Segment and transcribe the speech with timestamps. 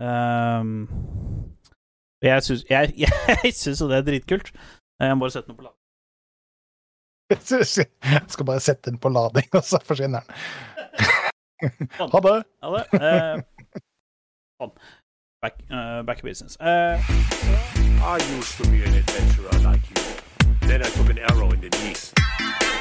[0.00, 0.88] Um,
[2.22, 2.94] jeg syns jeg,
[3.44, 4.52] jeg jo det er dritkult.
[5.00, 5.76] Jeg må bare sette den på lading.
[8.10, 10.34] Jeg skal bare sette den på lading, og så forsvinner den.
[12.00, 12.42] Ha det.
[12.62, 12.84] Ha det.
[12.96, 13.68] Uh,
[14.58, 14.72] sånn.
[15.40, 16.56] Back, uh, back business.
[16.60, 16.98] Uh,
[18.02, 20.02] I used to be an adventurer like you.
[20.68, 22.79] Then I took an arrow in the knee.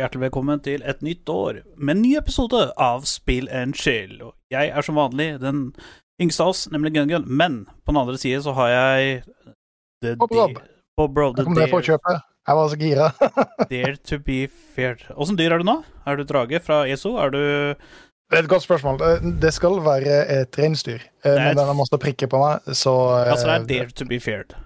[0.00, 4.14] Og hjertelig velkommen til et nytt år med en ny episode av Spill and Chill.
[4.48, 5.74] Jeg er som vanlig den
[6.22, 9.18] yngste av oss, nemlig Gun-Gun, men på den andre side så har jeg
[10.00, 10.56] the Bob Rob.
[10.96, 12.16] Bob Rob, kom for å kjøpe.
[12.48, 13.10] Jeg var så gira.
[13.74, 15.04] dare to be feared.
[15.20, 15.76] Åssen dyr er du nå?
[16.08, 17.18] Er du drage fra ESO?
[17.20, 19.04] Er du Det er et godt spørsmål.
[19.04, 22.96] Eh, Det skal være et reinsdyr, eh, men den har masse prikker på meg, så
[23.20, 24.56] eh, Altså, det er dare to be feared.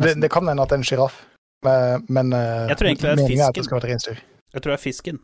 [0.00, 1.20] det, det kan hende at det er en sjiraff,
[1.68, 4.30] men, men Jeg tror egentlig det er meningen er at det skal være et reinsdyr.
[4.54, 5.18] Jeg tror det er fisken.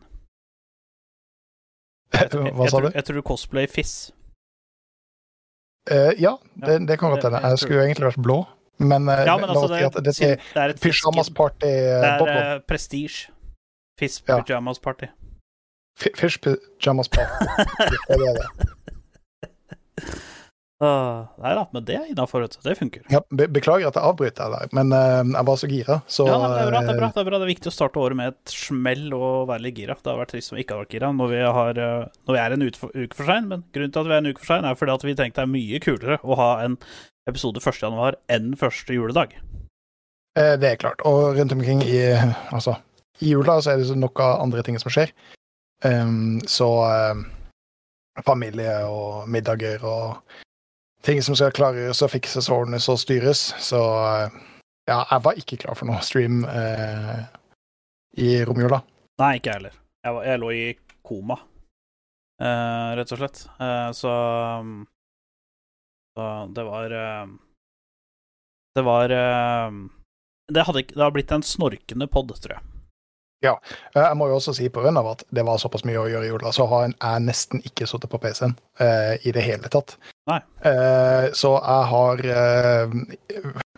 [2.13, 2.89] Jeg, Hva sa du?
[2.93, 4.11] jeg tror du cosplay fiss.
[5.91, 7.39] Uh, ja, det, det kan godt det- hende.
[7.41, 8.39] jeg Jeg skulle jo egentlig vært blå,
[8.77, 11.65] men, eh, Ja, men altså, det, det, det er et Pyjamas party.
[11.65, 13.31] Det eh, er uh, prestige.
[13.99, 14.41] Fiss Ja.
[14.41, 15.05] pyjamas party.
[15.99, 17.45] F Fish pyjamas party.
[18.07, 18.47] Det er det.
[20.81, 22.41] Ah, nei da, men det er innafor.
[22.65, 23.03] Det funker.
[23.13, 26.39] Ja, be beklager at jeg avbryter deg men uh, jeg var så gira, så Ja,
[26.41, 27.37] det, er bra, det, er bra, eh, det er bra.
[27.37, 29.93] Det er viktig å starte året med et smell og være litt gira.
[29.93, 32.37] Det har vært trist om vi ikke har vært gira når vi, har, eh, når
[32.37, 33.51] vi er en uke for sein.
[33.51, 35.37] Men grunnen til at vi er en uke for sein, er fordi at vi tenkte
[35.37, 36.79] det er mye kulere å ha en
[37.29, 37.81] episode 1.
[37.85, 39.37] januar enn første juledag.
[40.33, 41.05] Uh, Det er klart.
[41.05, 42.01] Og rundt omkring i
[42.49, 42.79] Altså,
[43.21, 45.13] i jula så er det nok av andre ting som skjer.
[45.85, 46.73] Um, så
[48.25, 50.41] familie og middager og
[51.05, 53.43] ting som skal klargjøres og fikses ordnes og styres.
[53.61, 54.39] Så eh,
[54.89, 57.21] ja, jeg var ikke klar for noe stream eh,
[58.21, 58.81] i romjula.
[59.21, 59.77] Nei, ikke heller.
[60.01, 60.27] Jeg, heller.
[60.29, 60.65] jeg lå i
[61.05, 61.37] koma,
[62.41, 63.45] eh, rett og slett.
[63.61, 64.15] Eh, så,
[66.17, 67.33] så det var eh,
[68.75, 69.79] Det var eh,
[70.51, 72.70] det, hadde det har blitt en snorkende pod, tror jeg.
[73.41, 73.55] Eh,
[73.95, 76.51] Jeg må jo også si av at det var såpass mye å gjøre i jula,
[76.51, 79.97] så har jeg nesten ikke sittet på PC-en uh, i det hele tatt.
[80.29, 82.93] Eh, så jeg har uh,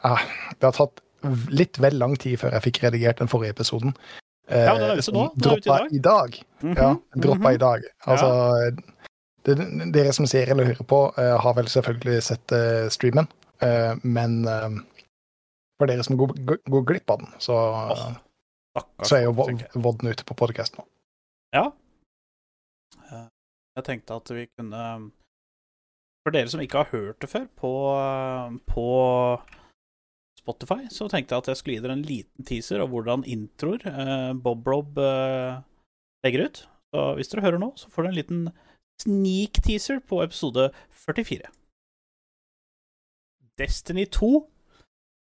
[0.03, 0.25] eh,
[0.59, 0.99] Det har tatt
[1.49, 3.95] litt vel lang tid før jeg fikk redigert den forrige episoden.
[4.49, 5.29] Eh, Ja, den er ute nå.
[5.35, 5.93] Den i droppa dag.
[5.93, 6.41] i dag.
[6.61, 7.53] Mhm, Ja, droppa mhm.
[7.53, 7.87] i dag.
[8.05, 8.29] Altså
[9.45, 13.27] det, Dere som ser eller hører på, eh, har vel selvfølgelig sett eh, streamen,
[13.61, 14.69] eh, men eh,
[15.79, 18.13] for dere som går, går, går glipp av den, så, Åh,
[18.73, 20.85] Stakkars, så er jo vodden ute på podkast nå.
[21.53, 21.67] Ja.
[23.73, 24.83] Jeg tenkte at vi kunne
[26.23, 27.71] For dere som ikke har hørt det før på,
[28.69, 28.87] på
[30.39, 33.83] Spotify, så tenkte jeg at jeg skulle gi dere en liten teaser av hvordan introer
[33.89, 35.59] eh, Bob Rob eh,
[36.25, 36.63] legger ut.
[36.93, 38.41] Så hvis dere hører nå, så får dere en liten
[39.03, 40.69] sneak teaser på episode
[41.05, 41.51] 44.
[43.59, 44.31] Destiny 2,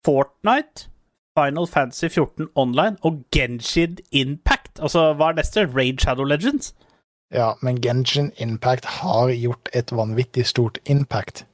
[0.07, 0.89] Fortnite,
[1.39, 4.79] Final Fantasy 14 Online og Genshin Impact.
[4.79, 5.65] Altså, hva er neste?
[5.75, 6.73] Raid Shadow Legends?
[7.33, 11.45] Ja, men Genshin Impact har gjort et vanvittig stort impact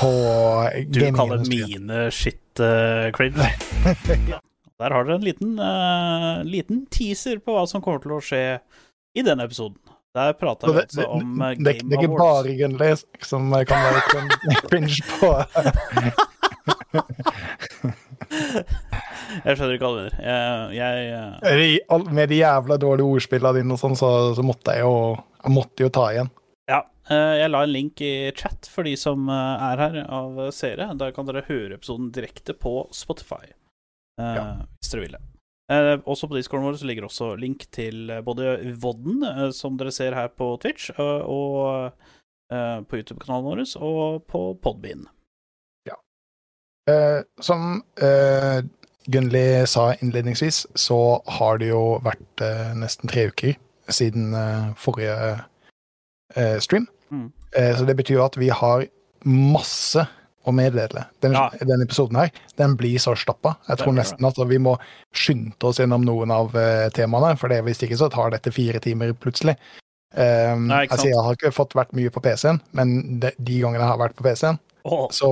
[0.00, 0.10] på
[0.88, 3.48] Du kaller mine shit uh, cringe.
[4.82, 8.58] Der har dere en liten, uh, liten teaser på hva som kommer til å skje
[9.14, 9.78] i denne episoden.
[10.12, 13.52] Der prata vi altså om om of det, det Game er ikke bare Gunley som
[13.68, 14.00] kan være
[14.68, 15.30] cringe på
[18.52, 20.16] Jeg skjønner ikke mener.
[20.20, 24.84] Jeg, jeg eh, Med de jævla dårlige ordspillene dine og sånn, så, så måtte jeg
[24.84, 24.94] jo
[25.42, 26.30] jeg måtte jo ta igjen.
[26.70, 26.78] Ja,
[27.10, 30.92] eh, jeg la en link i chat for de som eh, er her av seere.
[31.00, 33.44] Da kan dere høre episoden direkte på Spotify,
[34.20, 34.44] Ja.
[34.78, 35.22] hvis dere vil det.
[35.72, 39.24] Eh, også på discorden vår så ligger også link til både Vodden,
[39.56, 41.92] som dere ser her på Twitch, og
[42.52, 45.08] eh, på YouTube-kanalen vår, og på Podbean.
[46.90, 48.68] Eh, som Gunnli
[49.06, 53.56] Gunli sa innledningsvis, så har det jo vært eh, nesten tre uker
[53.90, 55.16] siden eh, forrige
[56.36, 56.86] eh, stream.
[57.10, 57.32] Mm.
[57.56, 58.86] Eh, så det betyr at vi har
[59.26, 60.06] masse
[60.42, 61.04] å meddele.
[61.22, 61.50] Den, Ja.
[61.60, 63.56] Denne episoden her, den blir så stappa.
[63.68, 64.76] Jeg tror nesten at vi må
[65.14, 68.82] skynde oss gjennom noen av eh, temaene, for det, hvis ikke så tar dette fire
[68.82, 69.56] timer plutselig.
[70.12, 73.80] Um, Nei, altså, jeg har ikke fått vært mye på PC-en, men de, de gangene
[73.80, 75.06] jeg har vært på PC-en, oh.
[75.14, 75.30] så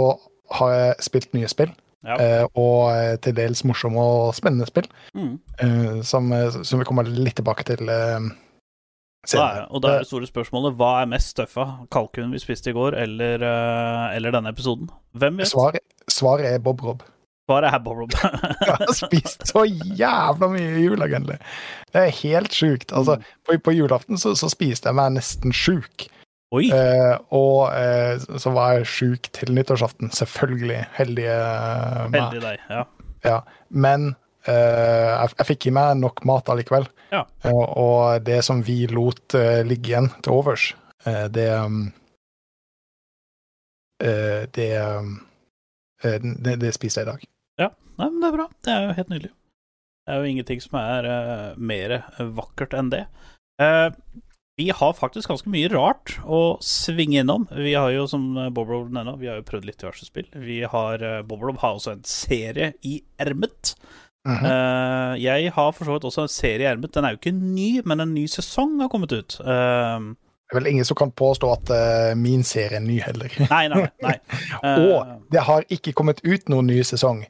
[0.59, 1.73] har jeg spilt nye spill.
[2.01, 2.15] Ja.
[2.17, 5.35] eh, og eh, til dels morsomme og spennende spill, Mm.
[5.61, 6.31] eh, som,
[6.65, 8.31] som vi kommer litt tilbake til senere.
[9.29, 11.67] Da er, og da er det store spørsmålet hva er mest støffa?
[11.93, 13.45] Kalkunen vi spiste i går, eller,
[14.17, 14.89] eller denne episoden?
[15.13, 15.51] Hvem vet?
[15.53, 17.03] Svaret, svaret er Bob Rob.
[17.51, 18.13] Svaret er Bob Rob.
[18.65, 21.37] Jeg har spist så jævla mye i jula, egentlig.
[21.93, 22.93] Det er helt sjukt.
[22.97, 23.29] Altså, Mm.
[23.45, 26.07] på, på julaften så, så spiste jeg meg nesten sjuk.
[26.51, 30.11] Eh, og eh, så var jeg sjuk til nyttårsaften.
[30.15, 30.81] Selvfølgelig.
[30.97, 32.21] Heldige eh, meg.
[32.21, 32.65] Heldig deg.
[32.71, 32.83] Ja.
[33.27, 33.39] Ja.
[33.71, 34.11] Men
[34.49, 36.89] eh, jeg, jeg fikk i meg nok mat allikevel.
[37.15, 37.25] Ja.
[37.47, 40.73] Eh, og det som vi lot eh, ligge igjen til overs,
[41.07, 41.51] eh, det
[44.01, 44.71] det,
[46.01, 47.31] det det spiser jeg i dag.
[48.01, 48.47] Nei, men det er bra.
[48.65, 49.31] Det er jo helt nydelig.
[50.01, 51.97] Det er jo ingenting som er uh, mer
[52.39, 53.03] vakkert enn det.
[53.61, 53.89] Eh,
[54.61, 57.49] vi har faktisk ganske mye rart å svinge innom.
[57.57, 60.29] Vi har jo, som Bobrob nevner, vi har jo prøvd litt diverse spill.
[60.37, 63.75] Vi har, Bobrob har også en serie i ermet.
[64.29, 64.45] Mhm.
[64.45, 66.93] Eh, jeg har for så vidt også en serie i ermet.
[66.93, 69.39] Den er jo ikke ny, men en ny sesong har kommet ut.
[69.41, 70.11] Eh,
[70.51, 73.31] Det er vel ingen som kan påstå at eh, min serie er ny heller.
[73.49, 74.17] nei, nei, nei.
[74.67, 77.23] Eh, Og det har ikke kommet ut noen ny sesong,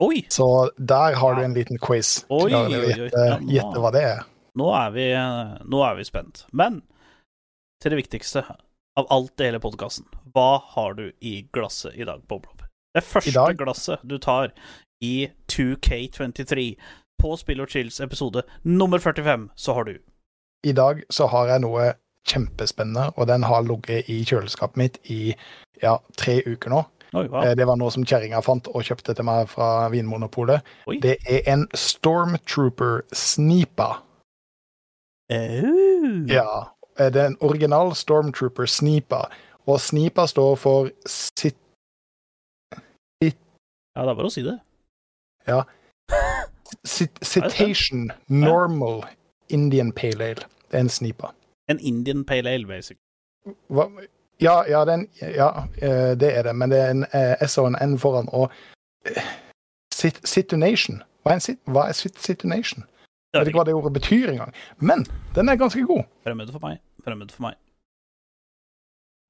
[0.00, 0.22] oi!
[0.32, 0.46] så
[0.78, 2.24] der har du en liten quiz.
[2.30, 4.22] Oi, Klarer du å gjette hva det er?
[4.58, 5.04] Nå er, vi,
[5.70, 6.44] nå er vi spent.
[6.56, 6.80] Men
[7.82, 8.42] til det viktigste
[8.98, 10.08] av alt i hele podkasten.
[10.34, 12.64] Hva har du i glasset i dag, Bob Rob?
[12.96, 14.50] Det første glasset du tar
[15.04, 16.64] i 2K23
[17.22, 19.96] på Spill og Chills episode nummer 45, så har du
[20.66, 21.92] I dag så har jeg noe
[22.28, 25.20] kjempespennende, og den har ligget i kjøleskapet mitt i
[25.82, 26.82] ja, tre uker nå.
[27.16, 27.44] Oi, hva?
[27.46, 30.66] Eh, Det var noe som kjerringa fant og kjøpte til meg fra Vinmonopolet.
[30.90, 30.98] Oi.
[31.00, 34.02] Det er en Stormtrooper Snipa.
[35.32, 36.26] Au.
[36.28, 36.48] Ja.
[36.98, 39.28] Det er en original Stormtrooper Snipa,
[39.66, 41.56] og Snipa står for sit...
[43.22, 44.58] Ja, det er bare å si det.
[46.86, 49.04] Cit Citation Normal
[49.48, 50.46] Indian Pale Ale.
[50.70, 51.32] Det er en Snipa.
[51.68, 53.02] En Indian Pale Ale, basically.
[53.68, 53.88] Hva?
[54.40, 57.66] Ja, ja, den, ja, eh, det er det, men det er en eh, S og
[57.66, 58.28] en N foran.
[58.32, 58.52] Og
[59.06, 59.22] eh,
[59.94, 62.84] sit, Situnation Hva er, sit, hva er sit, Situnation?
[63.28, 64.52] Det Jeg er vet ikke hva det ordet betyr engang.
[64.80, 65.02] Men
[65.36, 66.04] den er ganske god.
[66.24, 66.78] fremmed for meg.
[67.04, 67.54] Fremmed for meg.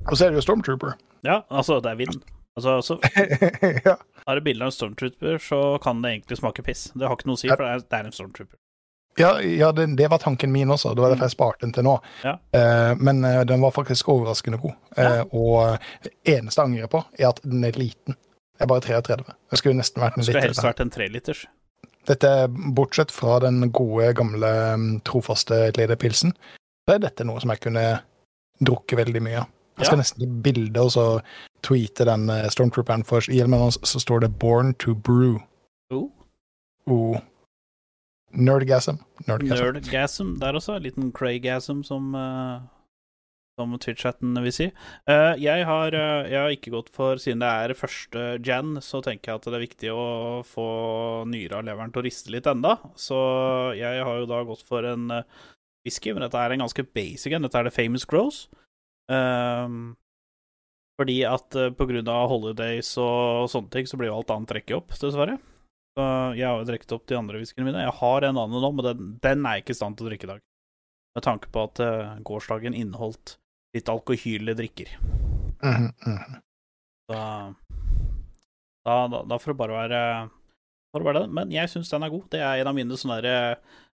[0.06, 0.93] Og så er det jo Stormtrooper.
[1.27, 2.21] Ja, altså, det er vind.
[2.56, 2.99] Altså, altså
[3.89, 3.97] ja.
[4.27, 6.89] Har du bilde av en stormtrooper, så kan det egentlig smake piss.
[6.95, 8.56] Det har ikke noe å si, for det er, det er en stormtrooper.
[9.19, 10.93] Ja, ja det, det var tanken min også.
[10.94, 11.97] Det var derfor jeg sparte den til nå.
[12.23, 12.37] Ja.
[12.55, 14.75] Eh, men eh, den var faktisk overraskende god.
[14.97, 15.25] Eh, Ja.
[15.35, 18.15] og det eneste jeg angrer på, er at den er liten.
[18.59, 19.35] Jeg er bare 33.
[19.51, 20.33] Det skulle nesten vært en liter.
[20.39, 21.44] skulle helst vært en treliters.
[22.08, 26.32] Dette er bortsett fra den gode, gamle, mm, trofaste Lederpilsen,
[26.88, 27.84] så er dette noe som jeg kunne
[28.64, 29.49] drukke veldig mye av.
[29.78, 30.02] Jeg skal Ja.
[30.02, 31.20] nesten ta bilde og så
[31.62, 35.43] tweete den eh, Stormtrooperen, for i hjelmen hans så står det 'Born to Brew'.
[35.90, 36.10] Oh.
[36.87, 37.20] Oh.
[38.32, 38.99] Nerdgasm.
[39.26, 39.62] Nerdgasm.
[39.62, 40.76] Nerdgasm der også.
[40.76, 42.60] En liten craygasm, som, uh,
[43.58, 44.69] som Twitch-chatten vil si.
[45.10, 49.02] Eh, jeg, har, eh, jeg har ikke gått for Siden det er første jan, så
[49.05, 50.06] tenker jeg at det er viktig å
[50.46, 50.69] få
[51.28, 52.76] nyra av leveren til å riste litt enda.
[52.99, 53.19] Så
[53.78, 55.46] jeg har jo da gått for en uh,
[55.87, 57.46] whisky, men dette er en ganske basic en.
[57.46, 58.44] Dette er The Famous Grows.
[59.08, 59.96] Um,
[60.99, 65.38] fordi at av holidays og sånne ting, så blir jo alt annet trekket opp, dessverre.
[65.99, 66.06] Så
[66.38, 67.82] jeg har jo drukket opp de andre whiskyene mine.
[67.87, 70.10] Jeg har en annen nå, men den, den er jeg ikke i stand til å
[70.12, 70.43] drikke i dag.
[71.19, 71.81] Med tanke på at
[72.27, 73.38] gårsdagen inneholdt
[73.77, 74.94] litt alkohyle drikker.
[75.63, 76.39] Mm mhm.
[77.08, 77.55] Da,
[78.84, 80.01] da, da, da får det bare være
[80.93, 81.34] får det være det.
[81.39, 82.27] Men jeg syns den er god.
[82.32, 83.37] Det er en av mine sånne derre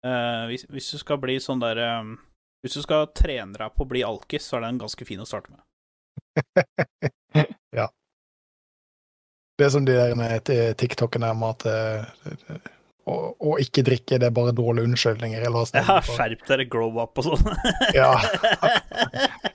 [0.05, 1.89] uh, hvis, hvis du skal bli sånn derre
[2.65, 5.29] Hvis du skal trene deg på å bli alkis, så er den ganske fin å
[5.29, 5.63] starte med.
[7.79, 7.87] ja.
[9.59, 12.03] Det er som de der TikTokene om at eh,
[13.07, 15.47] å, å ikke drikke, det er bare dårlige unnskyldninger.
[15.47, 17.47] Eller Ja, skjerp dere, grow up og sånn.
[17.95, 18.11] Ja.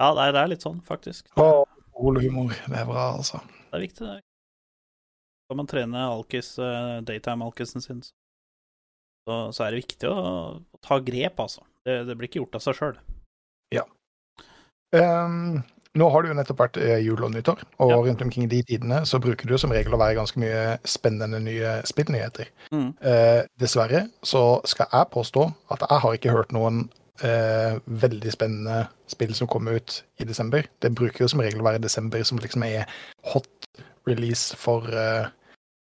[0.00, 1.28] ja, nei, det er litt sånn, faktisk.
[1.38, 3.40] Alkoholhumor, det er bra, altså.
[3.70, 4.20] Det er viktig, det.
[5.44, 10.18] Skal man trene alkis, eh, daytime-alkisen sin, så, så er det viktig å,
[10.58, 11.64] å ta grep, altså.
[11.84, 12.96] Det, det blir ikke gjort av seg sjøl.
[14.94, 15.62] Ehm,
[15.98, 17.96] nå har det jo nettopp vært eh, jul og nyttår, og Ja.
[18.06, 21.40] rundt omkring de tidene så bruker det jo som regel å være ganske mye spennende
[21.42, 22.50] nye spillnyheter.
[22.70, 22.90] Mm.
[23.02, 26.84] Eh, dessverre så skal jeg påstå at jeg har ikke hørt noen
[27.22, 30.66] eh, veldig spennende spill som kommer ut i desember.
[30.82, 32.88] Det bruker jo som regel å være desember som liksom er
[33.32, 33.50] hot
[34.08, 35.30] release for, eh,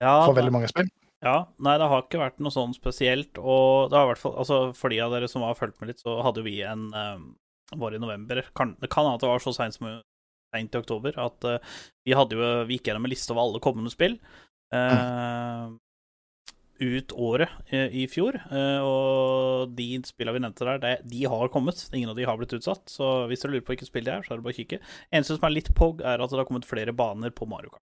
[0.04, 0.90] Ja, for veldig mange spill.
[1.26, 3.40] Ja, nei, det har ikke vært noe sånn spesielt.
[3.40, 5.90] Og det har vært hvert fall Altså, for de av dere som har fulgt med
[5.90, 7.36] litt, så hadde vi en um,
[7.74, 8.44] Var i november.
[8.54, 9.88] Kan, det kan hende at det var så seint som
[10.54, 13.64] seint i oktober, at eh, vi hadde jo Vi gikk gjennom en liste over alle
[13.64, 14.20] kommende spill.
[14.74, 15.66] eh,
[16.80, 21.80] ut året eh, i fjor, eh, og de spillene vi nevnte der, de har kommet.
[21.94, 24.26] Ingen av de har blitt utsatt, så hvis dere lurer på hvilket spill det er,
[24.26, 24.82] så er det bare å kikke.
[25.12, 27.86] Eneste som er litt pog, er at det har kommet flere baner på Mario Kart.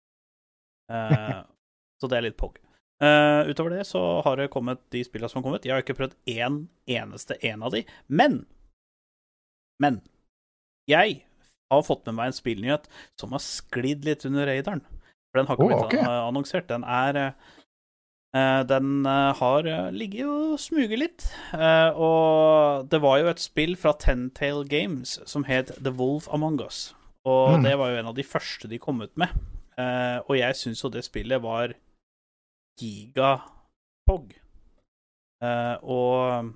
[0.93, 1.39] Eh,
[2.01, 2.59] så det er litt pog.
[2.99, 5.63] Utover det så har det kommet de spillene som har kommet.
[5.63, 8.41] Jeg har ikke prøvd én eneste en av de, men
[9.79, 10.01] Men
[10.89, 11.21] jeg
[11.71, 14.81] har fått med meg en spillnyhet som har sklidd litt under radaren.
[15.29, 16.03] For den har ikke blitt okay.
[16.03, 16.67] annonsert.
[16.67, 17.19] Den er
[18.33, 21.23] Den eh, har eh, ligget og smuget litt.
[21.53, 26.59] Eh, og det var jo et spill fra Tentail Games som het The Wolf Among
[26.61, 26.93] Us.
[27.25, 27.63] Og Mm.
[27.63, 29.29] det var jo en av de første de kom ut med.
[29.77, 31.73] Eh, og jeg syns jo det spillet var
[32.79, 34.33] gigapog.
[35.41, 36.53] Eh, og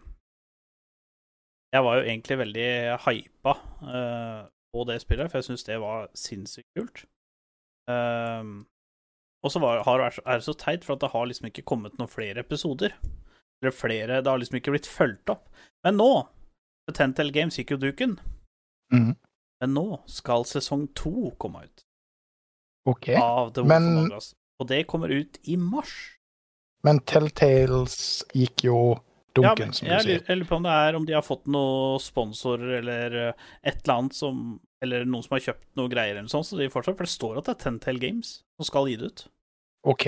[1.74, 2.70] jeg var jo egentlig veldig
[3.08, 4.42] hypa eh,
[4.74, 7.06] på det spillet, for jeg syns det var sinnssykt kult.
[7.90, 8.66] Um,
[9.44, 12.40] og så er det så teit, for at det har liksom ikke kommet noen flere
[12.46, 12.94] episoder.
[13.62, 15.50] Eller flere Det har liksom ikke blitt fulgt opp.
[15.84, 16.28] Men nå
[16.94, 18.18] Tentel Games gikk jo duken.
[18.94, 19.16] Mm.
[19.62, 21.84] Men nå skal sesong to komme ut
[22.86, 23.10] OK.
[23.16, 24.34] av The Wolf Men- Among Us.
[24.60, 25.94] Og det kommer ut i mars.
[26.84, 28.78] Men Telltales gikk jo
[29.36, 30.20] Ja, dunken, men som jeg, du sier.
[30.20, 33.34] lurer- jeg lurer på om det er om de har fått noen sponsorer eller eh,
[33.64, 36.58] et eller annet som Eller noen som har kjøpt noe greier eller noe sånt, så
[36.60, 39.28] de fortsatt For det står at det er Tentel Games som skal gi det ut.
[39.84, 40.08] OK.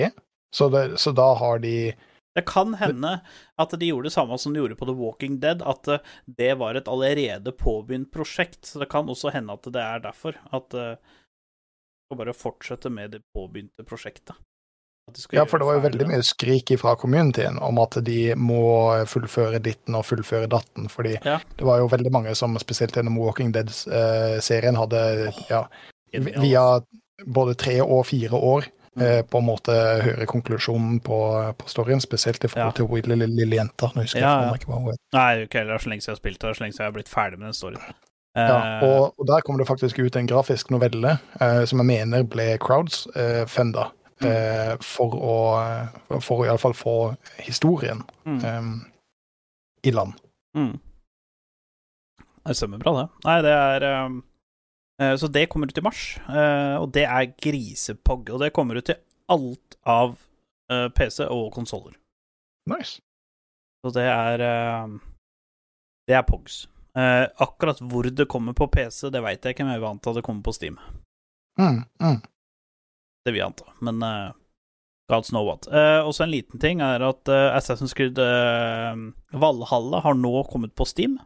[0.54, 1.92] Så, det, så da har de
[2.36, 3.20] Det kan hende
[3.60, 6.54] at de gjorde det samme som de gjorde på The Walking Dead, at eh, det
[6.60, 8.64] var et allerede påbegynt prosjekt.
[8.64, 10.36] Så det kan også hende at det er derfor.
[10.52, 14.36] At eh, de skal bare fortsette med det påbegynte prosjektet.
[15.06, 18.58] De Ja, for det var jo veldig mye skrik fra communityen om at de må
[19.06, 21.38] fullføre ditten og fullføre datten, fordi Ja.
[21.56, 25.68] det var jo veldig mange som spesielt gjennom Walking Dead-serien hadde ja,
[26.12, 26.64] via
[27.24, 28.66] både tre og fire år.
[29.00, 29.72] Eh, på en måte
[30.04, 31.18] høre konklusjonen på,
[31.58, 32.76] på storyen, spesielt i forhold Ja.
[32.80, 33.90] til hun lille, lille jenta.
[33.94, 35.02] Nå husker Ja, jeg ikke hva hun heter.
[35.18, 36.96] Nei, ikke heller så lenge siden jeg har spilt det, så lenge siden jeg har
[36.98, 37.82] blitt ferdig med den storyen.
[37.82, 38.00] Ja,
[38.36, 42.22] Eh, og, og der kommer det faktisk ut en grafisk novelle eh, som jeg mener
[42.28, 43.86] ble crowds eh, funda.
[44.20, 44.26] Mm.
[44.28, 45.36] Eh, for å
[46.20, 46.92] for å iallfall få
[47.44, 50.12] historien mm, eh, i land.
[50.56, 50.74] mm.
[52.46, 53.06] Det stemmer bra, det.
[53.26, 54.16] Nei, det er eh,
[54.96, 58.30] Så det kommer ut i mars, eh, og det er grisepog.
[58.32, 58.96] Og det kommer ut til
[59.28, 60.14] alt av
[60.72, 61.98] eh, PC og konsoller.
[62.70, 63.02] Nice.
[63.84, 64.96] Så det er eh,
[66.08, 66.64] Det er Pogs.
[66.96, 70.16] Eh, akkurat hvor det kommer på PC, det veit jeg ikke, men jeg vil anta
[70.16, 70.78] det kommer på Steam.
[71.60, 72.18] Mm, mm.
[73.26, 74.32] Det vil jeg anta, men uh,
[75.10, 75.66] Gods know what.
[75.66, 79.02] Eh, også en liten ting er at eh, Assassin's Creed eh,
[79.38, 81.18] Valhalla har nå kommet på Steam.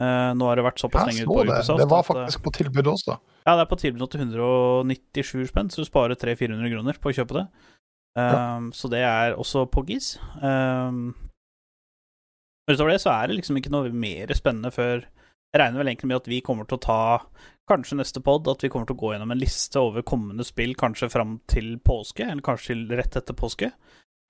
[0.00, 1.58] Eh, nå har det vært såpass lenge på det.
[1.58, 3.18] Ubisoft Det var at, eh, faktisk på tilbud også.
[3.44, 7.16] Ja, det er på tilbud til 197 spenn, så du sparer 300-400 kroner på å
[7.16, 7.46] kjøpe det.
[8.16, 10.18] Um, Så det er også på GIS.
[10.42, 11.14] Um,
[12.66, 15.04] men utover det så er det liksom ikke noe mer spennende før
[15.52, 17.26] Jeg regner vel egentlig med at vi kommer til å ta
[17.68, 20.76] kanskje neste pod, at vi kommer til å gå gjennom en liste over kommende spill
[20.78, 23.72] kanskje fram til påske, eller kanskje til rett etter påske.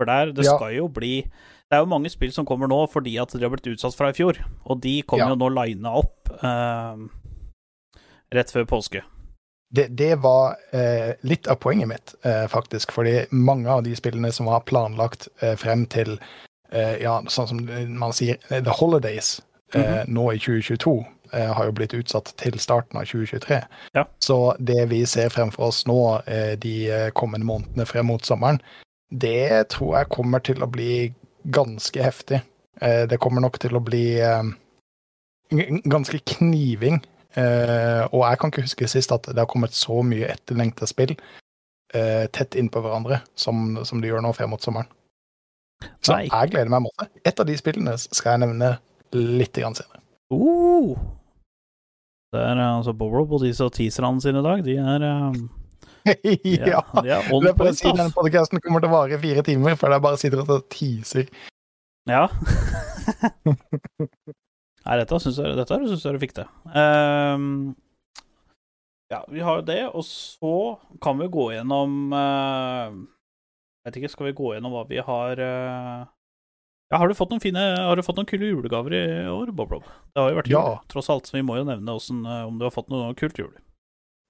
[0.00, 0.56] For der, det Ja.
[0.56, 1.18] skal jo bli
[1.70, 4.08] Det er jo mange spill som kommer nå fordi at de har blitt utsatt fra
[4.10, 5.34] i fjor, og de kommer Ja.
[5.36, 6.96] jo nå lina opp eh,
[8.34, 9.02] rett før påske.
[9.72, 12.90] Det, det var eh, litt av poenget mitt, eh, faktisk.
[12.90, 16.16] Fordi mange av de spillene som var planlagt eh, frem til
[16.72, 17.62] eh, ja, sånn som
[17.98, 19.36] man sier, The Holidays
[19.74, 20.96] eh, nå i 2022,
[21.32, 23.60] eh, har jo blitt utsatt til starten av 2023.
[23.94, 24.04] Ja.
[24.18, 26.00] Så det vi ser fremfor oss nå
[26.58, 26.74] de
[27.14, 28.58] kommende månedene frem mot sommeren,
[29.10, 31.10] det tror jeg kommer til å bli
[31.50, 32.40] ganske heftig.
[32.80, 34.50] Eh, det kommer nok til å bli eh,
[35.50, 37.00] ganske kniving.
[37.34, 41.16] Eh, og jeg kan ikke huske sist at det har kommet så mye etterlengta spill
[41.90, 44.86] tett innpå hverandre som, som det gjør nå frem mot sommeren.
[45.98, 46.28] Så Nei.
[46.28, 47.08] jeg gleder meg masse.
[47.26, 48.68] Et av de spillene skal jeg nevne
[49.16, 49.98] litt senere.
[50.30, 50.94] Uh.
[52.30, 55.48] Det er altså Bob og disse teaserne sine i dag, de er um,
[56.06, 56.80] ja.
[57.02, 59.44] de er on Det er for si Denne podkasten kommer til å vare i fire
[59.46, 61.30] timer, for jeg bare sitter og teaser.
[62.08, 62.26] Ja.
[64.86, 66.48] Nei, dette syns jeg, dette synes jeg du fikk til.
[66.72, 67.76] Um,
[69.12, 70.54] ja, vi har jo det, og så
[71.02, 72.94] kan vi gå gjennom uh,
[73.84, 76.04] Vet ikke, skal vi gå gjennom hva vi har uh,
[76.92, 79.02] Ja, har du fått noen fine Har du fått noen kule julegaver i
[79.32, 79.88] år, Bob Rob?
[80.14, 80.78] Det har jo vært jul, Ja.
[80.92, 83.40] tross alt, så vi må jo nevne hvordan, eh, om du har fått noe kult
[83.40, 83.50] jul.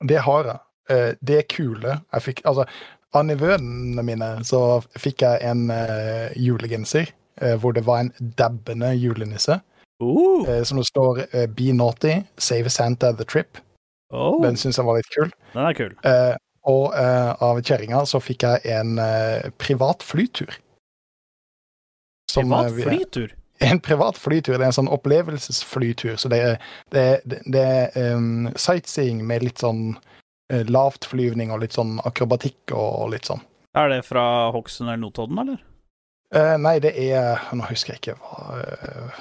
[0.01, 0.61] Det har jeg.
[0.89, 2.65] Eh, Det kule jeg fikk Altså,
[3.13, 7.09] av nevøene mine så fikk jeg en uh, julegenser
[7.43, 9.57] eh, hvor det var en dabbende julenisse.
[10.47, 13.59] Uh, som det står 'Be naughty, save Santa the trip'.
[14.13, 15.31] Oh, Den syns jeg var litt kul.
[15.55, 15.95] den er kul.
[16.65, 18.99] Og av kjerringa så fikk jeg en
[19.59, 20.55] privat flytur.
[22.31, 23.35] Som, Privat flytur.
[23.61, 24.57] En privat flytur.
[24.57, 26.17] Det er en sånn opplevelsesflytur.
[26.17, 26.55] Så det er,
[26.91, 29.99] det, det, det er um, sightseeing med litt sånn
[30.69, 33.43] lavtflyvning og litt sånn akrobatikk og litt sånn.
[33.79, 35.61] Er det fra Hokksund eller Notodden, eller?
[36.35, 39.21] Eh, nei, det er Nå husker jeg ikke hva eh,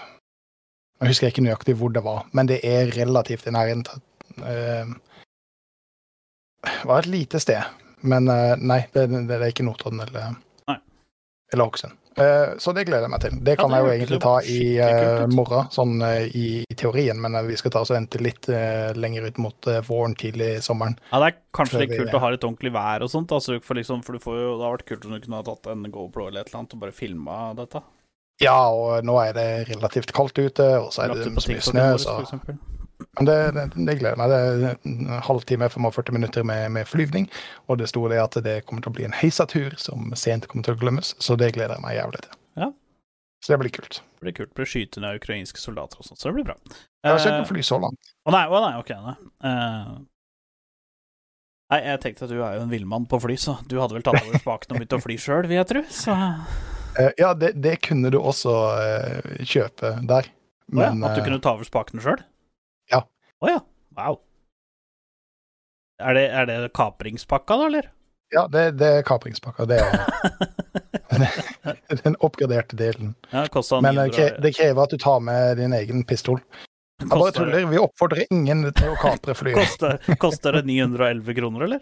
[1.01, 4.01] Nå husker jeg ikke nøyaktig hvor det var, men det er relativt i nærheten.
[4.45, 4.89] eh,
[6.65, 7.63] Det var et lite sted,
[8.01, 10.35] men eh, nei, det, det, det er ikke Notodden eller.
[11.53, 11.93] Eller Hokksund.
[12.19, 13.35] Eh, så det gleder jeg meg til.
[13.47, 15.35] Det kan det jeg jo egentlig ta i kult ut.
[15.37, 18.49] morgen, sånn eh, i, i teorien, men vi skal ta oss og vente litt
[18.99, 20.97] lenger ut mot våren, tidlig sommeren.
[21.13, 23.31] Ja, det er kanskje litt litt vi- kult å ha litt ordentlig vær og sånt.
[23.31, 25.47] Altså, for, liksom, for, du får jo, det har vært kult om du kunne ha
[25.47, 27.81] tatt en GoPro eller et eller annet og bare filma dette.
[28.39, 31.87] Ja, og nå er det relativt kaldt ute, og så er det, det mye snø,
[31.99, 32.19] så
[32.99, 34.31] det, det, det gleder meg.
[34.31, 37.29] Det er en halvtime, 45 minutter med, med flyvning.
[37.67, 40.67] Og det sto det at det kommer til å bli en heisatur som sent kommer
[40.67, 41.15] til å glemmes.
[41.23, 42.37] Så det gleder jeg meg jævlig til.
[42.63, 42.69] Ja.
[43.45, 44.01] Så det blir kult.
[44.19, 44.53] Det blir kult.
[44.57, 46.57] Blir skyte ned ukrainske soldater og sånt, så det blir bra.
[47.03, 48.15] Jeg har sett noe fly så langt.
[48.27, 48.95] Å nei, å nei, ok.
[49.05, 49.15] Nei.
[49.45, 49.93] Uh...
[51.71, 54.03] nei, jeg tenkte at du er jo en villmann på fly, så du hadde vel
[54.03, 55.85] tatt over spaken og begynt å fly sjøl, vil jeg tro.
[55.87, 56.17] Så
[56.99, 60.29] Eh, ja, det, det kunne du også uh, kjøpe der.
[60.73, 62.21] ja, at du eh, kunne ta over spakene sjøl?
[63.41, 63.45] Ja.
[63.47, 63.59] oh, ja.
[63.97, 64.19] Wow.
[65.99, 67.89] Er det, er det kapringspakka, da, eller?
[68.31, 69.65] ja, det, det er kapringspakka.
[69.69, 69.79] Det
[71.89, 73.15] er den oppgraderte delen.
[73.31, 73.47] ja,
[73.81, 76.39] Men eh, 900 kre, det krever at du tar med din egen pistol.
[77.01, 77.65] Jeg bare tuller.
[77.71, 81.81] Vi oppfordrer ingen til å kapre flyet koster, koster det 911 kroner, eller?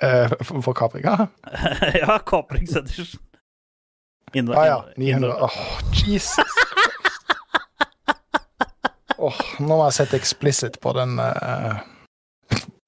[0.00, 1.28] eh, for, for kapringa.
[2.02, 3.20] ja, kapringsedition.
[4.34, 4.84] Inne, Ja, ja.
[4.96, 5.36] 900.
[5.46, 5.58] Åh,
[6.06, 6.44] Jesus.
[9.24, 11.80] Åh, nå må jeg sette explicit på den uh,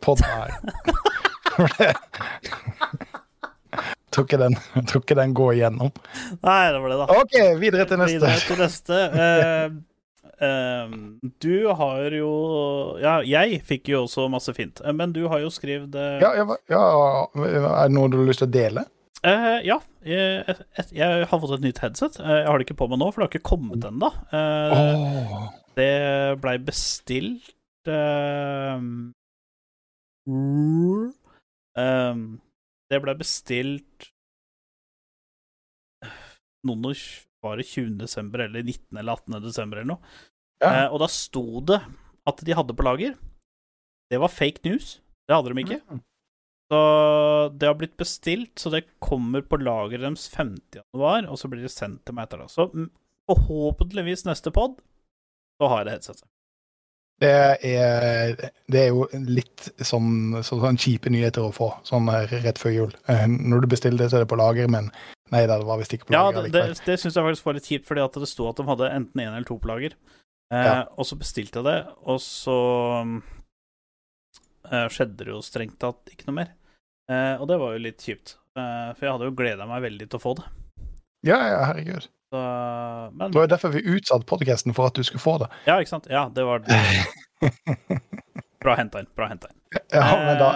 [0.05, 0.51] poden her.
[4.17, 4.55] Tror ikke den,
[4.89, 5.91] tror ikke den går igjennom.
[6.41, 7.07] Nei, det var det, da.
[7.21, 8.17] OK, videre til neste.
[8.17, 9.01] Videre til neste.
[9.13, 9.67] Uh,
[10.41, 10.95] uh,
[11.45, 12.31] du har jo
[13.03, 16.31] Ja, jeg fikk jo også masse fint, eh, men du har jo skrevet uh, Ja,
[16.39, 16.85] ja, ja,
[17.35, 18.87] er det noe du har lyst til å dele?
[19.27, 19.77] eh, ja.
[20.07, 20.57] Jeg,
[20.95, 22.17] jeg har fått et nytt headset.
[22.23, 24.11] Eh, Jeg har det ikke på meg nå, for det har ikke kommet ennå.
[24.31, 25.47] Eh, Åh,
[25.77, 27.53] Det blei bestilt
[27.91, 28.79] eh,
[31.77, 32.23] um,
[32.89, 34.09] Det blei bestilt
[36.67, 37.05] noen og
[37.45, 37.99] Var det 20.
[38.01, 38.97] desember eller 19.
[38.97, 39.37] eller 18.
[39.45, 40.17] desember eller noe?
[40.65, 40.89] Ja.
[40.89, 41.79] Uh, og da sto det
[42.27, 43.13] at de hadde på lager.
[44.11, 44.97] Det var fake news.
[45.29, 45.79] Det hadde de ikke.
[45.91, 46.01] Mm.
[46.67, 46.81] Så
[47.55, 51.63] det har blitt bestilt, så det kommer på lageret deres 50 januar, og så blir
[51.63, 52.49] det sendt til meg etter det.
[52.51, 52.67] Så
[53.31, 54.81] forhåpentligvis neste pod,
[55.61, 56.27] så har jeg det headsetet.
[57.17, 57.31] Det
[57.65, 58.35] er,
[58.69, 62.75] det er jo litt sånn, så, sånn kjipe nyheter å få sånn her rett før
[62.75, 62.91] jul.
[63.09, 64.91] Eh, Når du bestiller det, så er det på lager, men
[65.33, 67.49] nei da, det var visst ikke på Ja, lager det, det, det syns jeg faktisk
[67.49, 69.71] var litt kjipt, fordi at det sto at de hadde enten én eller to på
[69.73, 69.97] lager.
[70.53, 70.75] Eh, Ja.
[71.01, 72.59] Og så bestilte jeg det, og så
[74.71, 76.53] eh, skjedde det jo strengt tatt ikke noe mer.
[77.09, 80.09] Eh, og det var jo litt kjipt, eh, for jeg hadde jo gleda meg veldig
[80.11, 80.47] til å få det.
[81.27, 82.11] Ja, ja, herregud.
[82.33, 82.41] Så,
[83.15, 85.47] men Det var jo derfor vi utsatte podcasten for at du skulle få det.
[85.69, 86.09] Ja, ikke sant?
[86.11, 86.65] Ja, det var
[88.65, 89.09] Bra henta inn.
[89.17, 89.61] Bra henta inn.
[89.93, 90.51] Ja, men da,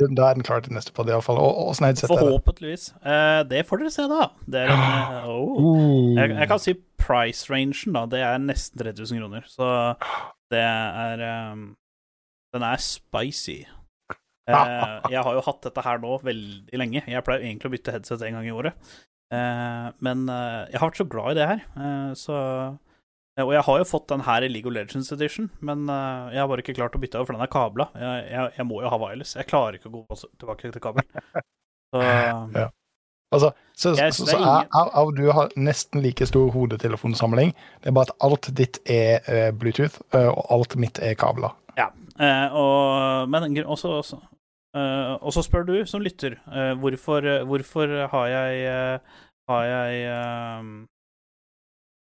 [0.00, 0.06] Eh.
[0.16, 1.38] da er den klar til neste podd, iallfall.
[1.40, 2.20] Åssen headset er det?
[2.28, 2.84] Forhåpentligvis.
[3.02, 4.28] Eh, det får dere se, da.
[4.46, 6.14] En, eh, oh.
[6.16, 8.06] Jeg, jeg kan si price-rangen, da.
[8.14, 9.50] Det er nesten 3000 kroner.
[9.50, 9.66] Så
[10.52, 11.66] det er um,
[12.54, 13.60] Den er spicy.
[14.50, 17.04] Jeg har jo hatt dette her nå veldig lenge.
[17.06, 18.74] Jeg pleier egentlig å bytte headset en gang i året.
[19.30, 22.38] Eh, men eh, jeg har vært så glad i det her, eh, så
[23.40, 26.48] Og jeg har jo fått den her i League of Legends Edition, men jeg har
[26.50, 27.86] bare ikke klart å bytte over, for den er kabla.
[27.96, 29.32] Jeg, jeg, jeg må jo ha wireless.
[29.38, 31.06] Jeg klarer ikke å gå tilbake til kabel.
[31.94, 32.02] Så
[32.58, 32.66] Ja.
[33.32, 37.54] Altså, så, Jeg- så, så ingen- er, er du har nesten like stor hodetelefonsamling.
[37.80, 41.54] Det er bare at alt ditt er uh, Bluetooth, uh, og alt mitt er kabler.
[41.78, 41.86] Ja,
[42.18, 44.18] eh, og, men også, også,
[44.76, 49.00] eh, og så spør du som lytter, uh, hvorfor, hvorfor har jeg,
[49.50, 50.86] har jeg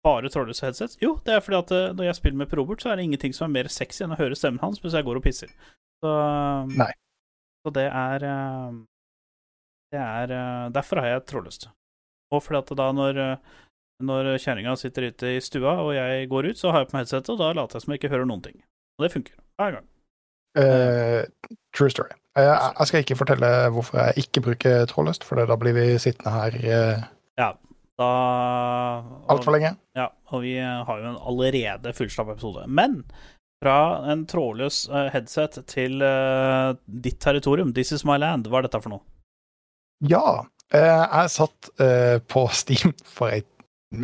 [0.04, 0.98] bare trådløse headsets?
[1.02, 3.48] Jo, det er fordi at når jeg spiller med Probert, så er det ingenting som
[3.48, 5.52] er mer sexy enn å høre stemmen hans mens jeg går og pisser.
[6.04, 6.12] Så,
[7.64, 8.26] så det er
[9.94, 10.34] Det er
[10.74, 11.68] Derfor har jeg trådløst.
[12.34, 13.38] Og fordi at da når
[14.02, 17.04] når kjerringa sitter ute i stua og jeg går ut, så har jeg på meg
[17.04, 18.58] headsetet, og da later jeg som jeg ikke hører noen ting.
[18.98, 19.88] Og det funker hver gang.
[21.74, 22.23] True story.
[22.38, 22.42] Eh,
[22.78, 26.56] jeg, skal ikke fortelle hvorfor jeg ikke bruker trådløst, for da blir vi sittende her
[26.66, 27.04] uh,
[27.94, 28.08] Da
[29.30, 29.76] altfor lenge.
[29.94, 32.64] Ja, og vi har jo en allerede fullstappa episode.
[32.66, 33.04] Men
[33.62, 37.70] Fra en trådløs eh, headset til uh, ditt territorium.
[37.72, 38.48] This is my land.
[38.50, 39.04] Hva er dette for noe?
[40.04, 40.42] Ja,
[40.74, 43.40] eh, jeg satt uh, på Steam for ei,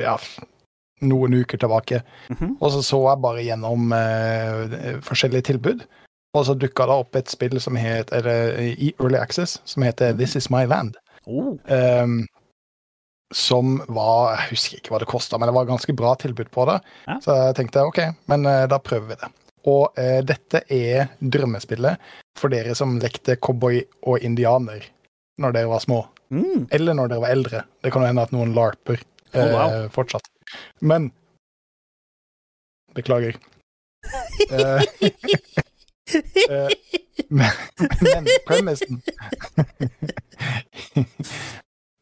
[0.00, 0.14] ja,
[1.02, 2.54] noen uker tilbake, Mhm.
[2.60, 5.84] og så så jeg bare gjennom uh, forskjellige tilbud.
[6.38, 10.14] Og så dukka det opp et spill som het, eller i Early Access som heter
[10.18, 10.98] This Is My Land.
[11.26, 11.56] Oh.
[11.66, 12.22] Um,
[13.34, 16.66] som var Jeg husker ikke hva det kosta, men det var ganske bra tilbud på
[16.70, 16.78] det.
[17.06, 17.18] Ja.
[17.22, 19.30] Så jeg tenkte OK, men uh, da prøver vi det.
[19.70, 24.86] Og uh, dette er drømmespillet for dere som lekte cowboy og indianer
[25.40, 26.02] når dere var små.
[26.30, 26.68] Mm.
[26.70, 27.62] Eller når dere var eldre.
[27.82, 29.88] Det kan jo hende at noen larper Oh, eh, wow.
[29.94, 30.26] fortsatt.
[30.80, 31.12] Men
[32.94, 33.36] Beklager.
[36.14, 36.68] Eh, eh,
[37.28, 37.50] men,
[38.02, 39.02] men premissen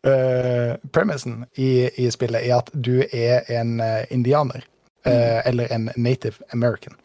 [0.07, 4.65] uh, premissen i, i spillet er at du er en eh, indianer.
[5.07, 5.43] mm.
[5.45, 6.97] eller en native american.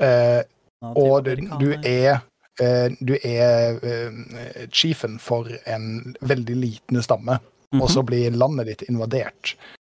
[0.00, 0.42] Eh,
[0.82, 2.18] og du, du er
[2.62, 7.38] eh, du er eh, chiefen for en veldig liten stamme,
[7.72, 7.82] Mhm.
[7.84, 9.50] og så blir landet ditt invadert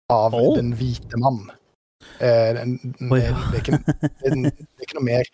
[0.09, 0.55] av Oh.
[0.57, 1.51] den hvite mann.
[2.21, 2.61] Eh, er
[3.59, 3.89] ikke, det,
[4.23, 5.25] er- det er ikke noe mer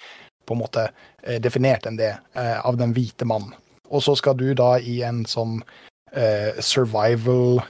[0.51, 0.89] på en måte
[1.23, 3.53] eh, definert enn det, eh, av den hvite mann.
[3.91, 5.61] Og så skal du da i en sånn
[6.13, 7.63] eh, survival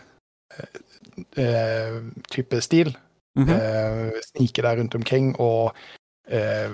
[2.32, 2.94] type stil
[3.38, 3.50] Mhm.
[3.54, 5.74] eh, snike deg rundt omkring og
[6.30, 6.70] eh,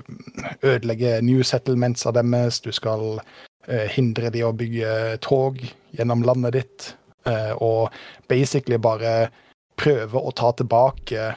[0.65, 2.61] ødelegge new settlements av deres.
[2.61, 3.21] Du skal
[3.67, 5.59] hindre de å bygge tog
[5.97, 6.85] gjennom landet ditt,
[7.27, 7.91] eh, og
[8.29, 9.29] basically bare
[9.77, 11.33] prøve å ta tilbake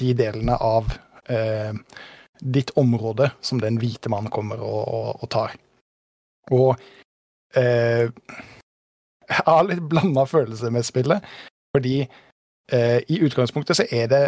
[0.00, 0.90] de delene av
[1.30, 1.72] eh,
[2.42, 5.54] ditt område som den hvite mannen kommer og, og, og tar.
[6.50, 6.74] Og
[7.54, 8.10] eh,
[9.32, 11.24] jeg har litt blanda følelser med spillet,
[11.76, 14.22] fordi eh, i utgangspunktet så er det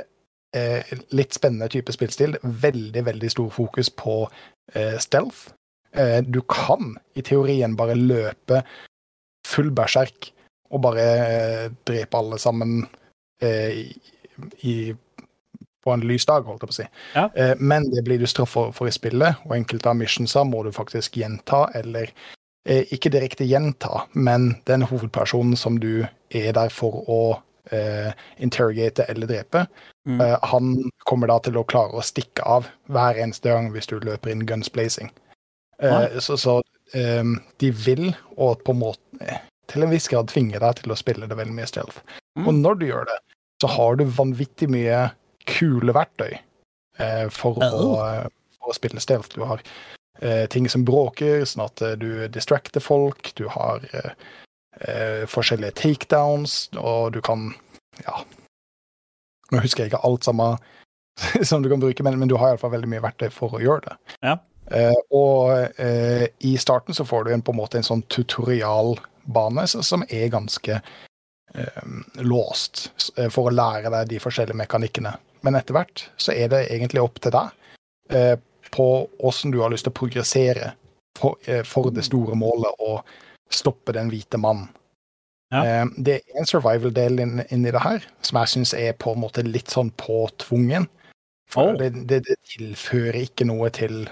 [0.56, 2.38] eh, litt spennende type spillstil.
[2.42, 4.22] Veldig, veldig stor fokus på
[4.74, 5.50] eh, stealth.
[5.92, 8.62] Eh, du kan i teorien bare løpe
[9.46, 10.30] full berserk
[10.72, 12.84] og bare eh, drepe alle sammen
[13.44, 13.90] i,
[14.64, 14.94] i,
[15.84, 16.88] på en lys dag, holdt jeg på å si.
[17.14, 17.28] Ja.
[17.36, 20.72] Eh, men det blir du straffa for, i spillet, og enkelte av missionsa må du
[20.74, 22.10] faktisk gjenta, eller
[22.66, 27.22] eh, ikke direkte gjenta, men den hovedpersonen som du er der for å
[27.70, 29.66] eh, interrogate eller drepe,
[30.08, 30.20] Mm.
[30.20, 33.96] Eh, han kommer da til å klare å stikke av hver eneste gang hvis du
[34.04, 35.10] løper inn guns blazing.
[35.80, 36.58] Eh, så så
[36.92, 37.24] eh,
[37.62, 39.38] de vil, og på en måte
[39.72, 42.02] til en viss grad tvinge deg til å spille det veldig mye stealth.
[42.36, 42.48] Mm.
[42.48, 43.18] Og når du gjør det,
[43.62, 45.06] så har du vanvittig mye
[45.46, 46.32] kule verktøy
[46.98, 47.96] eh, for, Oh.
[47.98, 48.28] å,
[48.58, 49.34] for å spille stealth.
[49.34, 49.62] Du har
[50.20, 53.32] eh, ting som bråker, sånn at eh, du distracter folk.
[53.36, 54.10] Du har eh,
[54.80, 57.52] eh, forskjellige takedowns, og du kan
[58.04, 58.20] ja,
[59.52, 60.56] nå husker jeg ikke alt sammen
[61.46, 63.84] som du kan bruke, men, men du har iallfall veldig mye verktøy for å gjøre
[63.90, 63.96] det.
[64.26, 64.38] Ja.
[64.74, 69.66] Eh, og eh, i starten så får du en, på en måte en sånn tutorialbane
[69.68, 70.80] så- som er ganske
[71.54, 71.82] eh,
[72.24, 75.12] låst eh, for å lære deg de forskjellige mekanikkene.
[75.44, 77.50] Men etter hvert så er det egentlig opp til deg
[78.16, 78.36] eh,
[78.74, 78.86] på
[79.28, 80.72] åssen du har lyst til å progressere
[81.18, 82.96] for, eh, for det store målet å
[83.52, 84.70] stoppe den hvite mannen.
[85.52, 85.60] Ja.
[85.62, 89.20] Eh, Det er en survival-del inn- inni det her, som jeg syns er på en
[89.22, 90.88] måte litt sånn påtvungen.
[91.52, 91.76] For Oh.
[91.78, 94.08] det, det, det tilfører ikke noe til,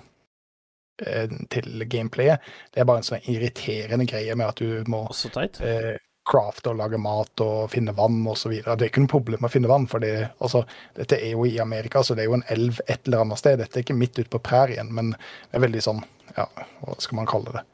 [1.51, 2.39] til gameplayet.
[2.75, 5.59] Det er bare en sånn irriterende greie med at du må Også teit.
[5.65, 5.97] eh,
[6.29, 8.55] crafte og lage mat og finne vann osv.
[8.63, 10.63] Det er ikke noe problem å finne vann, for det, altså,
[10.97, 13.59] dette er jo i Amerika, så det er jo en elv et eller annet sted.
[13.61, 16.05] Dette er ikke midt ute på prærien, men det er veldig sånn,
[16.37, 16.47] ja,
[16.83, 17.65] hva skal man kalle det?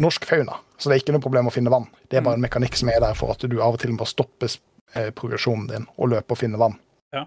[0.00, 0.58] Norsk fauna.
[0.76, 1.86] Så det er ikke noe problem å finne vann.
[2.08, 4.08] Det er bare en mekanikk som er der for at du av og til må
[4.08, 6.76] stoppe eh, progresjonen din og løpe og finne vann.
[7.14, 7.26] Ja.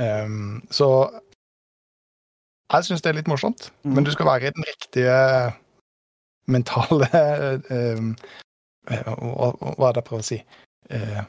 [0.00, 0.88] Um, så
[2.72, 3.92] jeg syns det er litt morsomt, mm.
[3.92, 5.16] men du skal være i den riktige
[6.50, 7.08] mentale
[7.70, 8.14] ehm,
[8.90, 10.40] eh, hva, hva er det jeg prøver å si?
[10.90, 11.22] Eh,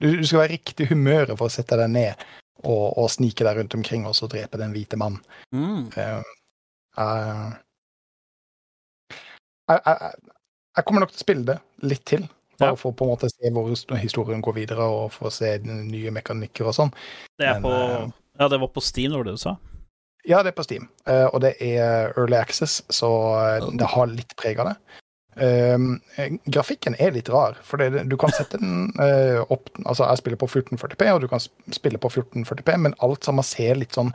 [0.00, 2.26] du, du skal være i riktig humøret for å sette deg ned
[2.64, 5.20] og, og snike deg rundt omkring og så drepe den hvite mannen.
[5.54, 5.88] Mm.
[5.96, 7.56] Uh,
[9.70, 10.12] jeg, jeg,
[10.76, 12.28] jeg, kommer nok til å spille det litt til.
[12.60, 12.76] Bare Ja.
[12.76, 16.10] for å på en måte se hvor historien går videre, og for å se nye
[16.12, 16.90] mekanikker og sånn.
[17.40, 19.56] Det eh, Ja, det var på Steam, var det du sa?
[20.28, 23.08] Ja, det er på Steam, eh, og det er Early Access, så
[23.40, 24.76] eh, det har litt preg av det.
[25.40, 30.04] Um, eh, grafikken er litt rar, for det, du kan sette den eh, opp Altså,
[30.04, 33.96] jeg spiller på 1440P, og du kan spille på 1440P, men alt sammen ser litt
[33.96, 34.10] sånn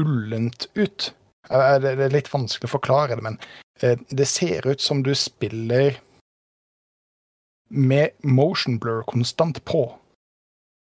[0.00, 1.12] ullent ut.
[1.50, 3.38] Eh, det, det er litt vanskelig å forklare det, men
[3.84, 6.00] eh, det ser ut som du spiller
[7.68, 9.88] med motion blur konstant på.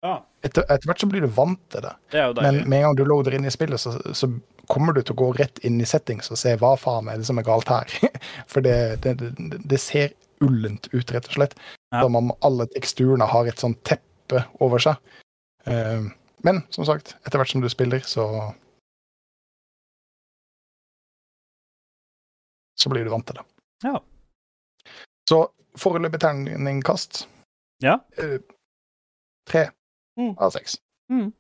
[0.02, 1.94] Etter, etter hvert så blir du vant til det.
[2.12, 4.30] det Men med en gang du loader inn i spillet, så, så
[4.72, 7.28] kommer du til å gå rett inn i settings og se hva faen er det
[7.30, 7.92] som er galt her.
[8.52, 11.54] For det, det, det, ser ullent ut, rett og slett.
[11.94, 12.02] Ja.
[12.02, 14.98] Som om alle teksturene har et sånt teppe over seg.
[15.70, 16.10] Eh,
[16.48, 18.26] men som sagt, etter hvert som du spiller, så
[22.82, 23.44] Så blir du vant til det.
[23.86, 24.00] Ja.
[25.30, 25.44] Så
[25.78, 27.28] foreløpig terningkast
[27.86, 28.00] Ja.
[28.18, 28.40] eh,
[29.46, 29.68] tre
[30.22, 30.34] Mm.
[30.38, 30.78] av seks.
[31.12, 31.32] Mm.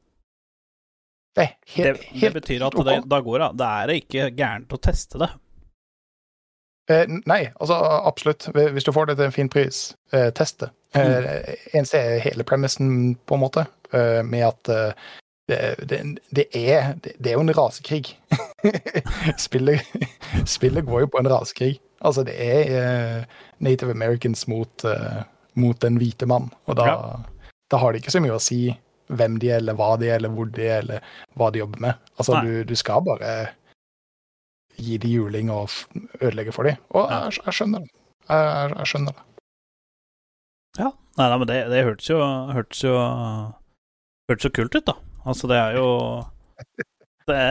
[1.35, 3.49] Det helt, Det, helt, det betyr at det, da går det.
[3.61, 5.29] Da er det ikke gærent å teste det.
[6.91, 7.77] Eh, nei, altså
[8.09, 8.49] absolutt.
[8.51, 10.71] Hvis du får det til en fin pris, eh, test det.
[10.97, 15.05] Eh, eneste er hele premissen, på en måte, eh, med at eh,
[15.47, 16.01] det, det,
[16.35, 18.17] det, er, det, det er jo en rasekrig.
[19.45, 19.87] spillet,
[20.45, 21.77] spillet går jo på en rasekrig.
[22.01, 23.23] Altså, det er eh,
[23.63, 25.21] Native Americans mot, eh,
[25.55, 26.51] mot den hvite mann.
[26.65, 27.19] Og da, Ja.
[27.71, 28.61] Da har det ikke så mye å si
[29.11, 31.83] hvem de er, eller hva de er, eller hvor de er, eller hva de jobber
[31.83, 32.11] med.
[32.17, 33.31] Altså, du, du skal bare
[34.79, 35.73] gi de juling og
[36.21, 36.79] ødelegge for dem.
[36.95, 37.91] Og jeg, jeg skjønner det.
[38.29, 39.25] Jeg, jeg, skjønner det.
[40.79, 40.91] Ja.
[41.19, 42.17] Nei, nei men det, det hørtes jo
[42.55, 42.93] Hørtes jo
[44.31, 44.95] Hørtes jo kult ut, da.
[45.27, 45.89] Altså, det er jo
[47.29, 47.41] Det,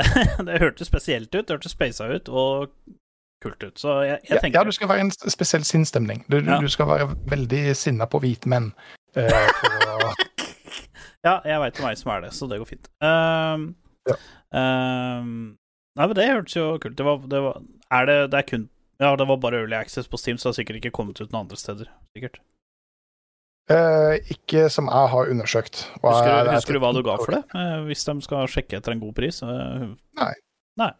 [0.49, 1.45] det hørtes spesielt ut.
[1.47, 2.73] Det hørtes speisa ut og
[3.45, 3.77] kult ut.
[3.79, 6.25] Så jeg, jeg tenker ja, du skal være en spesiell sinnsstemning.
[6.29, 6.59] Du, du, Ja.
[6.61, 8.73] du skal være veldig sinna på hvite menn.
[9.17, 10.15] Å-
[11.27, 12.87] Ja, jeg veit om ei som er det, så det går fint.
[13.05, 13.75] Um,
[14.09, 14.15] Ja.
[14.57, 15.59] um,
[15.99, 17.59] nei, men det hørtes jo kult Det var, det var
[17.93, 18.63] Er det Det er kun
[18.99, 21.29] Ja, det var bare Early Access på Steam, så det har sikkert ikke kommet ut
[21.33, 21.89] noen andre steder.
[22.17, 22.39] Sikkert.
[23.71, 25.85] Uh, ikke som jeg har undersøkt.
[26.03, 27.43] Hva Husker, er, husker du hva du ga for det?
[27.55, 29.39] Uh, hvis de skal sjekke etter en god pris?
[29.45, 30.91] Nei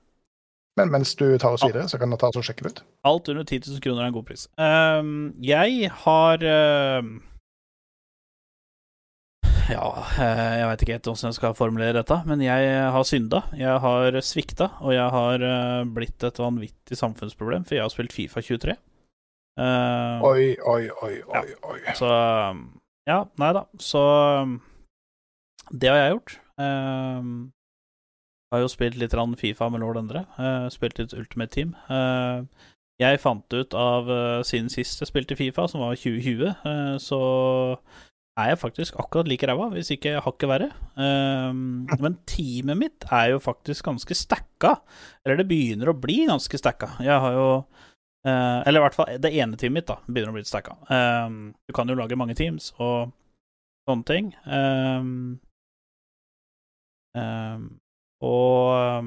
[0.79, 2.83] Men mens du tar og sier det, så kan du ta og sjekke det ut.
[3.05, 4.47] alt under 10 000 kroner er en god pris.
[4.57, 6.45] Ehm, jeg har
[9.71, 9.87] Ja,
[10.19, 13.45] eh, jeg veit ikke helt hvordan jeg skal formulere dette, men jeg har synda.
[13.55, 18.15] Jeg har svikta, og jeg har eh, blitt et vanvittig samfunnsproblem, for jeg har spilt
[18.17, 18.75] Fifa 23.
[19.61, 21.43] Uh, Oi, oi, oi, Ja.
[21.43, 21.55] oi.
[21.75, 21.95] oi.
[21.99, 22.09] Så
[23.07, 23.65] Ja, nei da.
[23.79, 24.01] Så
[25.71, 26.37] det har jeg gjort.
[26.59, 27.51] Uh,
[28.51, 30.27] har jo spilt litt Fifa med Lord Endre.
[30.39, 31.77] Uh, spilt litt Ultimate Team.
[31.89, 32.47] Uh,
[33.01, 37.79] jeg fant ut av uh, siden sist jeg spilte Fifa, som var 2020, uh, så
[38.39, 40.69] er jeg faktisk akkurat like ræva, hvis ikke hakket verre.
[40.95, 44.77] Um, men teamet mitt er jo faktisk ganske stacka.
[45.25, 46.93] Eller det begynner å bli ganske stacka.
[47.05, 50.39] Jeg har jo uh, eller i hvert fall det ene teamet mitt da begynner å
[50.39, 50.79] bli stacka.
[50.89, 53.13] Um, du kan jo lage mange teams og
[53.89, 54.35] sånne ting.
[54.47, 55.41] Um,
[58.21, 59.05] og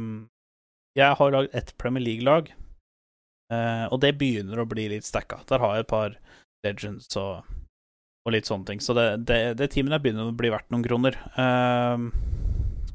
[0.97, 2.49] jeg har lagd ett Premier League-lag,
[3.53, 5.39] uh, og det begynner å bli litt stacka.
[5.49, 6.17] Der har jeg et par
[6.65, 7.47] Legends og,
[8.23, 8.81] og litt sånne ting.
[8.83, 11.17] Så det, det, det teamet der begynner å bli verdt noen kroner.
[11.35, 12.09] Uh,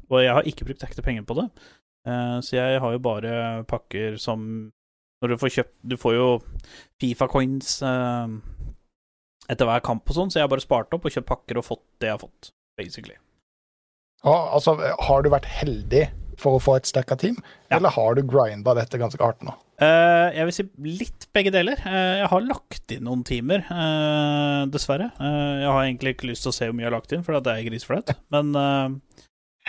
[0.09, 1.47] og jeg har ikke brukt ekte penger på det,
[2.09, 3.33] uh, så jeg har jo bare
[3.69, 4.69] pakker som
[5.19, 6.27] når du får kjøpt Du får jo
[7.01, 8.31] Fifa-coins uh,
[9.51, 11.65] etter hver kamp og sånn, så jeg har bare spart opp og kjøpt pakker og
[11.65, 13.17] fått det jeg har fått, basically.
[14.23, 16.05] Ja, altså, har du vært heldig
[16.39, 17.37] for å få et stacka team,
[17.69, 17.77] Ja.
[17.77, 19.53] eller har du grinda dette ganske hardt nå?
[19.79, 20.63] Uh, jeg vil si
[20.99, 21.79] litt begge deler.
[21.85, 25.11] Uh, jeg har lagt inn noen timer, uh, dessverre.
[25.19, 27.39] Jeg har egentlig ikke lyst til å se hvor mye jeg har lagt inn, for
[27.39, 28.11] det er grisflaut.
[28.35, 28.51] Men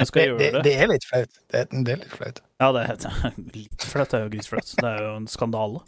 [0.00, 0.62] jeg skal Det, gjøre det, det.
[0.66, 1.40] det er litt flaut.
[1.50, 2.42] Det, er- det er litt flaut.
[2.62, 4.10] Ja, det er litt flaut.
[4.10, 4.74] Det er jo grisflaut.
[4.80, 5.82] Det er jo en skandale.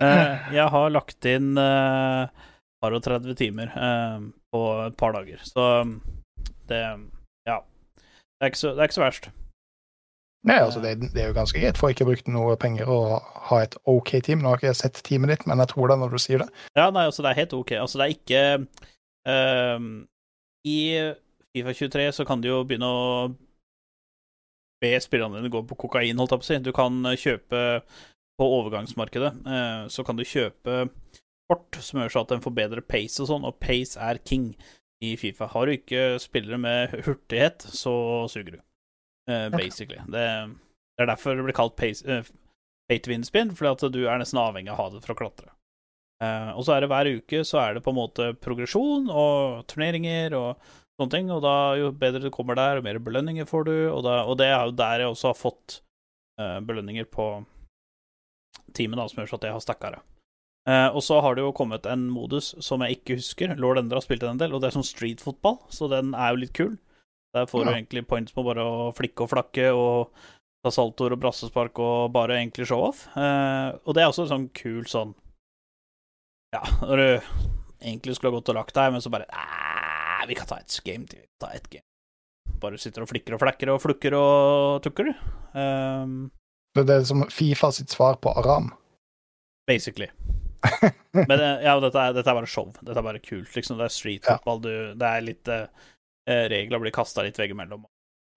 [0.00, 2.26] Jeg har lagt inn uh,
[2.80, 3.74] par og 30 timer
[4.50, 5.66] på et par dager, så
[6.70, 6.80] det
[7.46, 7.58] Ja.
[8.40, 9.28] Det er ikke så, det er ikke så verst.
[10.48, 13.18] Nei, altså, det, det er jo ganske greit, for ikke brukt noe penger og
[13.50, 14.40] ha et OK team.
[14.40, 16.48] Nå har ikke jeg sett teamet ditt, men jeg tror det når du sier det.
[16.78, 17.74] Ja, nei, altså, det er helt ok.
[17.76, 18.42] Altså, det er ikke
[19.28, 19.90] uh,
[20.70, 20.78] I
[21.50, 23.04] Fifa 23 så kan du jo begynne å
[24.80, 26.60] be spillerne dine gå på kokain, holdt jeg på å si.
[26.64, 27.64] Du kan kjøpe
[28.40, 30.86] på overgangsmarkedet, uh, så kan du kjøpe
[31.50, 34.54] kort som gjør så at den får bedre pace og sånn, og pace er king
[35.04, 35.50] i Fifa.
[35.52, 37.92] Har du ikke spillere med hurtighet, så
[38.32, 38.60] suger du,
[39.54, 40.00] basically.
[40.10, 40.26] Det,
[40.96, 42.26] det er derfor det blir kalt pace, uh,
[42.90, 45.20] pay to win-spin, fordi at du er nesten avhengig av å ha det for å
[45.22, 45.52] klatre.
[46.20, 49.62] Uh, og så er det hver uke så er det på en måte progresjon og
[49.70, 53.64] turneringer og sånne ting, og da jo bedre du kommer der, jo mer belønninger får
[53.70, 55.80] du, og, da, og det er jo der jeg også har fått
[56.42, 57.32] uh, belønninger på
[58.76, 60.02] teamet, da, som gjør at jeg har stacka det.
[60.68, 63.54] Eh, og så har det jo kommet en modus som jeg ikke husker.
[63.56, 66.42] Lord Endre har spilt en del, og det er sånn street-fotball, så den er jo
[66.42, 66.74] litt kul.
[67.34, 70.10] Der får du egentlig points på bare å flikke og flakke og
[70.64, 73.04] ta saltoer og brassespark og bare egentlig show-off.
[73.16, 75.14] Eh, og det er også sånn kul sånn
[76.52, 77.28] Ja, når du
[77.86, 80.80] egentlig skulle ha gått og lagt deg, men så bare Æh, vi kan ta et
[80.84, 81.22] game til.
[81.40, 81.86] Ta et game.
[82.60, 85.14] bare sitter og flikker og flekker og flukker og tukker.
[85.54, 86.30] Um,
[86.76, 88.72] Det det er som Fifa sitt svar på Aram.
[89.66, 90.10] basically.
[91.14, 92.66] Men eh, ja, dette er, dette er bare show.
[92.82, 93.78] Dette er bare kult, liksom.
[93.78, 94.36] Det er street Ja.
[94.36, 94.60] football.
[94.60, 95.68] Du, det er litt eh, eh,
[96.52, 97.86] Regler blir kasta litt veggimellom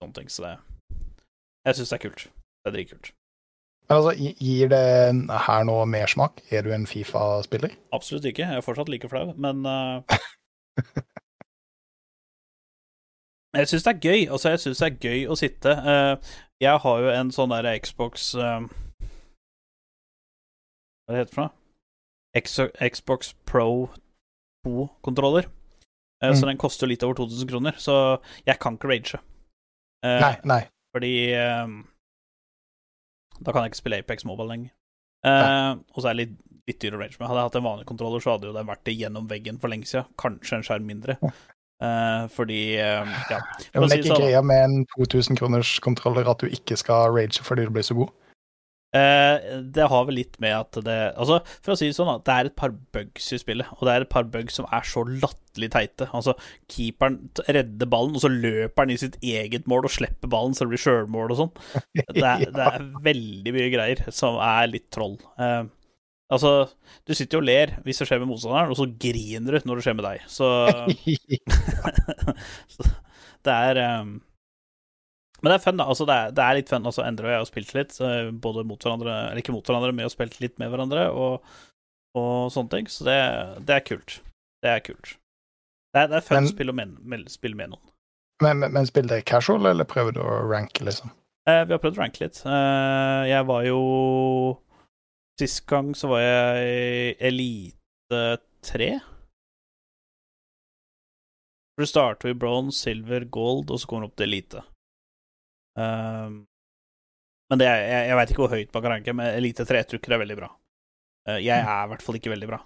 [0.01, 0.53] sånne ting, så det
[1.67, 2.23] Jeg syns det er kult.
[2.63, 3.11] Det er dritkult.
[3.89, 4.83] Men altså, gir det
[5.47, 6.41] her noe mersmak?
[6.51, 7.71] Er du en Fifa-spiller?
[7.95, 8.45] Absolutt ikke.
[8.47, 10.01] Jeg er fortsatt like flau, men uh...
[13.53, 14.21] Jeg syns det er gøy.
[14.31, 16.15] Altså, jeg syns det er gøy å sitte Uh,
[16.63, 18.63] Jeg har jo en sånn der Xbox uh...
[21.03, 21.53] Hva heter det for noe?
[22.89, 23.89] Xbox Pro
[24.65, 25.45] 2-kontroller.
[26.23, 26.53] Eh, Så Mm.
[26.53, 29.19] den koster litt over 2000 kroner, så jeg kan ikke rage.
[30.03, 30.61] Eh, Nei, nei.
[30.95, 31.67] fordi eh,
[33.43, 34.71] da kan jeg ikke spille Apex Mobile lenger.
[35.25, 37.27] Eh, og så er det litt, litt dyr å rage med.
[37.27, 39.87] Hadde jeg hatt en vanlig kontroller, så hadde jo den vært gjennom veggen for lenge
[39.89, 40.07] siden.
[40.19, 41.17] Kanskje en skjerm mindre.
[41.83, 43.39] Eh, fordi eh, Ja.
[43.73, 47.11] For det er ikke sånn, greia med en 2000 kroners kontroller at du ikke skal
[47.11, 48.11] rage fordi du blir så god.
[48.93, 52.33] Eh, det har vel litt med at det Altså, for å si det sånn, det
[52.33, 55.01] er et par bugs i spillet, og det er et par bugs som er så
[55.07, 56.07] latterlig teite.
[56.13, 56.35] Altså,
[56.69, 60.67] keeperen redder ballen, og så løper han i sitt eget mål og slipper ballen så
[60.67, 61.55] det blir sjølmål og sånn.
[62.13, 65.15] Det, det er veldig mye greier som er litt troll.
[65.41, 65.63] Eh,
[66.33, 66.51] altså,
[67.07, 69.81] du sitter jo og ler hvis det skjer med motstanderen, og så griner du når
[69.81, 70.27] det skjer med deg.
[70.29, 70.51] Så,
[72.75, 72.91] så
[73.43, 74.13] det er um,
[75.43, 75.85] Men det er fun, da.
[75.91, 76.85] Altså, det, er, det er litt fun.
[76.87, 79.89] Altså, Endre og jeg har spilt litt, eh, både mot hverandre, eller ikke mot hverandre,
[79.91, 81.55] men vi har spilt litt med hverandre, og,
[82.15, 82.87] og sånne ting.
[82.91, 83.17] Så det,
[83.67, 84.21] det er kult.
[84.63, 85.17] Det er kult.
[85.93, 87.83] Det er, det er fun Men- å spille med, spille med noen.
[88.41, 91.11] Men, men, men spiller dere casual, eller prøver du å ranke, liksom?
[91.47, 92.39] Eh, vi har prøvd å ranke litt.
[92.47, 93.79] Eh, jeg var jo
[95.41, 98.19] Sist gang så var jeg i Elite
[98.69, 98.89] 3.
[101.73, 104.61] For Du starter i bronze, silver, gold, og så kommer du opp til elite.
[105.79, 106.43] Um,
[107.51, 110.01] men det jeg, jeg veit ikke hvor høyt man kan ranke, men elite 3 tror
[110.01, 110.51] ikke det er veldig bra.
[111.29, 112.61] Uh, jeg er i hvert fall ikke veldig bra.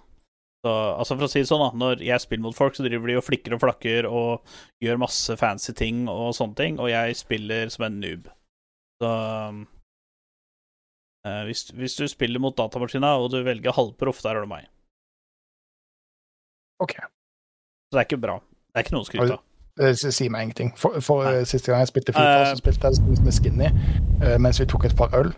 [0.66, 3.10] Så, altså For å si det sånn, da, når jeg spiller mot folk, så driver
[3.10, 7.18] de og flikker og flakker og gjør masse fancy ting og sånne ting, og jeg
[7.18, 8.26] spiller som en noob.
[8.98, 9.12] Så
[9.52, 9.60] um,
[11.28, 14.66] eh, hvis, hvis du spiller mot datamaskina, og du velger halvproff, der er du meg.
[16.82, 16.96] OK.
[16.98, 18.40] Så det er ikke bra.
[18.42, 19.47] Det er ikke noe å skryte av.
[19.78, 20.72] Det sier meg ingenting.
[20.76, 22.46] For, for eh, Siste gang jeg spilte FIFA, Eh.
[22.50, 25.30] så spilte jeg med Skinny eh, mens vi tok et par øl.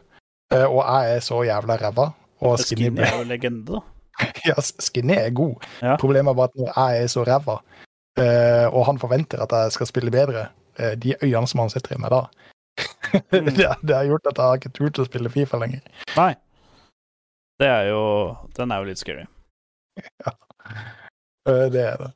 [0.53, 2.07] Eh, og jeg er så jævla ræva.
[2.41, 3.81] Og Skinny, Skinny er jo legende, da.
[4.49, 5.55] ja, Skinny er god.
[5.83, 5.97] Ja.
[6.01, 7.59] Problemet er bare at når jeg er så ræva,
[8.19, 10.47] eh, og han forventer at jeg skal spille bedre,
[10.79, 12.23] eh, de øynene som han sitter i meg da
[13.11, 13.45] Mm.
[13.45, 15.81] det, det har gjort at jeg har ikke turt å spille Fifa lenger.
[16.17, 16.35] Nei.
[17.61, 18.03] Det er jo
[18.57, 19.25] Den er jo litt scary.
[21.49, 22.11] Eh, det er det.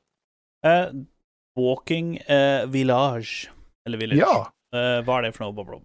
[1.57, 3.51] Walking eh, Village,
[3.87, 4.21] eller Village.
[4.21, 4.47] Ja.
[4.75, 5.85] Eh, hva er det for noe, Bob Rob?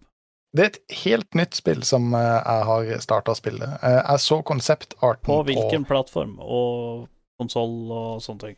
[0.57, 3.67] Det er et helt nytt spill som eh, jeg har starta å spille.
[3.85, 7.05] Eh, jeg så konseptarten På hvilken plattform og
[7.39, 8.57] konsoll og sånne ting?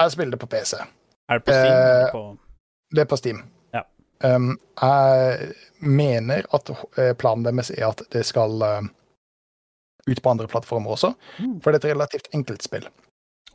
[0.00, 0.76] Jeg spiller det på PC.
[1.30, 1.80] Er det på Steam?
[1.80, 2.22] Eh, på...
[2.92, 3.40] Det er på Steam.
[3.72, 3.84] Ja.
[4.24, 6.70] Um, jeg mener at
[7.00, 8.60] eh, planen deres er at det skal
[10.10, 11.60] ut på andre plattformer også, Mm.
[11.62, 12.86] for det er et relativt enkelt spill.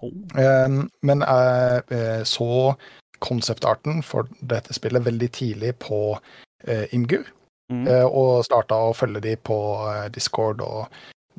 [0.04, 0.12] Oh.
[0.36, 2.76] Um, men jeg eh, så
[3.24, 6.18] konseptarten for dette spillet veldig tidlig på
[6.68, 7.26] eh, Imgur,
[7.72, 7.88] Mm.
[7.90, 9.56] eh, og starta å følge de på
[9.90, 10.84] eh, Discord og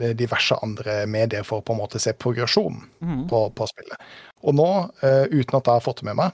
[0.00, 3.28] eh, diverse andre medier for å på en måte se progresjonen Mm.
[3.30, 4.00] på, på spillet.
[4.42, 4.66] Og nå,
[5.06, 6.32] eh, uten at jeg har fått det med meg,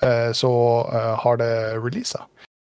[0.00, 0.52] eh, så
[0.88, 2.22] eh, har det releasa.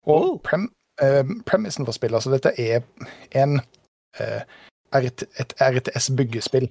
[0.06, 0.38] Og Oh.
[0.43, 0.67] prem,
[1.01, 2.84] eh, premissen for spillet, altså dette er
[3.32, 3.58] en
[4.19, 4.43] eh,
[4.93, 6.69] et RTS-byggespill.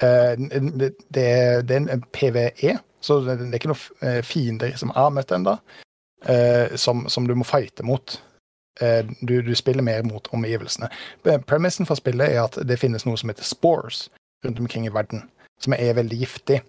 [0.00, 0.34] Eh,
[0.80, 5.32] det, det, er- en PVE, så det, er ikke noen eh, fiender som er møtt
[5.36, 5.56] ennå,
[6.26, 8.20] eh, som, som du må fighte mot.
[9.20, 10.86] Du, du spiller mer mot omgivelsene.
[11.50, 14.06] Premissen for spillet er at det finnes noe som heter spores
[14.46, 15.26] rundt omkring i verden,
[15.60, 16.62] som er veldig giftig.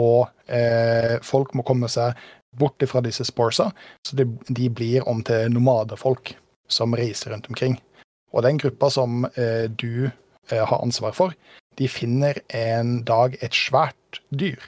[0.00, 2.16] Og eh, folk må komme seg
[2.56, 3.68] bort fra disse sporesa,
[4.06, 6.32] så de, de blir om til nomadefolk
[6.72, 7.76] som reiser rundt omkring.
[8.32, 11.36] Og den gruppa som eh, du eh, har ansvar for,
[11.78, 14.60] de finner en dag et svært dyr,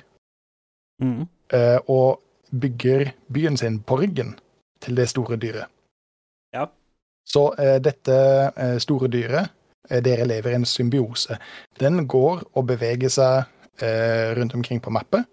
[1.03, 1.27] Mm.
[1.53, 2.21] eh, og
[2.61, 4.37] bygger byen sin på ryggen
[4.81, 5.67] til det store dyret.
[6.55, 6.67] Ja.
[7.27, 8.15] Så eh, dette
[8.57, 9.51] eh, store dyret,
[9.91, 11.37] dere lever i en symbiose.
[11.81, 13.45] Den går og beveger seg
[14.39, 15.27] rundt omkring på mappet.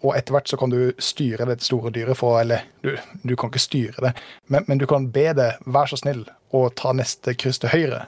[0.00, 2.94] Og etter hvert så kan du styre dette store dyret for Eller du,
[3.26, 4.12] du kan ikke styre det,
[4.48, 6.22] men, men du kan be det vær så snill
[6.52, 8.06] å ta neste kryss til høyre.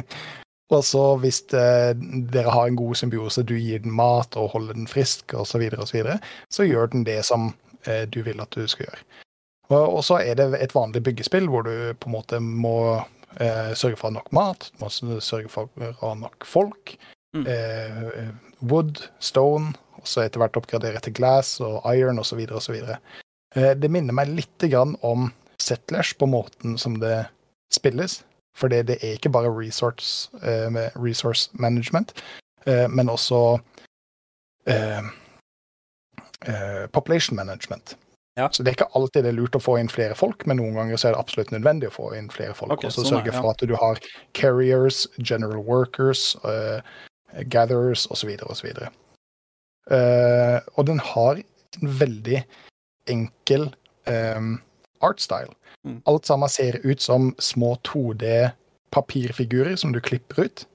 [0.70, 1.98] og så hvis det,
[2.32, 5.58] dere har en god symbiose, du gir den mat og holder den frisk osv., så,
[5.62, 6.18] videre, og så, videre,
[6.50, 7.50] så gjør den det som
[7.86, 9.02] eh, du vil at du skal gjøre.
[9.70, 12.76] Og, og så er det et vanlig byggespill hvor du på en måte må
[13.38, 14.90] eh, sørge for nok mat, du må
[15.22, 16.94] sørge for å ha nok folk.
[17.36, 17.44] Mm.
[17.46, 18.30] Eh,
[18.66, 22.40] wood, stone, og så etter hvert oppgradere til glass og iron osv.
[22.56, 22.80] osv.
[23.54, 27.24] Eh, det minner meg litt grann om Settlers på måten som det
[27.74, 28.20] spilles.
[28.56, 32.12] For det, det er ikke bare resource, eh, med resource management,
[32.66, 33.58] eh, men også
[34.66, 35.04] eh,
[36.46, 37.96] eh, population management.
[38.36, 38.48] Ja.
[38.52, 40.76] Så det er ikke alltid det er lurt å få inn flere folk, men noen
[40.78, 42.72] ganger så er det absolutt nødvendig å få inn flere folk.
[42.76, 43.54] Okay, og så sånn sørge for ja.
[43.54, 44.00] at du har
[44.38, 46.80] carriers, general workers, eh,
[47.52, 48.32] gatherers osv.
[48.46, 48.70] osv.
[49.90, 52.42] Uh, og den har en veldig
[53.10, 53.64] enkel
[54.06, 54.52] um,
[55.04, 55.54] artstyle.
[55.86, 56.02] Mm.
[56.04, 60.66] Alt sammen ser ut som små 2D-papirfigurer som du klipper ut.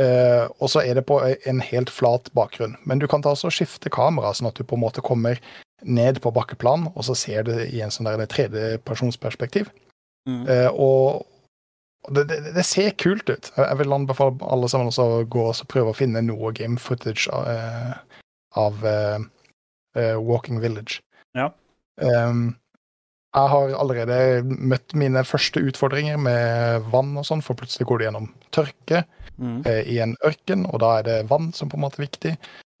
[0.00, 2.78] Uh, og så er det på en helt flat bakgrunn.
[2.88, 5.40] Men du kan ta også skifte kamera, sånn at du på en måte kommer
[5.82, 9.68] ned på bakkeplan, og så ser du det i en sånn der tredjepersonsperspektiv.
[10.28, 10.46] Mm.
[10.48, 11.28] Uh, og
[12.02, 13.52] og det, det, det ser kult ut.
[13.54, 17.46] Jeg vil anbefale alle sammen å gå og prøve å finne noe game footage av,
[17.46, 17.92] uh,
[18.58, 18.82] av
[20.26, 20.98] Walking Village.
[21.38, 21.52] Ja.
[22.02, 22.56] Um,
[23.32, 28.08] jeg har allerede møtt mine første utfordringer med vann og sånn, for plutselig går det
[28.10, 29.04] gjennom tørke
[29.40, 29.62] Mm.
[29.66, 32.36] eh, i en ørken, og da er det vann som på en måte er viktig.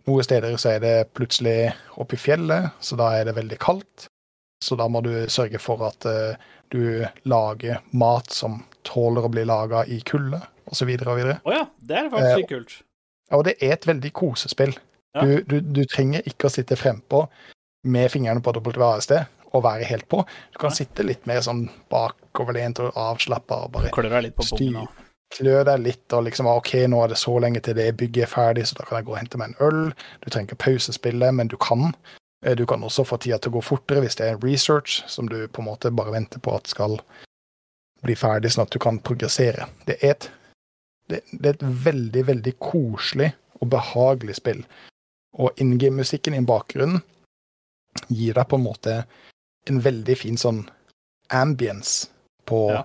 [0.06, 4.06] Noen steder så er det plutselig oppe i fjellet, så da er det veldig kaldt.
[4.62, 6.36] Så da må du sørge for at eh,
[6.70, 10.92] du lager mat som tåler å bli laga i kulde, osv.
[10.92, 12.76] Å ja, det er faktisk Eh, kult.
[13.32, 14.76] Og det er et veldig kosespill.
[15.16, 15.24] Ja.
[15.24, 17.26] Du, du, du trenger ikke å sitte frempå
[17.84, 20.22] med fingrene på WASD og være helt på.
[20.52, 20.78] Du kan ja.
[20.82, 24.78] sitte litt mer sånn bakoverlent og avslappa og bare Klø deg litt på styr.
[25.32, 28.32] klø deg litt og liksom OK, nå er det så lenge til det bygget er
[28.32, 29.82] ferdig, så da kan jeg gå og hente meg en øl.
[30.20, 31.94] Du trenger ikke pausespille, men du kan.
[32.44, 35.28] Eh, Du kan også få tida til å gå fortere hvis det er research som
[35.28, 36.98] du på en måte bare venter på at skal
[38.02, 39.68] bli ferdig, sånn at du kan progressere.
[39.86, 40.30] Det er et,
[41.08, 43.30] det, det er et veldig, veldig koselig
[43.60, 44.64] og behagelig spill.
[45.38, 47.00] Og in game-musikken i bakgrunnen
[48.08, 48.96] gir deg på en måte
[49.70, 50.64] en veldig fin sånn
[51.32, 52.08] ambience
[52.48, 52.84] på Ja.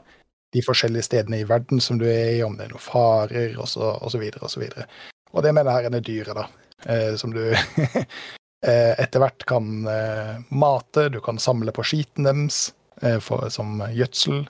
[0.53, 3.67] de forskjellige stedene i verden som du er i, om det er noen farer, og
[3.67, 4.87] så, og så videre, og så videre.
[5.33, 6.47] Og det med det her det dyret, da,
[6.85, 12.73] eh, som du eh, etter hvert kan eh, mate, du kan samle på skiten deres
[13.01, 14.47] eh, for, som gjødsel.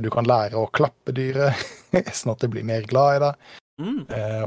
[0.00, 1.52] Du kan lære å klappe dyret,
[2.16, 3.50] sånn at det blir mer glad i deg.
[3.82, 3.98] Mm.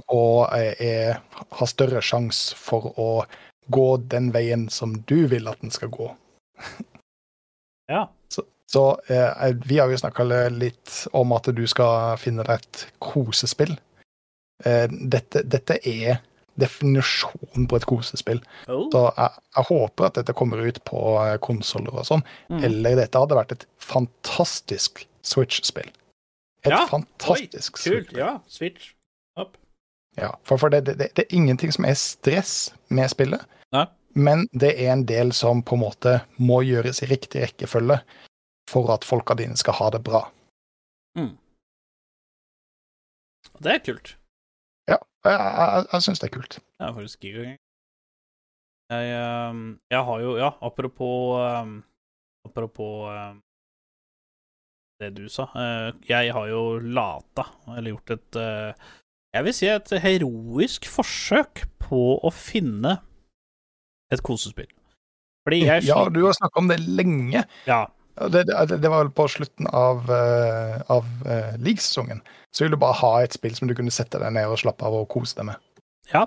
[0.10, 1.20] Og er,
[1.60, 3.26] har større sjanse for å
[3.70, 6.10] gå den veien som du vil at den skal gå.
[7.92, 8.06] Ja.
[8.34, 12.88] Så, så eh, vi har jo snakka litt om at du skal finne deg et
[13.04, 13.78] kosespill.
[14.66, 16.20] Eh, dette, dette er
[16.58, 18.42] definisjonen på et kosespill.
[18.66, 18.88] Oh.
[18.94, 21.02] Så jeg, jeg håper at dette kommer ut på
[21.46, 22.26] konsoller og sånn.
[22.50, 22.64] Mm.
[22.66, 25.90] Eller dette hadde vært et fantastisk Switch-spill.
[26.66, 27.84] Et Ja, fantastisk Kult.
[27.84, 28.20] Switch-spill.
[28.20, 28.94] Ja, switch.
[29.38, 29.58] Up.
[30.18, 33.44] Ja, for, for det, det, det er ingenting som er stress med spillet.
[34.18, 38.00] Men det er en del som på en måte må gjøres i riktig rekkefølge
[38.72, 40.24] for at folka dine skal ha det bra.
[43.58, 44.12] Det er kult.
[44.90, 46.58] Ja, jeg, jeg, jeg syns det er kult.
[46.62, 47.48] Det er faktisk gøy.
[48.88, 51.74] Jeg, ehm, jeg har jo Ja, apropos ehm,
[52.48, 53.42] Apropos ehm,
[55.02, 55.50] det du sa.
[55.60, 57.44] eh, jeg har jo lata,
[57.76, 58.86] eller gjort et eh,
[59.36, 62.96] Jeg vil si et heroisk forsøk på å finne
[64.14, 64.70] et kosespill.
[65.48, 67.44] Fordi jeg Ja, du har snakka om det lenge.
[67.68, 67.86] Ja.
[68.18, 72.20] Det, det, det var vel på slutten av, uh, av uh, league-sesongen.
[72.52, 74.84] Så ville du bare ha et spill som du kunne sette deg ned og slappe
[74.88, 75.62] av og kose deg med.
[76.12, 76.26] Ja.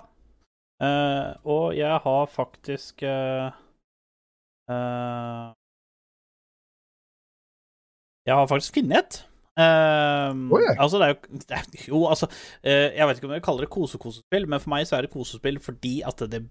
[0.81, 3.51] Uh, og jeg har faktisk uh,
[8.25, 9.21] Jeg har faktisk funnet et.
[9.61, 10.79] Oh, yeah.
[10.79, 12.27] altså, det er jo det er, Jo, altså
[12.65, 15.59] Jeg vet ikke om jeg kaller det kose-kosespill, men for meg så er det kosespill
[15.61, 16.47] fordi at det,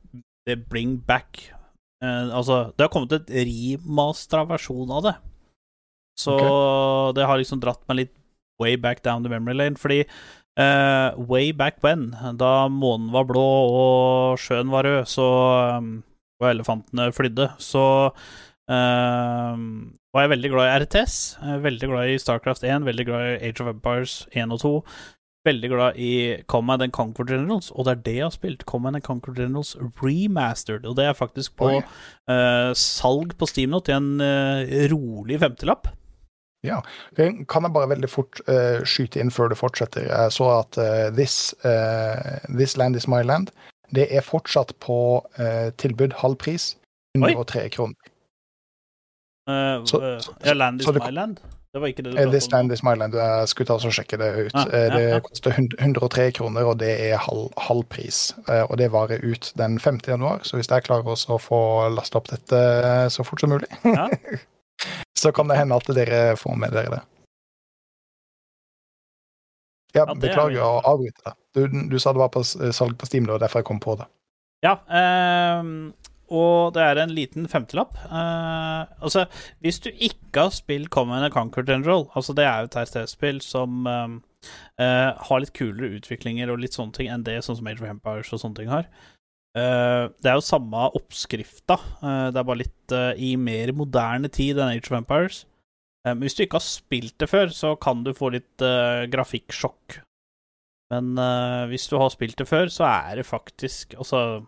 [0.48, 1.52] det bring back
[2.04, 5.16] eh, Altså, det har kommet et remastera versjon av det.
[6.20, 6.36] Så
[7.16, 8.16] det har liksom dratt meg litt
[8.60, 10.02] way back down the memory lane, fordi
[10.60, 15.28] eh, way back when, da månen var blå og sjøen var rød, så
[15.80, 15.94] um,
[16.40, 17.86] og elefantene flydde, så
[18.72, 19.64] eh,
[20.14, 21.16] var jeg veldig glad i RTS.
[21.66, 24.72] Veldig glad i Starcraft 1, veldig glad i Age of Empires 1 og 2.
[25.48, 26.12] Veldig glad i
[26.52, 28.66] Command and Conquer Generals, og det er det jeg har spilt.
[28.68, 33.80] Command and Conquer Generals Remastered, og det er faktisk på eh, salg på Steam nå
[33.88, 35.88] til en uh, rolig femtelapp.
[36.68, 36.82] Ja.
[37.16, 40.10] Kan jeg bare veldig fort uh, skyte inn før du fortsetter?
[40.12, 40.76] Jeg så at
[41.16, 41.54] this,
[42.52, 43.54] this Land Is My Land
[43.96, 44.96] det er fortsatt på
[45.82, 46.76] tilbud halv pris.
[47.18, 47.96] 103 kroner.
[49.50, 51.38] Uh, Så- så- ja, Land is my land?
[51.74, 52.49] Det var ikke det du Eh, This om?
[52.49, 54.53] Stand Is My Jeg skulle ta og sjekke det ut.
[54.53, 55.20] Ja, Eh, ja, Det ja.
[55.20, 58.34] koster 103 kroner, og det er halv, halv pris.
[58.49, 59.99] Eh, Og det varer ut den 5.
[60.07, 63.49] januar, så hvis jeg klarer også å få lasta opp dette eh, så fort som
[63.49, 64.07] mulig, Ja.
[65.20, 67.01] så kan det hende at dere får med dere det.
[69.95, 71.34] Ja, Ja, det er beklager å avbryte deg.
[71.53, 72.43] Du, du sa det var på
[72.74, 74.05] salg på Steam, det var derfor jeg kom på det.
[74.63, 75.93] Ja, ehm,
[76.30, 77.98] og det er en liten femtelapp.
[78.08, 79.26] Uh, altså,
[79.64, 83.42] hvis du ikke har spilt Common and Conquer General, altså det er jo et RTS-spill
[83.46, 84.18] som ehm,
[84.82, 87.90] uh, har litt kulere utviklinger og litt sånne ting enn det sånn som Age of
[87.90, 88.90] Empires og sånne ting har.
[89.58, 94.30] Uh, det er jo samme oppskrifta, eh, det er bare litt eh, i mer moderne
[94.30, 95.40] tid enn Age of Empires.
[96.06, 98.62] Eh, Men hvis du ikke har spilt det før, så kan du få litt
[99.12, 100.04] grafikksjokk.
[100.94, 104.46] Men eh, hvis du har spilt det før, så er det faktisk Altså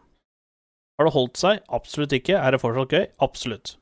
[1.01, 1.61] Har det holdt seg?
[1.73, 2.37] Absolutt ikke.
[2.37, 3.07] Er det fortsatt gøy?
[3.25, 3.75] Absolutt.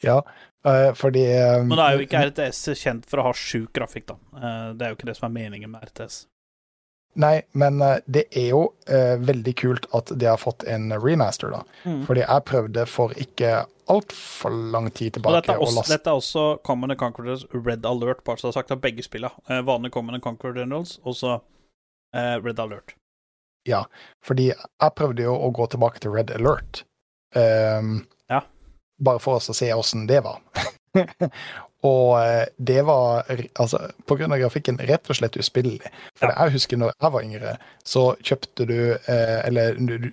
[0.00, 0.22] Ja,
[0.64, 4.06] eh, fordi eh, Men da er jo ikke RTS kjent for å ha sjuk grafikk,
[4.08, 4.16] da.
[4.40, 6.22] Eh, Det er jo ikke det som er meningen med RTS.
[7.20, 11.64] Nei, men det er jo eh, veldig kult at de har fått en remaster, da.
[11.84, 12.04] Mm.
[12.06, 13.50] Fordi jeg prøvde for ikke
[13.90, 17.44] altfor lang tid Og tilbake dette er, også, laste dette er også Common and Conquerors
[17.52, 19.34] Red Alert, bare så det er sagt av begge spillene.
[19.50, 21.34] Eh, vanlig Common and Conquer Generals, og så
[22.14, 22.94] eh, Red Alert.
[24.24, 26.84] Fordi jeg prøvde jo å gå tilbake til Red Alert.
[27.34, 28.40] Um, Ja.
[29.02, 30.40] Bare for oss å se åssen det var.
[31.86, 35.88] og eh, det var altså, på grunn av grafikken rett og slett uspillelig.
[36.18, 36.44] For Ja.
[36.44, 37.54] jeg husker når jeg var yngre,
[37.84, 40.10] så kjøpte du eh, Eller du, du,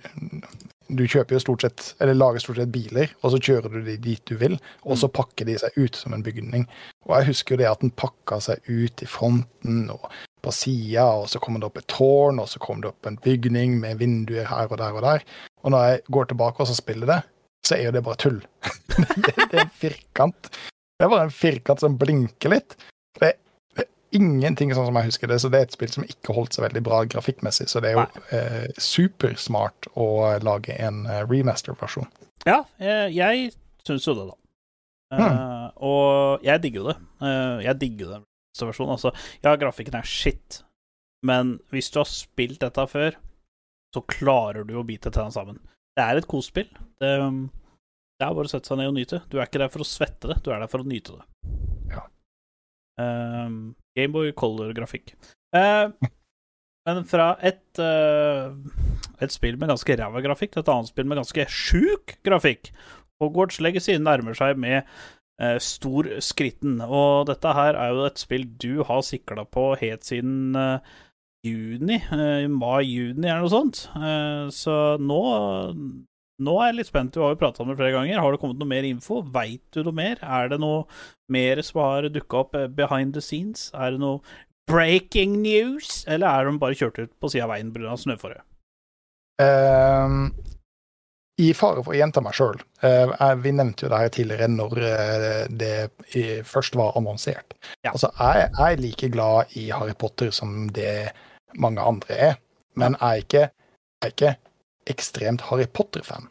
[0.88, 3.96] du kjøper jo stort sett Eller lager stort sett biler, og så kjører du de
[4.00, 6.64] dit du vil, og så pakker de seg ut som en bygning.
[7.08, 10.08] Og jeg husker jo det at den pakka seg ut i fronten og
[10.44, 13.18] på sida, og så kommer det opp et tårn, og så kommer det opp en
[13.24, 15.26] bygning med vinduer her og der og der.
[15.64, 17.18] Og når jeg går tilbake og så spiller det,
[17.66, 18.38] så er jo det bare tull.
[18.94, 20.50] det, det er en firkant.
[20.98, 22.76] Det er bare en firkant som blinker litt.
[23.18, 23.32] Det,
[23.76, 26.36] det er ingenting sånn som jeg husker det, så det er et spill som ikke
[26.36, 27.68] holdt seg veldig bra grafikkmessig.
[27.70, 30.08] Så det er jo eh, supersmart å
[30.44, 32.08] lage en eh, remaster-versjon.
[32.46, 33.50] Ja, eh, jeg
[33.86, 34.38] syns jo det, da.
[35.18, 36.98] Eh, og jeg digger jo det.
[37.22, 38.27] Uh, jeg digger den
[38.66, 38.96] versjonen.
[38.96, 39.12] Altså,
[39.44, 40.62] ja, grafikken er shit,
[41.26, 43.16] men hvis du har spilt dette før,
[43.94, 45.62] så klarer du å bite tennene sammen.
[45.96, 46.68] Det er et kosespill.
[47.00, 47.14] Det,
[48.18, 49.22] det er bare å sette seg ned og nyte.
[49.30, 51.24] Du er ikke der for å svette det, du er der for å nyte det.
[51.94, 52.04] Ja.
[53.00, 53.58] Um,
[53.98, 55.14] Gameboy Color-grafikk.
[55.54, 55.90] Uh,
[56.88, 58.54] men fra et, uh,
[59.22, 62.72] et spill med ganske ræva grafikk til et annet spill med ganske sjuk grafikk.
[63.22, 64.86] Hogwarts Legacy nærmer seg med
[65.62, 70.56] stor skritten, og dette her er jo et spill du har sikla på helt siden
[70.58, 70.96] eh,
[71.46, 73.84] juni, eh, mai-juni eller noe sånt.
[73.94, 75.22] Eh, så nå
[76.38, 77.14] nå er jeg litt spent.
[77.14, 78.20] Du har jo prata om det flere ganger.
[78.22, 79.22] Har det kommet noe mer info?
[79.34, 80.20] Veit du noe mer?
[80.22, 80.84] Er det noe
[81.34, 83.68] mer som har dukka opp eh, behind the scenes?
[83.74, 84.22] Er det noe
[84.70, 86.04] breaking news?
[86.06, 87.96] Eller er de bare kjørt ut på sida av veien pga.
[87.98, 88.38] snøforøy?
[89.42, 90.30] Ehm,
[91.38, 92.56] I fare for å gjenta meg sjøl,
[93.42, 95.70] vi nevnte jo det her tidligere når eh, det
[96.18, 97.54] i- først var annonsert.
[97.84, 97.92] Ja.
[97.92, 101.12] Altså, jeg, jeg er like glad i Harry Potter som det
[101.54, 102.34] mange andre er,
[102.74, 103.44] men jeg er ikke,
[104.02, 104.34] jeg er ikke
[104.90, 106.26] ekstremt Harry Potter-fan.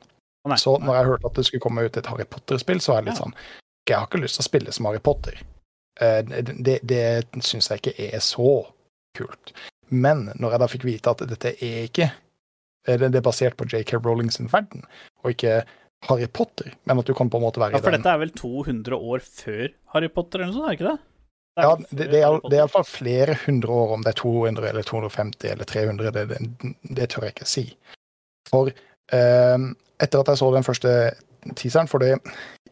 [0.59, 3.09] Så når jeg hørte at det skulle komme ut et Harry Potter-spill, så er jeg
[3.09, 3.23] litt Ja.
[3.25, 3.33] sånn
[3.87, 5.39] Jeg har ikke lyst til å spille som Harry Potter.
[6.01, 8.65] Eh, Det, det, det syns jeg ikke er så
[9.15, 9.53] kult.
[9.89, 12.15] Men når jeg da fikk vite at dette er ikke eh,
[12.87, 14.85] Det det er basert på JK Rowling sin verden,
[15.23, 15.59] og ikke
[16.07, 18.13] Harry Potter, men at du kan på en måte være i den Ja, for dette
[18.13, 20.97] er vel 200 år før Harry Potter eller noe sånt, er det ikke det?
[21.57, 24.69] er Ja, det, det, er, det er iallfall flere hundre år, om det er 200
[24.69, 27.65] eller 250 eller 300, det, det, det tør jeg ikke si.
[28.47, 29.67] For eh,
[30.05, 30.93] etter at jeg så den første
[31.57, 32.13] teaseren, for det,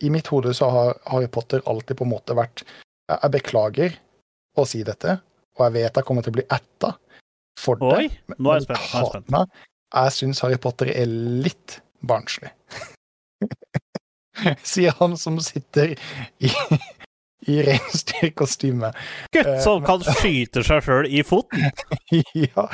[0.05, 2.66] i mitt hode så har Harry Potter alltid på en måte vært
[3.09, 3.97] Jeg beklager
[4.57, 5.20] å si dette,
[5.57, 6.95] og jeg vet jeg kommer til å bli etta
[7.59, 7.95] for det.
[7.95, 8.86] Oi, nå er jeg spent.
[8.86, 9.63] Nå er jeg spent.
[9.96, 12.52] Jeg syns Harry Potter er litt barnslig.
[14.68, 15.93] Sier han som sitter
[16.43, 16.52] i,
[17.48, 18.91] i reinsdyrkostyme.
[19.36, 21.70] Gutt Eh, som kan skyte seg sjøl i foten!
[22.46, 22.68] ja,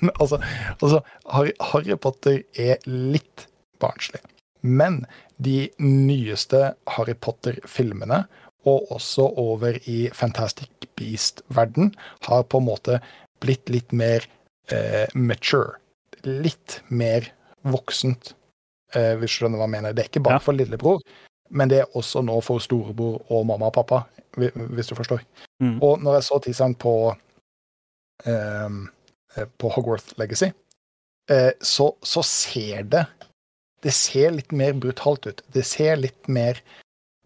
[0.00, 0.38] men altså,
[0.78, 1.02] altså
[1.34, 3.48] Harry, Harry Potter er litt
[3.82, 4.22] barnslig.
[4.62, 5.04] Men
[5.42, 8.24] de nyeste Harry Potter-filmene,
[8.66, 11.92] og også over i Fantastic Beast-verden,
[12.26, 12.98] har på en måte
[13.42, 14.26] blitt litt mer
[14.74, 15.78] eh, mature.
[16.24, 17.26] Litt mer
[17.68, 18.34] voksent,
[18.94, 19.92] eh, hvis du skjønner hva jeg mener.
[19.92, 20.44] Det er ikke bare Ja.
[20.44, 21.00] for lillebror,
[21.50, 24.02] men det er også nå for storebror og mamma og pappa,
[24.36, 25.22] hvis du forstår.
[25.60, 25.82] Mm.
[25.82, 27.16] Og når jeg så teaseren på
[28.26, 28.88] ehm,
[29.36, 30.50] eh, på Hogwarts Legacy,
[31.30, 33.06] eh, så, så ser det
[33.82, 35.42] Det ser litt mer brutalt ut.
[35.54, 36.58] Det ser litt mer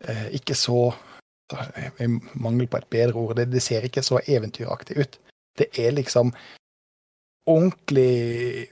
[0.04, 0.92] eh, ikke så
[1.98, 5.18] I mangel på et bedre ord, det, det ser ikke så eventyraktig ut.
[5.56, 6.32] Det er liksom
[7.48, 8.68] ordentlig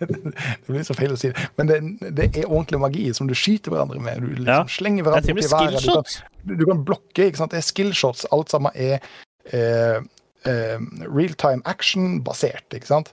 [0.00, 1.78] Det blir så feil å si det, men det,
[2.16, 4.22] det er ordentlig magi som du skyter hverandre med.
[4.22, 4.60] Du liksom Ja.
[4.70, 5.82] slenger er hverandre opp i været.
[5.82, 7.52] Du kan, du, kan blokke, ikke sant?
[7.54, 8.26] Det er skillshots.
[8.34, 8.98] Alt sammen er
[9.52, 9.98] eh,
[10.48, 10.78] eh,
[11.08, 13.12] realtime action-basert, ikke sant?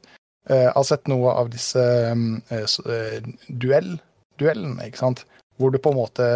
[0.49, 3.97] Eh, jeg har sett noe av disse eh, eh, duell,
[4.39, 5.25] duellene, ikke sant?
[5.57, 6.27] Hvor du på en måte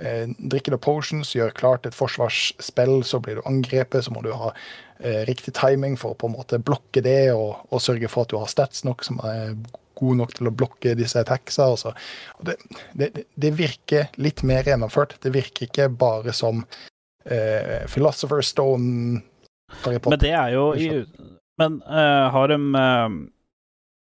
[0.00, 4.32] eh, drikker du potions, gjør klart et forsvarsspill, så blir du angrepet, så må du
[4.34, 4.50] ha
[5.28, 8.38] riktig timing for å på en måte blokke det, og, og sørge for at du
[8.38, 9.56] har stats nok som er
[9.98, 11.68] gode nok til å blokke disse attacksa.
[11.74, 12.56] Og det,
[12.98, 15.16] det, det- virker litt mer gjennomført.
[15.22, 16.64] Det virker ikke bare som
[17.26, 19.22] eh, Philosopher Stone
[19.84, 20.88] Harry Men det er jo i
[21.58, 23.14] Men uh, har de uh,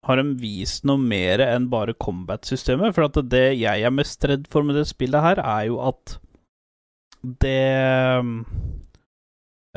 [0.08, 2.96] Har de vist noe mer enn bare combat-systemet?
[2.96, 6.16] For det jeg er mest redd for med det spillet her, er jo at
[7.22, 7.60] det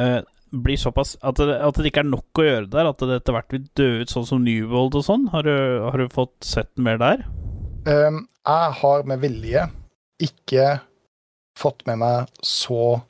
[0.01, 0.21] eh,
[0.65, 2.91] blir såpass at det, at det ikke er nok å gjøre der.
[2.91, 5.29] At det etter hvert vil dø ut sånn som New World og sånn.
[5.35, 7.25] Har du, har du fått sett mer der?
[7.89, 9.67] Um, jeg har med vilje
[10.23, 10.69] ikke
[11.59, 13.01] fått med meg så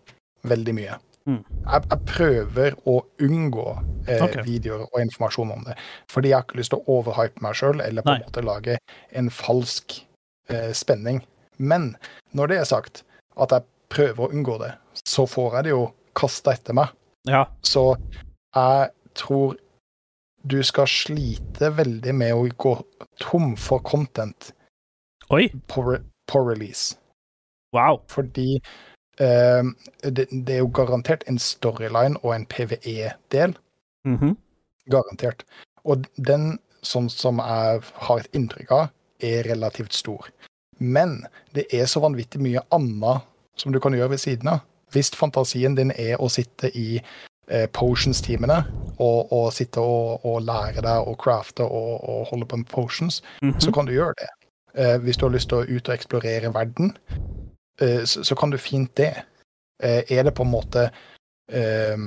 [0.49, 0.97] veldig mye.
[1.25, 1.41] Mm.
[1.41, 4.43] Jeg, jeg prøver å unngå eh, okay.
[4.45, 5.77] videoer og informasjon om det.
[6.13, 8.77] Fordi jeg har ikke lyst til å overhype meg sjøl, eller på en måte lage
[9.17, 9.97] en falsk
[10.53, 11.23] eh, spenning.
[11.57, 11.95] Men
[12.37, 13.05] når det er sagt,
[13.41, 14.75] at jeg prøver å unngå det,
[15.07, 15.87] så får jeg det jo
[16.19, 16.93] kasta etter meg.
[17.29, 17.47] Ja.
[17.65, 17.95] Så
[18.55, 19.57] jeg tror
[20.45, 22.75] du skal slite veldig med å gå
[23.23, 24.53] tom for content
[25.33, 25.49] Oi!
[25.73, 26.99] på, re på release.
[27.73, 28.03] Wow.
[28.13, 28.59] Fordi
[29.21, 29.71] eh,
[30.05, 33.57] det, det er jo garantert en storyline og en PVE-del.
[34.09, 34.37] Mhm.
[34.93, 35.47] Garantert.
[35.89, 38.93] Og den, sånn som jeg har et inntrykk av,
[39.25, 40.29] er relativt stor.
[40.79, 41.23] Men
[41.57, 43.25] det er så vanvittig mye annet
[43.57, 44.65] som du kan gjøre ved siden av.
[44.95, 47.01] Hvis fantasien din er å sitte i
[47.51, 48.61] eh, potions-teamene
[49.03, 53.21] og, og sitte og, og lære deg å crafte og, og holde på med potions,
[53.43, 53.59] Mhm.
[53.61, 54.31] så kan du gjøre det.
[54.75, 56.95] Eh, hvis du har lyst til å ut og eksplorere verden,
[57.81, 59.13] eh, så, så kan du fint det.
[59.83, 60.89] Eh, er det på en måte
[61.53, 61.99] eh,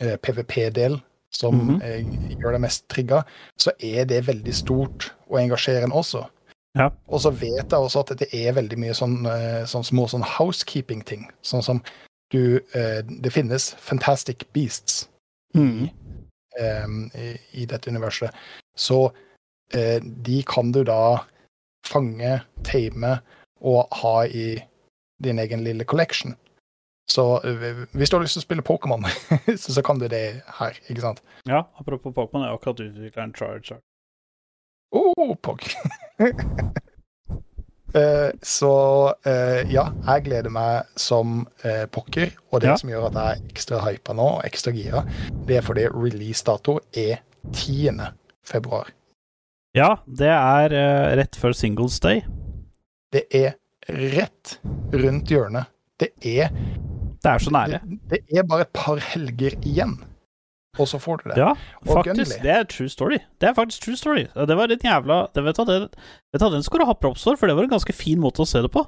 [0.00, 1.00] eh, PVP-del
[1.34, 1.82] som Mhm.
[1.82, 2.00] eh,
[2.40, 3.24] gjør deg mest trigga,
[3.58, 6.24] så er det veldig stort og engasjerende også.
[6.76, 6.90] Ja.
[7.08, 10.24] Og så vet jeg også at det er veldig mye sånn, eh, sånn små sånn
[10.26, 11.26] housekeeping-ting.
[11.42, 11.82] Sånn som
[12.34, 15.08] du eh, Det finnes fantastic beasts
[15.54, 15.88] Mhm.
[16.60, 18.30] eh, i, i dette universet.
[18.76, 19.12] Så
[19.72, 21.24] de kan du da
[21.86, 23.20] fange, tame
[23.60, 24.62] og ha i
[25.22, 26.36] din egen lille collection.
[27.08, 27.40] Så
[27.94, 29.02] hvis du har lyst til å spille Pokémon,
[29.62, 31.22] så, så kan du det her, ikke sant?
[31.46, 33.82] Ja, apropos Pokémon, jeg har akkurat utvikla en Charizard.
[34.92, 35.60] Oh, Pog!
[37.96, 38.72] uh, så
[39.26, 42.32] uh, ja, jeg gleder meg som uh, pokker.
[42.52, 42.76] Og det Ja.
[42.80, 45.04] som gjør at jeg er ekstra hypa nå, og ekstra gira,
[45.48, 47.20] det er fordi releasedato er
[47.52, 47.98] 10.
[48.46, 48.90] februar.
[49.76, 52.22] Ja, det er eh, rett før Singles Day.
[53.12, 53.58] Det er
[54.16, 54.54] rett
[54.96, 55.68] rundt hjørnet.
[56.00, 56.48] Det er,
[57.20, 57.80] Det er så nære.
[58.08, 59.98] det, det er bare et par helger igjen,
[60.78, 61.36] og så får du det.
[61.40, 61.50] Ja,
[61.84, 62.36] Og faktisk.
[62.36, 62.42] Gunley.
[62.44, 63.18] Det er true story.
[63.40, 64.26] Det er faktisk true story.
[64.34, 67.38] Det var litt jævla det, vet, du, hva, det, Den skulle du ha props for,
[67.40, 68.84] for det var en ganske fin måte å se det på.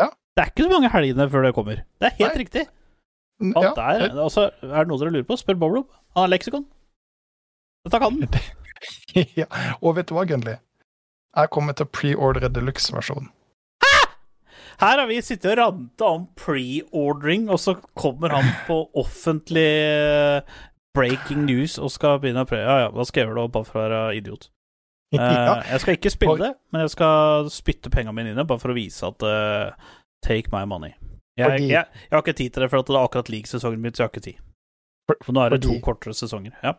[0.00, 0.10] Ja.
[0.36, 1.84] Det er ikke så mange helgene før det kommer.
[2.00, 2.44] Det er helt Nei.
[2.44, 2.66] riktig.
[3.42, 5.88] Ja, er, altså, er det noe dere lurer på, spør Boblob.
[6.14, 6.66] Han har leksikon.
[7.86, 8.42] Dette kan han.
[9.40, 9.48] ja.
[9.80, 10.56] Og vet du hva, Gunli?
[11.32, 13.30] Jeg kommer til å preordre deluxe-versjonen.
[14.82, 19.68] Her har vi sittet og ranta om pre-ordering, og så kommer han på offentlig
[20.96, 23.68] breaking news og skal begynne å prøve Ja ja, da skal jeg gjøre det bare
[23.68, 24.48] for å være idiot.
[25.12, 25.58] Eh, ja.
[25.68, 28.62] jeg skal ikke spille det, men jeg skal spytte pengene mine inn i det, bare
[28.62, 29.90] for å vise at uh,
[30.24, 30.94] Take my money.
[31.36, 33.82] Jeg, Fordi- jeg, jeg har ikke tid til det, for det er akkurat lik sesongen
[33.84, 34.38] min, så jeg har ikke tid.
[35.10, 36.54] For- nå er det to kortere sesonger.
[36.64, 36.72] Ja.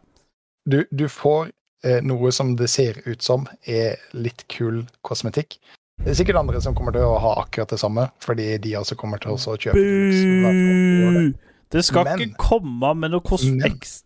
[0.66, 1.52] Du, du får
[1.86, 5.60] eh, noe som det ser ut som er litt kul kosmetikk.
[6.02, 8.98] Det er sikkert andre som kommer til å ha akkurat det samme, fordi de også
[8.98, 11.34] kommer til å kjøpe Buuu!
[11.74, 13.38] Det skal Men- ikke komme med noe.
[13.46, 14.03] Men- Eks-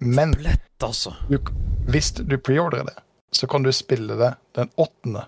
[0.00, 1.12] Men Lett, altså.
[1.28, 1.36] du,
[1.90, 2.96] hvis du preordrer det,
[3.32, 5.26] så kan du spille det den åttende,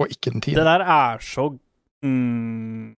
[0.00, 1.50] og ikke den Det der er så
[2.02, 2.94] mm,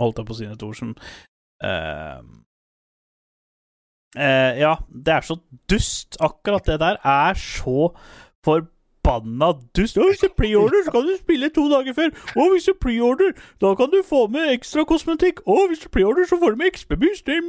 [0.00, 2.22] Holdt jeg på å si et ord som uh,
[4.16, 5.36] uh, Ja, det er så
[5.70, 6.16] dust.
[6.20, 7.92] Akkurat det der er så
[9.02, 9.96] forbanna dust.
[9.96, 12.12] Hvis du preorder, så kan du spille to dager før.
[12.36, 15.42] Å, hvis du preorder, da kan du få med ekstra kosmetikk.
[15.46, 17.26] Å, hvis du preorder, så får du med XP-boost.
[17.26, 17.40] Det,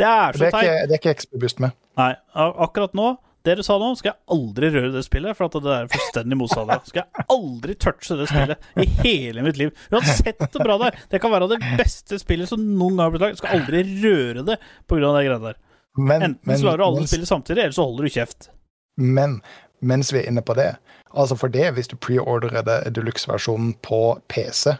[0.00, 0.72] det er så teit.
[0.88, 1.76] det er ikke XP-boost med.
[2.00, 3.14] Nei, akkurat nå
[3.44, 6.36] det du sa nå, skal jeg aldri røre det spillet, for at det er fullstendig
[6.40, 6.80] motstander.
[6.88, 9.74] Skal jeg aldri touche det spillet i hele mitt liv.
[9.92, 11.02] Uansett hvor bra det er.
[11.12, 13.42] Det kan være det beste spillet som noen gang har blitt lagd.
[13.42, 15.60] Skal aldri røre det av de greiene der.
[15.94, 18.48] Men, Enten så lar du alle mens- spille samtidig, eller så holder du kjeft.
[18.96, 19.36] Men
[19.84, 20.72] mens vi er inne på det
[21.14, 24.72] Altså for det, hvis du preordrer det deluxe-versjonen på PC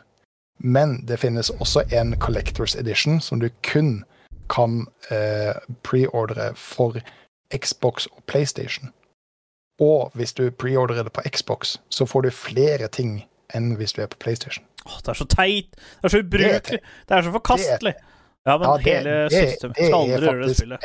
[0.58, 4.04] Men det finnes også en Collectors Edition som du kun
[4.50, 6.98] kan eh, preordre for
[7.54, 8.90] Xbox og PlayStation.
[9.80, 13.24] Og hvis du preordrer det på Xbox, så får du flere ting
[13.54, 14.64] enn hvis du er på PlayStation.
[14.86, 15.70] Åh, det er så teit!
[15.72, 16.80] Det er så Det er ubrukelig!
[17.08, 17.94] Det er så forkastelig!
[18.46, 20.84] Ja, men Ja, det- hele systemet skal aldri gjøre det spillet.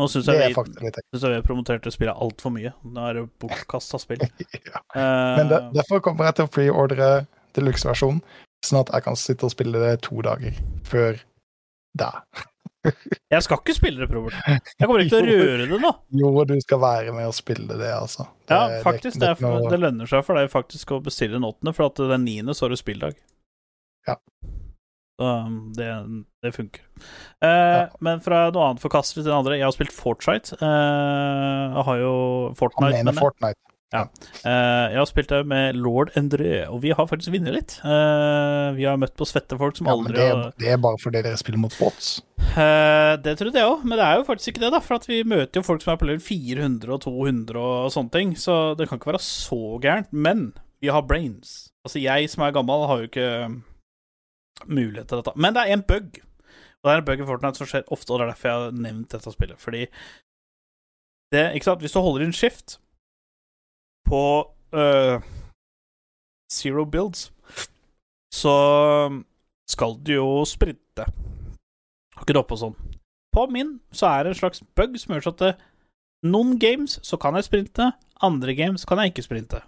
[0.00, 2.72] Nå syns jeg, vi- synes jeg vi har promotert det spillet altfor mye.
[2.84, 4.22] Nå er det bortkasta spill.
[4.70, 4.80] ja.
[4.96, 7.10] uh, Men det, derfor kommer jeg til å preordre
[7.58, 8.22] deluxe-versjonen,
[8.64, 10.56] sånn at jeg kan sitte og spille det to dager
[10.88, 11.20] før
[11.98, 12.08] da.
[13.34, 14.38] jeg skal ikke spille det, Robert.
[14.48, 15.90] Jeg kommer ikke til å røre det nå.
[16.22, 18.24] Jo, du skal være med og spille det, altså.
[18.48, 19.20] Det, Ja, faktisk.
[19.20, 22.00] Det, det er det lønner seg for deg faktisk å bestille den åttende, for at
[22.16, 23.20] den niende så er du spilldag.
[24.08, 24.16] Ja.
[25.22, 25.88] Um, det,
[26.42, 26.84] det funker.
[27.42, 30.56] Eh, Men fra noe annet forkastelig til det andre Jeg har spilt Fortnite.
[30.58, 32.14] Eh, jeg har jo
[32.58, 32.98] Fortnite.
[33.02, 33.60] Han mener jeg.
[33.92, 34.06] Ja.
[34.48, 37.74] Eh, jeg har spilt det med lord Endre, og vi har faktisk vunnet litt.
[37.84, 40.80] Eh, vi har møtt på svette folk som Ja, men aldri det, har det er
[40.80, 42.14] bare fordi dere spiller mot bots.
[42.56, 44.80] Eh, det trodde jeg òg, men det er jo faktisk ikke det, da.
[44.84, 48.32] For vi møter jo folk som er på level 400 og 200 og sånne ting,
[48.40, 50.08] så det kan ikke være så gærent.
[50.12, 51.68] Men vi har brains.
[51.84, 53.28] Altså, jeg som er gammel, har jo ikke
[54.66, 55.34] mulighet til dette.
[55.36, 56.20] Men det er en bug.
[56.82, 58.60] Og det er en bug i Fortnite som skjer ofte, og det er derfor jeg
[58.60, 59.60] har nevnt dette spillet.
[59.60, 59.84] Fordi
[61.32, 62.78] det, ikke sant, hvis du holder inn skift
[64.08, 64.22] på
[64.76, 65.22] uh,
[66.52, 67.30] zero builds,
[68.34, 68.56] så
[69.70, 71.06] skal du jo sprinte.
[72.14, 72.78] Har ikke det oppe og sånn.
[73.32, 75.52] På min så er det en slags bug som gjør så at det,
[76.28, 77.92] noen games så kan jeg sprinte,
[78.22, 79.62] andre games kan jeg ikke sprinte.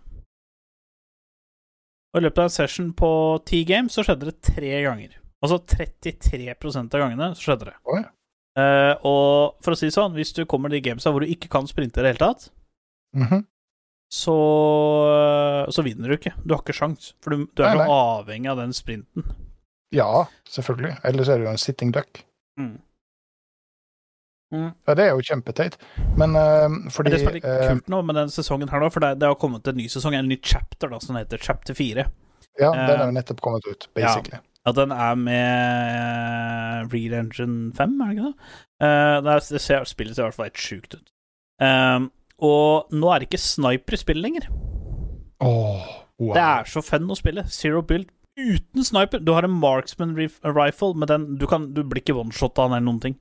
[2.15, 3.09] Og i løpet av en session på
[3.49, 5.17] ti games så skjedde det tre ganger.
[5.43, 7.75] Altså 33% av gangene så skjedde det.
[7.91, 8.07] Oh, ja.
[8.57, 11.33] uh, og for å si det sånn, hvis du kommer til de gamesa hvor du
[11.35, 12.51] ikke kan sprinte i det hele tatt,
[13.15, 13.45] Mhm.
[14.11, 14.35] så,
[15.71, 16.33] så vinner du ikke.
[16.45, 17.91] Du har ikke sjans, for du, du er Nei, nei.
[17.95, 19.27] avhengig av den sprinten.
[19.95, 20.97] Ja, selvfølgelig.
[21.07, 22.25] Ellers er det jo en sitting duck.
[22.59, 22.77] Mm.
[24.57, 25.77] Ja, det er jo kjempeteit.
[26.19, 28.85] Men uh, fordi Men det som er litt eh, kult nå med den sesongen her,
[28.85, 31.43] da, for det, det har kommet en ny sesong, en ny chapter, da, som heter
[31.43, 32.07] Chapter 4.
[32.61, 34.41] Ja, den er eh, jo nettopp kommet ut, basically.
[34.65, 38.53] Ja, den er med Real Engine 5, er det ikke det?
[38.81, 41.11] Det, er, ser, spillet ser i hvert fall helt sjukt ut.
[41.63, 42.09] Um,
[42.43, 44.49] og nå er det ikke sniper i spillet lenger.
[45.45, 45.89] Åh,
[46.19, 46.33] wow.
[46.35, 47.45] Det er så fun å spille.
[47.53, 49.19] Zero build uten sniper.
[49.19, 52.79] Du har en marksman rifle, men den, du, kan, du blir ikke one-shot av den
[52.79, 53.19] eller noen ting.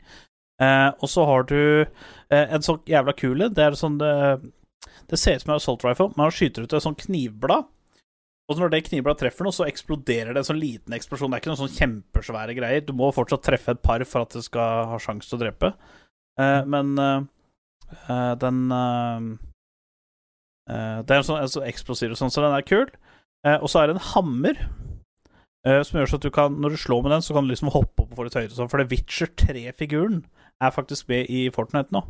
[0.63, 3.51] Eh, og så har du eh, en sånn jævla kule.
[3.51, 4.13] Det er sånn det,
[5.11, 6.11] det ser ut som en assault rifle.
[6.19, 7.69] Man skyter ut et sånn knivblad.
[8.51, 11.31] Og når det knivbladet treffer noe, så eksploderer det en sånn liten eksplosjon.
[11.31, 12.83] Det er ikke noen sånn kjempesvære greier.
[12.83, 15.71] Du må fortsatt treffe et par for at det skal ha sjanse til å drepe.
[16.41, 17.23] Eh, men eh,
[17.95, 19.29] eh, den eh,
[20.73, 22.91] eh, Det er en sånn, en sånn eksplosiv sånn, så den er kul.
[23.47, 26.75] Eh, og så er det en hammer eh, som gjør så at du kan Når
[26.75, 28.51] du slår med den, så kan du liksom hoppe opp og få litt høyere.
[28.57, 30.25] Sånn, for det Witcher 3-figuren
[30.61, 32.03] er faktisk med i Fortnite nå.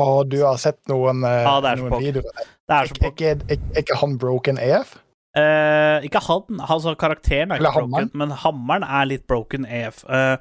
[0.00, 2.42] Og du har sett noen, eh, Ja, det noen videoer?
[2.68, 4.98] Det er så ikke, ikke- ikke han broken AF?
[5.36, 10.04] Eh, ikke han, altså karakteren er ikke broken, men hammeren er litt broken EF.
[10.08, 10.36] Eh,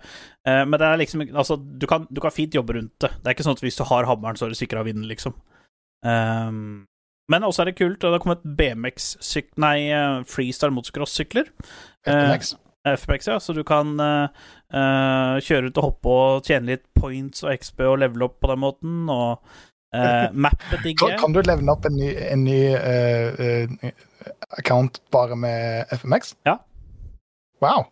[0.47, 3.11] eh, men det er liksom Altså, du kan, du kan fint jobbe rundt det.
[3.21, 5.05] Det er ikke sånn at hvis du har hammeren, så er du sikra å vinne,
[5.05, 5.33] liksom.
[6.05, 6.85] Ehm,
[7.29, 9.51] men også er det kult, det har kommet BMX-syk...
[9.61, 11.49] Nei, eh, freestyle motocross-sykler.
[12.07, 12.55] Eh, FMX?
[12.97, 17.43] FPX, ja, så du kan eh, eh, kjøre ut og hoppe og tjene litt points
[17.45, 19.39] og XP og levele opp på den måten, og
[19.97, 21.19] uh, mappet digger Kan, jeg.
[21.23, 23.93] kan du levne opp en ny, en ny eh, eh,
[24.61, 26.35] account bare med FMX?
[26.45, 26.59] Ja.
[27.63, 27.87] Wow.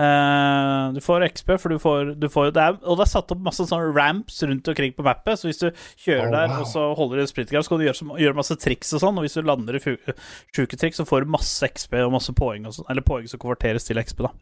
[0.00, 3.32] Eh, du får XP, for du får, du får det er, Og det er satt
[3.34, 5.66] opp masse sånne ramps rundt omkring på mappet, så hvis du
[6.00, 6.62] kjører Oh, der wow.
[6.62, 9.26] og så holder i sprintgreia, så kan du gjøre, gjøre masse triks og sånn, og
[9.26, 12.76] hvis du lander i sjuke triks, så får du masse XP og masse poeng og
[12.78, 14.32] sånn, eller poeng som konverteres til XP, da.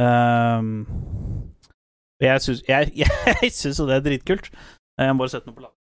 [0.00, 0.72] Um,
[2.24, 2.62] jeg syns
[3.78, 4.50] jo det er dritkult.
[5.00, 5.76] Jeg må bare sette noe på lading.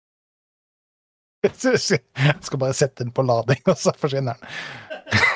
[1.47, 4.47] Jeg skal bare sette den på lading, og så forsvinner den.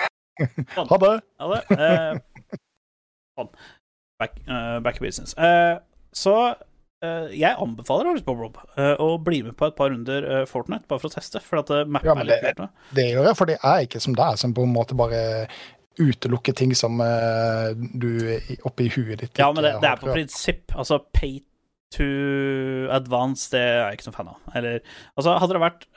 [0.74, 1.10] Ha det.
[1.38, 1.58] Ha det.
[1.70, 2.22] eh, sånn.
[4.20, 5.34] Back, uh, back business.
[5.38, 5.80] Uh,
[6.14, 6.36] så
[7.04, 11.00] uh, jeg anbefaler Alex Bob Rob å bli med på et par runder Fortnite, bare
[11.02, 11.42] for å teste.
[11.44, 12.70] For at mappa Ja, men er litt det- kult.
[12.98, 15.48] Det gjør jeg, for det er ikke som det er, som på en måte bare
[16.00, 16.98] utelukker ting som
[18.00, 20.72] du i- oppi huet ditt Ja, men det, det er på prinsipp.
[20.76, 21.42] Altså pay
[21.92, 24.38] to advance, det er jeg ikke noe fan av.
[24.56, 24.80] Eller
[25.18, 25.88] Altså, hadde det vært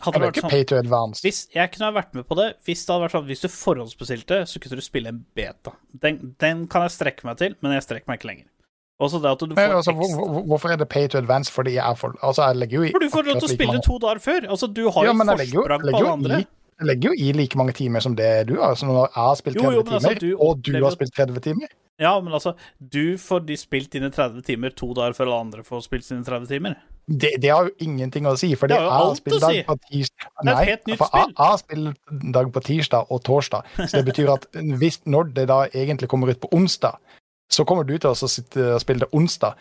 [0.00, 1.20] Hadde Det vært ikke sånn pay to advance.
[1.22, 3.48] hvis jeg kunne ha vært med på det Hvis det hadde vært sånn Hvis du
[3.48, 5.72] forhåndsbestilte, så kunne du spille en beta.
[6.02, 8.48] Den, den kan jeg strekke meg til, men jeg strekker meg ikke lenger.
[9.00, 11.50] Også det at du Men, altså, ekstra hvor- hvorfor er det pay to advance?
[11.50, 13.54] Fordi jeg er for Altså, jeg legger jo i For du får lov til å
[13.54, 14.50] spille like to dager før.
[14.50, 16.38] Altså, du har jo jo, forsprang på alle andre.
[16.42, 18.70] i jeg legger jo i like mange timer som det du har.
[18.74, 21.14] Altså, når jeg har spilt 30 jo, men altså, timer, du og du har spilt
[21.14, 21.68] 30 timer
[22.00, 25.62] Ja, men altså, du får de spilt dine 30 timer to dager før alle andre
[25.62, 26.74] får spilt sine 30 timer.
[27.06, 28.54] Det, det har jo ingenting å si.
[28.56, 29.62] For Det det er alt å si.
[29.66, 31.26] på tirsdag Det er et helt nytt spill.
[31.28, 33.66] jeg har spilldag på tirsdag og torsdag.
[33.88, 34.46] Så det betyr at
[34.80, 36.96] hvis, når det da egentlig kommer ut på onsdag,
[37.52, 39.54] så kommer du til å sitte og spille det onsdag.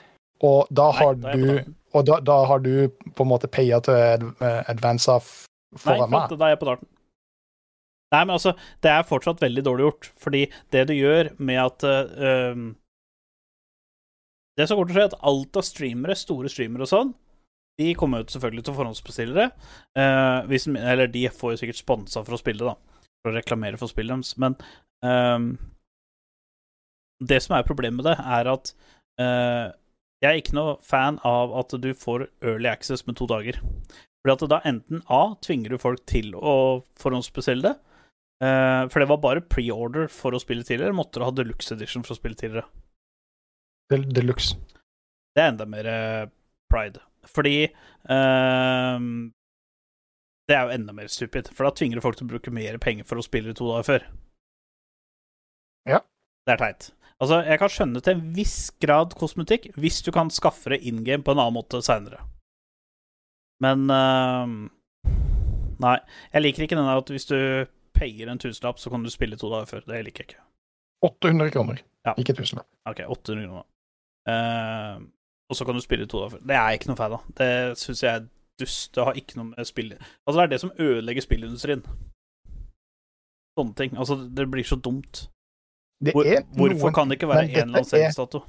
[0.43, 1.73] Og da Nei, har da på du.
[1.93, 2.71] Og da, da har du
[3.13, 4.31] på en måte paya til ad-
[4.71, 6.23] advansa Nei, foran for meg.
[6.31, 6.87] at da er jeg på darten.
[8.13, 10.41] Nei, men altså, det er fortsatt veldig dårlig gjort, fordi
[10.71, 12.65] det du gjør med at um,
[14.57, 17.13] Det som kommer til å skje, at alt av streamere, store streamere og sånn,
[17.81, 19.51] de kommer jo selvfølgelig til forhåndsbestillere.
[19.97, 23.03] Eh, hvis, eller de får jo sikkert sponsa for å spille, da.
[23.23, 24.35] For å reklamere for spillet deres.
[24.41, 24.57] Men
[25.05, 25.47] eh,
[27.23, 28.73] det som er problemet med det, er at
[29.21, 29.71] eh,
[30.23, 33.57] jeg er ikke noe fan av at du får early access med to dager.
[34.23, 37.73] Fordi at da enten A tvinger du folk til å forhåndsbestille det,
[38.45, 42.05] eh, for det var bare pre-order for å spille tidligere, måtte du ha deluxe edition
[42.05, 42.69] for å spille tidligere.
[43.91, 44.55] Deluxe.
[45.35, 46.29] Det er enda mer eh,
[46.71, 47.03] pride.
[47.29, 47.69] Fordi
[48.09, 49.31] ehm,
[50.49, 52.75] Det er jo enda mer stupid, for da tvinger du folk til å bruke mer
[52.83, 54.05] penger for å spille to dager før.
[55.87, 56.01] Ja.
[56.45, 56.89] Det er teit.
[57.23, 61.03] Altså, jeg kan skjønne til en viss grad kosmetikk hvis du kan skaffe det in
[61.07, 62.19] game på en annen måte seinere.
[63.63, 64.57] Men ehm,
[65.83, 65.97] Nei.
[66.31, 67.37] Jeg liker ikke den der at hvis du
[67.97, 69.81] payer en tusenlapp, så kan du spille to dager før.
[69.89, 70.43] Det liker jeg ikke.
[71.03, 72.13] 800 kroner, Ja.
[72.19, 72.61] ikke 1000.
[72.87, 73.65] Ok, 800 kroner.
[74.27, 75.01] Eh,
[75.53, 76.41] og så kan du spille to dager før.
[76.49, 77.27] Det er jeg ikke noe fan av.
[77.37, 77.49] Det
[77.81, 78.25] syns jeg er
[78.61, 78.89] dust.
[78.97, 81.85] Det har ikke noe med spill Altså, det er det som ødelegger spillindustrien.
[83.59, 83.95] Sånne ting.
[83.97, 85.27] Altså, det blir så dumt.
[86.03, 86.25] Det Hvor,
[86.57, 88.43] hvorfor noen- kan det ikke være en er- lanseringsdato?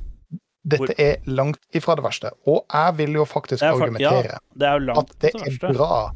[0.66, 2.30] Dette er langt ifra det verste.
[2.48, 4.09] Og jeg vil jo faktisk Det fakt- ja.
[4.09, 6.11] argumentere Det er langt at det til er bra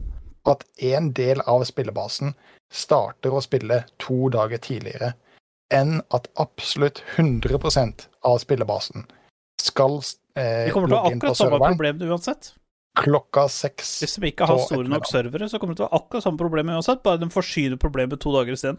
[0.46, 2.34] at en del av spillebasen
[2.72, 5.12] starter å spille to dager tidligere,
[5.70, 9.04] enn at absolutt 100% av spillebasen
[9.60, 10.00] skal
[10.38, 12.52] Vi kommer til å ha akkurat samme problem uansett.
[12.98, 13.90] klokka seks.
[14.02, 16.38] Hvis de ikke har store nok servere, så kommer det til å være akkurat samme
[16.40, 18.78] problem uansett, bare de forsyner problemet to dager isteden.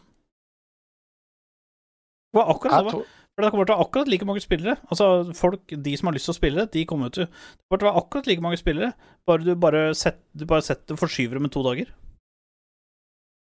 [2.34, 3.06] Det var akkurat samme.
[3.36, 4.76] For det kommer til å være akkurat like mange spillere.
[4.92, 7.88] Altså, folk, De som har lyst til å spille, de kommer til Det kommer til
[7.88, 8.90] å være akkurat like mange spillere,
[9.26, 11.88] bare du bare setter, du bare setter forskyver dem med to dager.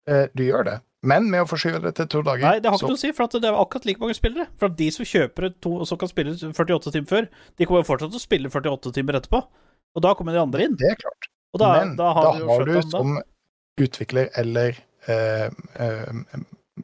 [0.06, 2.78] eh, Du gjør det, men med å forskyve det til to dager Nei, det har
[2.78, 4.46] ikke så- noe å si, for at det er akkurat like mange spillere.
[4.56, 7.28] For at de som kjøper to, og så kan spille 48 timer før,
[7.58, 9.42] de kommer jo fortsatt til å spille 48 timer etterpå.
[9.96, 10.76] Og da kommer de andre inn.
[10.76, 11.28] Det er klart.
[11.58, 12.82] Da, men da har du har du da.
[12.88, 13.20] som
[13.78, 14.78] utvikler eller
[15.08, 16.22] eh, eh,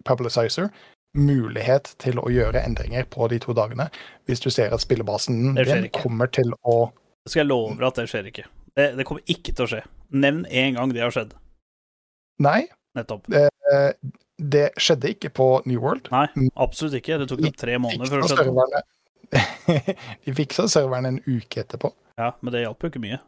[0.04, 0.68] publicizer
[1.16, 3.88] mulighet til å gjøre endringer på de to dagene.
[4.28, 6.90] Hvis du ser at spillebasen din kommer til å
[7.24, 8.44] Det skal jeg love at det skjer ikke.
[8.76, 9.82] Det, det kommer ikke til å skje.
[10.12, 11.32] Nevn én gang det har skjedd.
[12.40, 12.68] Nei,
[12.98, 13.30] Nettopp.
[13.32, 13.46] Det,
[14.38, 16.10] det skjedde ikke på New World.
[16.14, 16.26] Nei,
[16.58, 17.18] absolutt ikke.
[17.22, 18.84] Det tok dem tre måneder før det skjedde.
[20.24, 21.92] De fiksa serveren en uke etterpå.
[22.18, 23.18] Ja, men det hjalp jo ikke mye.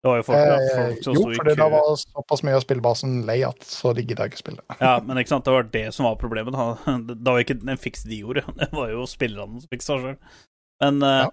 [0.00, 2.42] Det var jo folk, Eh, folk som jo, sto i for det da var såpass
[2.46, 4.62] mye av spillebasen lei at så de gidda ikke spille.
[4.80, 6.56] Ja, men ikke sant, det var det som var problemet.
[6.56, 10.16] Da, det var ikke den fiks de gjorde, det var jo spillerne som fiksa sjøl.
[10.80, 11.26] Men ja.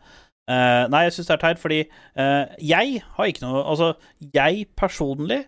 [0.51, 1.79] uh, Nei, jeg syns det er teit, fordi
[2.19, 3.93] uh, jeg har ikke noe Altså,
[4.35, 5.45] jeg personlig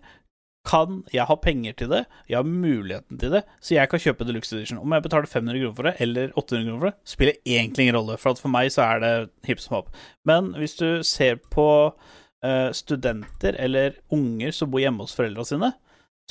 [0.70, 4.26] kan Jeg har penger til det, jeg har muligheten til det, så jeg kan kjøpe
[4.28, 4.78] Deluxe Edition.
[4.78, 7.98] Om jeg betaler 500 kroner for det, eller 800 kroner for det, spiller egentlig ingen
[7.98, 9.12] rolle, for for meg så er det
[9.48, 9.92] hipp som happ.
[10.24, 11.68] Men hvis du ser på
[12.46, 15.72] uh, studenter eller unger som bor hjemme hos foreldra sine,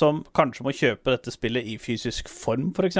[0.00, 2.96] som kanskje må kjøpe dette spillet i fysisk form, f.eks.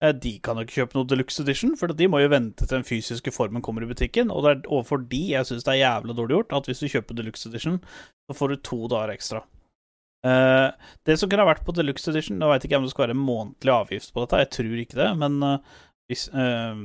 [0.00, 2.78] Eh, de kan jo ikke kjøpe noe deluxe edition, for de må jo vente til
[2.78, 4.30] den fysiske formen kommer i butikken.
[4.30, 6.92] Og det er overfor de jeg syns det er jævla dårlig gjort, at hvis du
[6.92, 7.80] kjøper deluxe edition,
[8.30, 9.42] så får du to dager ekstra.
[10.20, 10.70] Eh,
[11.08, 13.14] det som kunne ha vært på deluxe edition Nå veit ikke om det skal være
[13.16, 15.78] en månedlig avgift på dette, jeg tror ikke det, men uh,
[16.12, 16.76] hvis uh,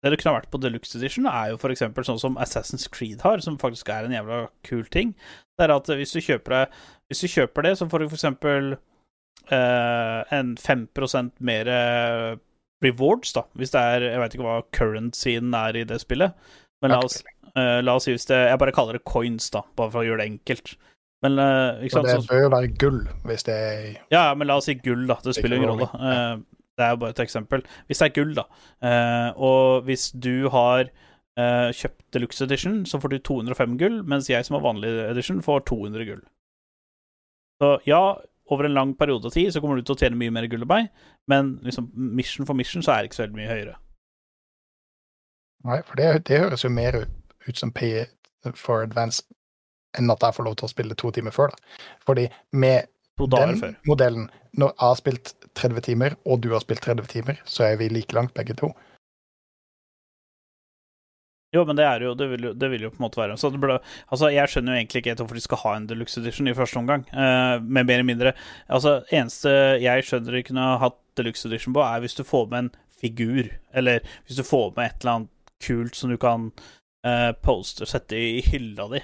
[0.00, 1.84] Det det kunne ha vært på deluxe edition, er jo f.eks.
[2.08, 5.12] sånn som Assassin's Creed har, som faktisk er en jævla kul ting.
[5.54, 6.80] Det er at hvis du kjøper, deg,
[7.12, 8.24] hvis du kjøper det, så får du f.eks.
[9.52, 10.88] Uh, en 5
[11.44, 11.70] mer
[12.82, 13.44] rewards, da.
[13.54, 16.34] Hvis det er Jeg vet ikke hva currencyen er i det spillet,
[16.82, 17.20] men la oss,
[17.54, 20.24] la oss si hvis det Jeg bare kaller det coins, da, bare for å gjøre
[20.24, 20.74] det enkelt.
[21.22, 22.98] Men uh, sant, det bør jo være gull
[23.28, 25.20] hvis det er ja, men la oss si gull, da.
[25.22, 25.86] Det spiller ingen rolle.
[25.94, 26.42] Uh,
[26.78, 27.62] det er jo bare et eksempel.
[27.86, 28.46] Hvis det er gull, da,
[28.82, 30.90] uh, og hvis du har
[31.32, 35.62] kjøpt deluxe edition, så får du 205 gull, mens jeg som har vanlig edition, får
[35.70, 36.18] 200 gull.
[37.62, 38.00] Så ja,
[38.52, 40.66] over en lang periode av tid så kommer du til å tjene mye mer gull
[40.66, 40.90] enn meg,
[41.32, 43.76] men liksom mission for mission så er det ikke så veldig mye høyere.
[45.70, 47.16] Nei, for det, det høres jo mer ut,
[47.48, 48.04] ut som pay
[48.58, 49.22] for advance
[49.98, 51.52] enn at jeg får lov til å spille to timer før.
[51.52, 51.88] da.
[52.06, 52.88] Fordi med
[53.18, 53.74] den før.
[53.86, 57.76] modellen, når jeg har spilt 30 timer, og du har spilt 30 timer, så er
[57.76, 58.72] vi like langt begge to.
[61.52, 63.36] Jo, men det er jo Det vil jo, det vil jo på en måte være
[63.36, 63.78] så det burde,
[64.08, 66.54] Altså, Jeg skjønner jo egentlig ikke helt hvorfor de skal ha en deluxe edition i
[66.56, 68.32] første omgang, uh, med mer eller mindre
[68.68, 72.46] Altså, eneste jeg skjønner de kunne ha hatt deluxe edition på, er hvis du får
[72.48, 72.70] med en
[73.02, 75.28] figur, eller hvis du får med et eller annet
[75.62, 76.48] kult som du kan
[77.06, 79.02] uh, poste, sette i hylla di.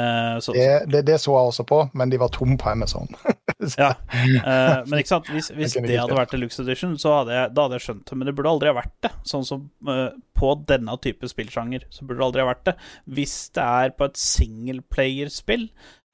[0.00, 3.08] Eh, så, Det, det, det så jeg også på, men de var tom på Amazon.
[3.78, 3.94] Ja.
[4.10, 7.64] uh, men ikke sant, hvis, hvis det hadde vært deluxe edition, så hadde jeg, da
[7.64, 8.16] hadde jeg skjønt det.
[8.18, 9.10] Men det burde aldri ha vært det.
[9.30, 12.74] Sånn som uh, på denne type spillsjanger, så burde det aldri ha vært det.
[13.16, 15.64] Hvis det er på et singleplayerspill,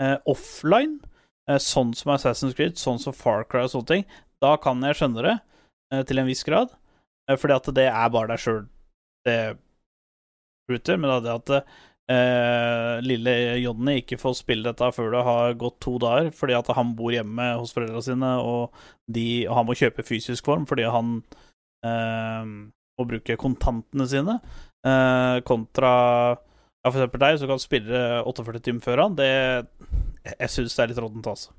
[0.02, 1.00] uh, offline,
[1.58, 4.06] sånn som Assassin's Creed, sånn som Far Cry og sånne ting,
[4.44, 6.76] da kan jeg skjønne det til en viss grad.
[7.26, 8.62] Uh, fordi at det er bare deg sjøl
[9.26, 9.40] det
[10.70, 11.72] ruter, Men da det at
[12.10, 16.72] eh, lille Johnny ikke får spille dette før det har gått to dager, fordi at
[16.76, 20.88] han bor hjemme hos foreldrene sine, og, de, og han må kjøpe fysisk form fordi
[20.90, 21.16] han
[21.86, 22.52] eh,
[23.00, 24.38] må bruke kontantene sine,
[24.86, 25.94] eh, kontra
[26.80, 29.32] ja, for eksempel deg, som kan spille 48 timer før han, det
[30.24, 31.52] Jeg syns det er litt råttent, altså.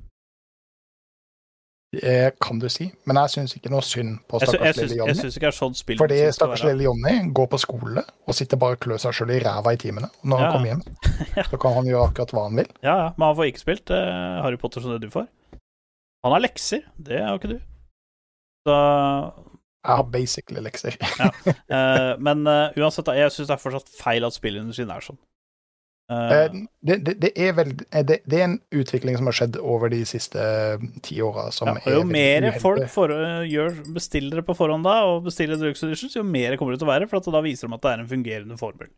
[1.92, 5.18] Det kan du si, men jeg syns ikke noe synd på stakkars lille lille jeg
[5.20, 8.60] synes ikke det er sånn spill Fordi stakkars lille Jonny går på skole og sitter
[8.62, 10.08] bare og klør seg sjøl i ræva i timene.
[10.24, 10.46] Når Ja.
[10.46, 10.84] han kommer hjem,
[11.42, 11.44] Ja.
[11.52, 12.70] så kan han gjøre akkurat hva han vil.
[12.82, 15.28] Ja, ja, men han får ikke spilt eh, Harry Potter som det du får.
[16.24, 17.60] Han har lekser, det har ikke du.
[18.68, 18.78] Så
[19.84, 20.96] Jeg har basically lekser.
[21.72, 25.18] Eh, men uh, uansett, jeg syns det er fortsatt feil at spillindustrien er sånn.
[26.12, 26.52] Eh, Eh,
[26.82, 29.92] Det, det, det, er vel, eh, det, det er en utvikling som har skjedd over
[29.94, 30.42] de siste
[31.06, 31.50] ti åra.
[31.54, 33.14] ja, jo mer folk for,
[33.48, 36.92] gjør bestillere på forhånd da, og bestiller drug Editions, jo mer kommer det til å
[36.92, 38.92] være, for da viser de at det er en fungerende formel.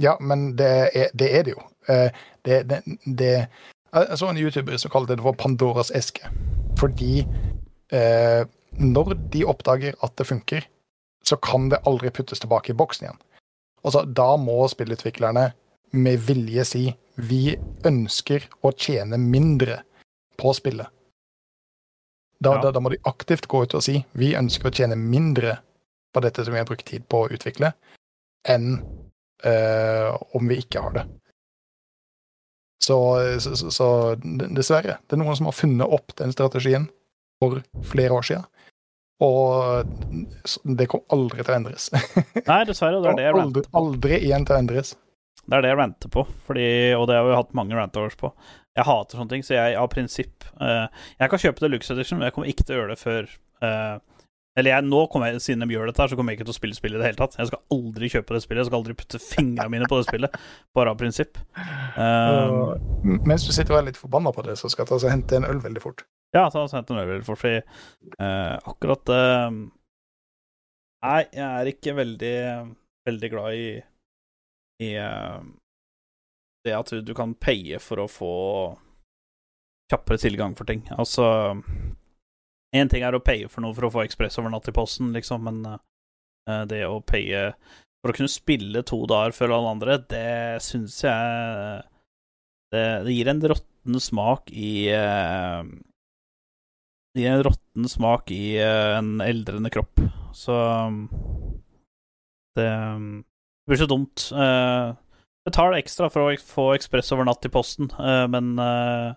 [0.00, 1.62] Ja, men det er det, er det jo.
[2.46, 3.32] Det, det, det
[3.94, 6.28] Jeg så en YouTuber som kalte det for Pandoras eske.
[6.78, 7.24] Fordi
[7.92, 8.42] eh,
[8.78, 10.68] når de oppdager at det funker,
[11.26, 13.18] så kan det aldri puttes tilbake i boksen igjen.
[13.84, 15.50] Altså, da må spillutviklerne
[15.90, 16.84] med vilje si
[17.18, 17.56] vi
[17.88, 19.80] ønsker å tjene mindre
[20.38, 20.86] på spillet.
[22.38, 22.62] Da, Ja.
[22.62, 25.56] da, da må de aktivt gå ut og si vi ønsker å tjene mindre
[26.14, 27.72] på dette som vi har brukt tid på å utvikle,
[28.48, 28.78] enn
[29.44, 31.06] eh, om vi ikke har det.
[32.82, 32.96] Så,
[33.42, 33.88] så, så,
[34.22, 36.86] dessverre, det er noen som har funnet opp den strategien
[37.42, 37.58] for
[37.90, 38.46] flere år siden.
[39.20, 39.82] Og
[40.78, 41.88] det kom aldri til å endres.
[42.46, 44.94] Nei, dessverre, det er det aldri, aldri igjen til å endres.
[45.48, 48.30] Det er det jeg ranter på, fordi, og det har vi hatt mange rant-overs på.
[48.76, 50.86] Jeg hater sånne ting, så jeg av prinsipp uh,
[51.18, 53.30] Jeg kan kjøpe Deluxe Edition, men jeg kommer ikke til å gjøre det før
[53.64, 53.96] uh,
[54.60, 56.54] Eller jeg, nå kommer jeg, siden de gjør dette, her, så kommer jeg ikke til
[56.54, 57.38] å spille spillet i det hele tatt.
[57.40, 60.38] Jeg skal aldri kjøpe det spillet, jeg skal aldri putte fingrene mine på det spillet,
[60.76, 61.40] bare av prinsipp.
[61.96, 65.12] Uh, mens du sitter og er litt forbanna på det, så skal jeg ta og
[65.14, 66.04] hente en øl veldig fort.
[66.36, 69.08] Ja, så hente en øl for fordi eh, akkurat
[70.98, 72.34] Nei, jeg er ikke veldig
[73.08, 73.68] veldig glad i
[74.82, 74.92] i
[76.64, 78.34] det at du, du kan paye for å få
[79.90, 80.84] kjappere tilgang for ting.
[80.94, 81.26] Altså
[82.76, 85.12] Én ting er å paye for noe for å få ekspress over natt i posten,
[85.14, 87.46] liksom, men eh, det å paye
[88.02, 91.80] for å kunne spille to dager før alle andre, det syns jeg
[92.74, 95.70] det, det gir en råtten smak i eh,
[97.16, 100.04] Det gir en råtten smak i eh, en eldrende kropp.
[100.36, 100.58] Så
[102.58, 102.68] det,
[103.68, 104.22] det blir så dumt.
[104.32, 104.96] Uh,
[105.44, 109.10] Betal ekstra for å få ekspress over natt i posten, uh, men eh,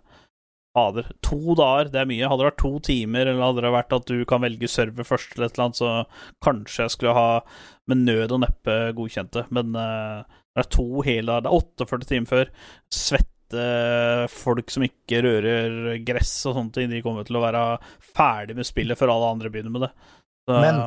[0.76, 2.28] Fader, to dager, det er mye.
[2.28, 5.34] Hadde det vært to timer, eller hadde det vært at du kan velge server først,
[5.36, 7.26] eller et eller annet, så kanskje jeg skulle ha
[7.92, 9.44] med nød og neppe godkjent det.
[9.56, 12.52] Men uh, det er to hele dager, det er 48 timer før.
[12.96, 13.68] Svette
[14.32, 15.78] folk som ikke rører
[16.08, 17.64] gress og sånne ting, de kommer til å være
[18.12, 19.94] ferdig med spillet før alle andre begynner med det.
[20.48, 20.84] Så, Men-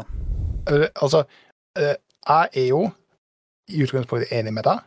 [1.01, 1.27] Altså,
[1.77, 1.97] jeg
[2.57, 2.87] er jo
[3.71, 4.83] i utgangspunktet enig med deg,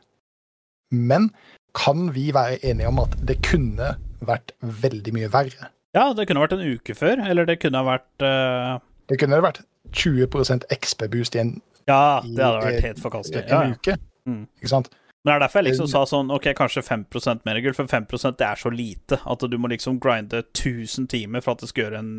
[0.93, 1.31] men
[1.77, 5.71] kan vi være enige om at det kunne vært veldig mye verre?
[5.97, 8.77] ja, det kunne vært en uke før, eller det kunne vært uh...
[9.09, 9.63] Det kunne vært
[9.97, 11.51] 20% XP-boost i en,
[11.87, 13.43] Ja, det hadde vært eh, helt forkastelig.
[13.47, 13.73] en Ja, ja.
[13.73, 13.95] uke.
[14.27, 14.43] Mm.
[14.59, 14.89] Ikke sant?
[15.23, 18.37] Men det er derfor jeg liksom sa sånn Ok, kanskje 5% mer gull, for 5%
[18.39, 21.85] det er så lite at du må liksom grinde 1000 timer for at det skal
[21.87, 22.11] gjøre en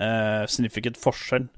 [0.00, 1.50] uh, significant forskjell.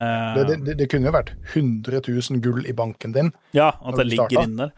[0.00, 3.32] Eh, Det, det, det- det kunne jo vært 100 000 gull i banken din.
[3.54, 4.72] ja, at det ligger inne der.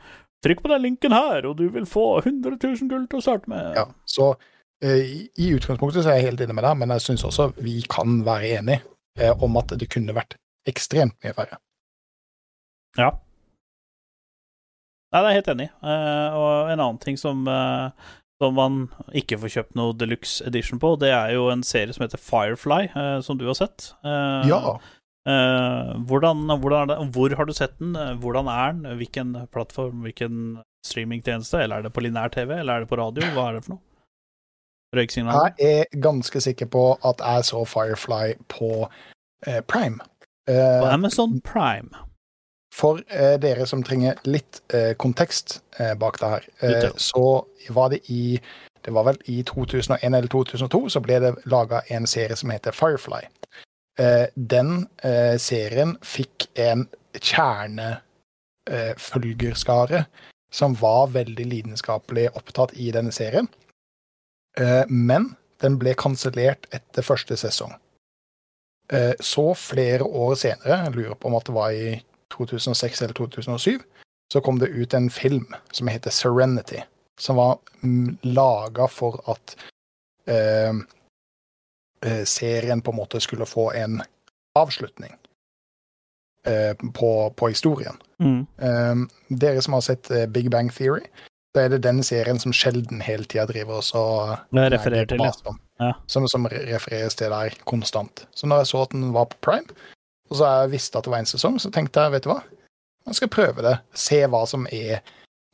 [0.45, 3.49] Trykk på den linken her, og du vil få 100 000 gull til å starte
[3.51, 3.75] med.
[3.75, 4.37] Ja, så
[4.81, 7.81] eh, i- utgangspunktet så er jeg helt inne med deg, men jeg syns også vi
[7.91, 8.83] kan være enige
[9.19, 10.37] eh, om at det kunne vært
[10.69, 11.59] ekstremt mye færre.
[12.97, 13.11] Ja.
[15.13, 15.73] Nei, det er jeg helt enig i.
[15.89, 17.91] Eh, og en annen ting som, eh,
[18.43, 18.75] som man
[19.17, 22.83] ikke får kjøpt noe deluxe edition på, det er jo en serie som heter Firefly,
[22.95, 23.95] eh, som du har sett.
[24.05, 24.79] Eh, Ja, eh,
[26.09, 27.97] hvordan, hvordan er det, hvor har du sett den?
[27.97, 28.97] Eh, Hvordan er den?
[29.01, 31.61] Hvilken plattform, hvilken streamingtjeneste?
[31.63, 33.25] Eller er det på linær TV, eller er det på radio?
[33.35, 33.83] Hva er det for noe?
[34.97, 35.51] Røyksignal?
[35.59, 38.89] jeg er ganske sikker på at jeg så Firefly på
[39.47, 39.99] eh, Prime.
[40.49, 41.91] Eh, På Amazon Prime.
[42.73, 47.91] For eh, dere som trenger litt eh, kontekst eh, bak det her, eh, så var
[47.93, 48.39] det i
[48.85, 52.73] Det var vel i 2001 eller 2002 så ble det laga en serie som heter
[52.73, 53.27] Firefly.
[53.99, 56.89] Eh, den eh, serien fikk en
[57.19, 60.05] kjernefølgerskare
[60.55, 63.49] som var veldig lidenskapelig opptatt i denne serien.
[64.59, 67.73] Eh, men den ble kansellert etter første sesong.
[69.21, 72.01] Så flere år senere, jeg lurer på om at det var i
[72.33, 73.85] 2006 eller 2007,
[74.33, 75.45] så kom det ut en film
[75.77, 76.81] som heter Serenity,
[77.21, 79.57] som var mm, laga for at
[82.25, 84.03] serien på en måte skulle få en
[84.59, 85.17] avslutning
[86.47, 87.97] eh, på, på historien.
[88.23, 88.47] Mm.
[88.59, 88.95] Eh,
[89.29, 91.07] dere som har sett eh, Big Bang Theory,
[91.55, 95.55] så er det den serien som sjelden hele tida driver oss og refererer til, ja.
[95.79, 95.93] Ja.
[96.07, 98.27] Som, som refereres til der konstant.
[98.35, 99.79] Så når jeg så at den var på Prime,
[100.29, 102.43] og så jeg visste at det var en sesong, så tenkte jeg, vet du hva,
[103.09, 103.79] jeg skal prøve det.
[103.97, 105.01] Se hva som er,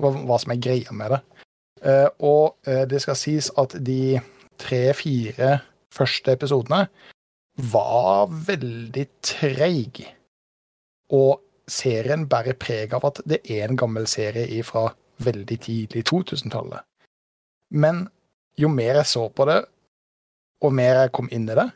[0.03, 1.21] hva, hva som er greia med det.
[1.85, 4.19] Eh, og eh, det skal sies at de
[4.59, 5.59] tre-fire
[5.95, 6.85] første episodene
[7.71, 10.03] var veldig treig.
[11.15, 11.41] Og
[11.71, 14.89] serien bærer preg av at det er en gammel serie fra
[15.25, 16.83] veldig tidlig 2000-tallet.
[17.75, 18.05] Men
[18.59, 19.63] jo mer jeg så på det,
[20.65, 21.69] og mer jeg kom inn i det,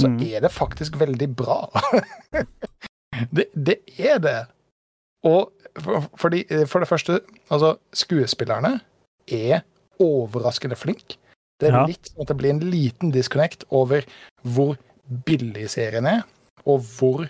[0.00, 0.20] så mm.
[0.24, 1.66] er det faktisk veldig bra.
[3.36, 4.38] det, det er det.
[5.28, 7.20] Og for, fordi, for det første,
[7.52, 8.78] altså, skuespillerne
[9.28, 9.62] er
[10.02, 11.18] overraskende flinke.
[11.62, 11.86] Det er Ja.
[11.86, 14.02] litt sånn at det blir en liten disconnect over
[14.42, 14.74] hvor
[15.28, 16.24] billig serien er,
[16.66, 17.28] og hvor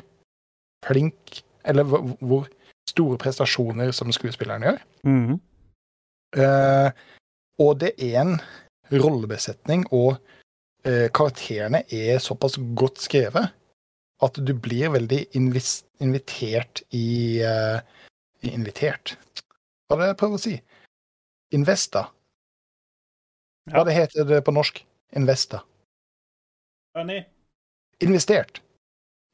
[0.87, 2.49] flink Eller hvor,
[2.91, 4.78] store prestasjoner som skuespilleren gjør.
[5.07, 5.37] Mm.
[6.35, 6.91] Uh,
[7.62, 8.41] og det er en
[8.91, 10.16] rollebesetning, og
[10.89, 13.53] uh, karakterene er såpass godt skrevet
[14.26, 17.78] at du blir veldig invitert i uh,
[18.43, 19.14] Invitert?
[19.87, 20.57] Hva er det jeg prøver å si?
[21.55, 22.09] Investa.
[23.70, 23.84] Hva Ja.
[23.84, 24.84] det heter det på norsk?
[25.16, 25.62] Investa.
[26.96, 27.24] Enig.
[28.00, 28.60] Investert.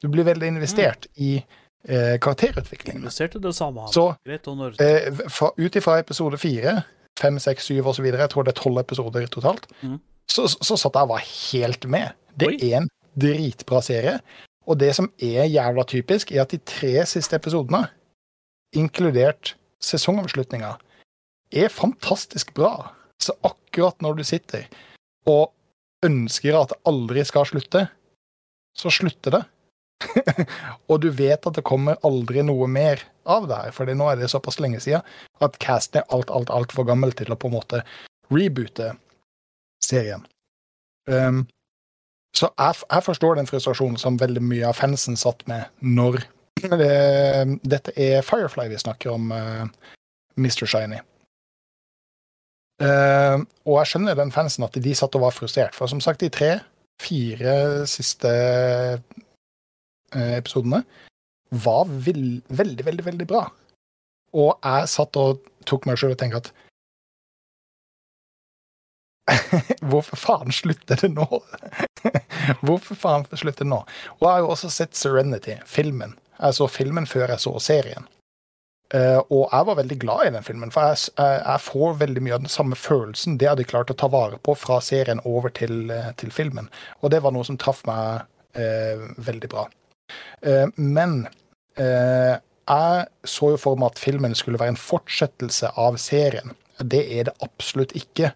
[0.02, 1.44] Du blir veldig investert i
[1.88, 3.00] eh, karakterutviklingen.
[3.02, 3.88] Investerte det samme.
[3.92, 4.14] Så.
[4.26, 5.12] Eh,
[5.56, 6.82] ut ifra episode fire,
[7.18, 9.98] fem, seks, syv osv., jeg tror det er tolv episoder totalt, mm.
[10.30, 12.14] så, så satt jeg og var helt med.
[12.38, 12.58] Det Oi.
[12.70, 14.18] er en dritbra serie.
[14.68, 17.86] Og det som er jævla typisk, er at de tre siste episodene,
[18.76, 20.74] inkludert sesongomslutninga,
[21.52, 22.92] er fantastisk bra.
[23.18, 24.66] Så akkurat når du sitter
[25.28, 25.52] og
[26.06, 27.86] ønsker at det aldri skal slutte,
[28.78, 29.44] så slutter det.
[30.90, 34.20] og du vet at det kommer aldri noe mer av det her, for nå er
[34.20, 35.02] det såpass lenge siden
[35.44, 37.82] at casten er alt, alt, altfor gammel til å på en måte
[38.30, 38.92] reboote
[39.84, 40.24] serien.
[41.10, 41.46] Um,
[42.36, 46.22] så jeg, jeg forstår den frustrasjonen som veldig mye av fansen satt med når
[46.62, 46.92] det,
[47.74, 49.66] Dette er Firefly vi snakker om, uh,
[50.38, 50.66] Mr.
[50.66, 51.00] Shiny.
[52.78, 56.22] Uh, og jeg skjønner den fansen at de satt og var frustrert, for som sagt,
[56.22, 57.54] de tre-fire
[57.90, 58.30] siste
[58.94, 60.84] uh, episodene
[61.50, 63.46] var vel- veldig, veldig, veldig bra.
[64.38, 66.52] Og jeg satt og tok meg sjøl og tenkte at
[69.90, 71.26] Hvorfor faen slutter det nå?
[72.64, 73.82] Hvorfor faen slutter det nå?
[74.18, 76.14] Og jeg har jo også sett Serenity, filmen.
[76.38, 78.06] Jeg så filmen før jeg så serien.
[78.94, 82.22] Eh, og jeg var veldig glad i den filmen, for jeg, jeg, jeg får veldig
[82.24, 85.20] mye av den samme følelsen det hadde jeg klart å ta vare på fra serien
[85.28, 86.70] over til, eh, til filmen.
[87.02, 88.24] Og det var noe som traff meg
[88.58, 89.66] uh, veldig bra.
[90.40, 91.20] Uh, men
[91.78, 96.56] jeg så jo for meg at filmen skulle være en fortsettelse av serien.
[96.82, 98.32] Det er det absolutt ikke.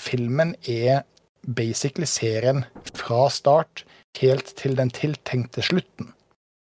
[0.00, 1.02] Filmen er
[1.44, 2.64] basically serien
[2.96, 3.84] fra start
[4.22, 6.14] helt til den tiltenkte slutten.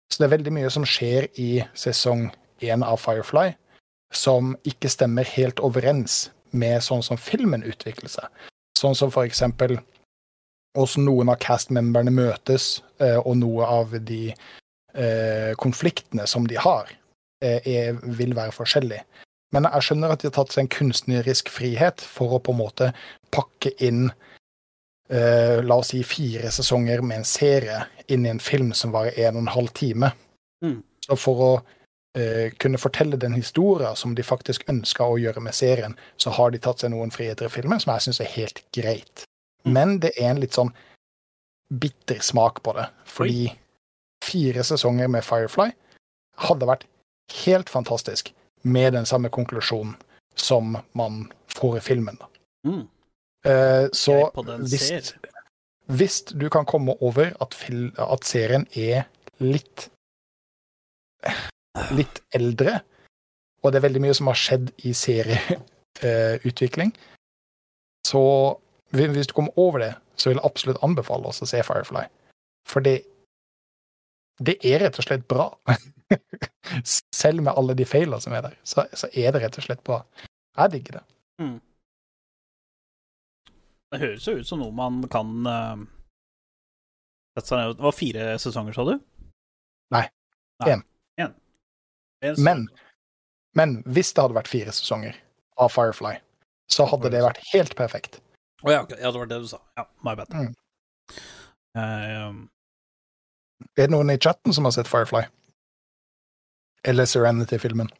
[0.08, 2.30] Så det er veldig mye som skjer i sesong
[2.62, 3.52] én av Firefly
[4.12, 8.28] som ikke stemmer helt overens med sånn som filmen utvikler seg.
[8.78, 9.78] Sånn som for eksempel
[10.76, 16.88] hvordan noen av cast-memberne møtes, eh, og noe av de eh, konfliktene som de har,
[17.44, 19.02] eh, er, vil være forskjellig.
[19.52, 22.60] Men jeg skjønner at de har tatt seg en kunstnerisk frihet for å på en
[22.62, 22.92] måte
[23.34, 24.06] pakke inn
[25.12, 29.18] eh, la oss si fire sesonger med en serie inn i en film som varer
[29.26, 30.12] en og en halv time.
[30.64, 30.80] Mm.
[31.04, 31.52] Så for å
[32.60, 36.58] kunne fortelle den historien som de faktisk ønska å gjøre med serien, så har de
[36.60, 39.24] tatt seg noen friheter i filmen som jeg syns er helt greit.
[39.64, 39.72] Mm.
[39.72, 40.74] Men det er en litt sånn
[41.72, 43.46] bitter smak på det, fordi
[44.24, 45.70] fire sesonger med Firefly
[46.44, 46.86] hadde vært
[47.44, 48.32] helt fantastisk
[48.62, 49.96] med den samme konklusjonen
[50.36, 52.18] som man får i filmen.
[52.66, 52.84] Mm.
[53.44, 54.30] Eh, så
[54.60, 55.14] hvis,
[55.86, 57.56] hvis du kan komme over at,
[57.98, 59.08] at serien er
[59.42, 59.88] litt
[61.96, 62.80] litt eldre,
[63.62, 66.92] og det er veldig mye som har skjedd i serieutvikling,
[68.06, 68.22] så
[68.92, 72.04] hvis du kommer over det, så vil jeg absolutt anbefale oss å se Firefly.
[72.68, 73.02] For det,
[74.42, 75.48] det er rett og slett bra.
[77.22, 79.82] Selv med alle de feilene som er der, så, så er det rett og slett
[79.86, 80.02] bra.
[80.58, 81.04] Jeg digger det.
[83.92, 85.80] Det høres jo ut som noe man kan uh,
[87.36, 87.44] Det
[87.80, 88.94] var fire sesonger, sa du?
[89.92, 90.06] Nei.
[90.62, 90.70] Nei.
[90.72, 90.84] En.
[91.20, 91.32] En.
[91.32, 91.36] En sesong.
[92.38, 92.68] Men,
[93.58, 95.16] men hvis det hadde vært fire sesonger
[95.60, 96.16] av Firefly,
[96.70, 98.20] så hadde det vært helt perfekt.
[98.62, 99.00] Å ja, okay.
[99.02, 99.58] ja, det var det du sa.
[99.76, 100.30] Ja, my bad.
[100.32, 100.52] Mm.
[101.76, 102.28] Eh,
[103.78, 105.24] Er det noen i chatten som har sett Firefly?
[106.86, 107.90] Eller Serenity-filmen?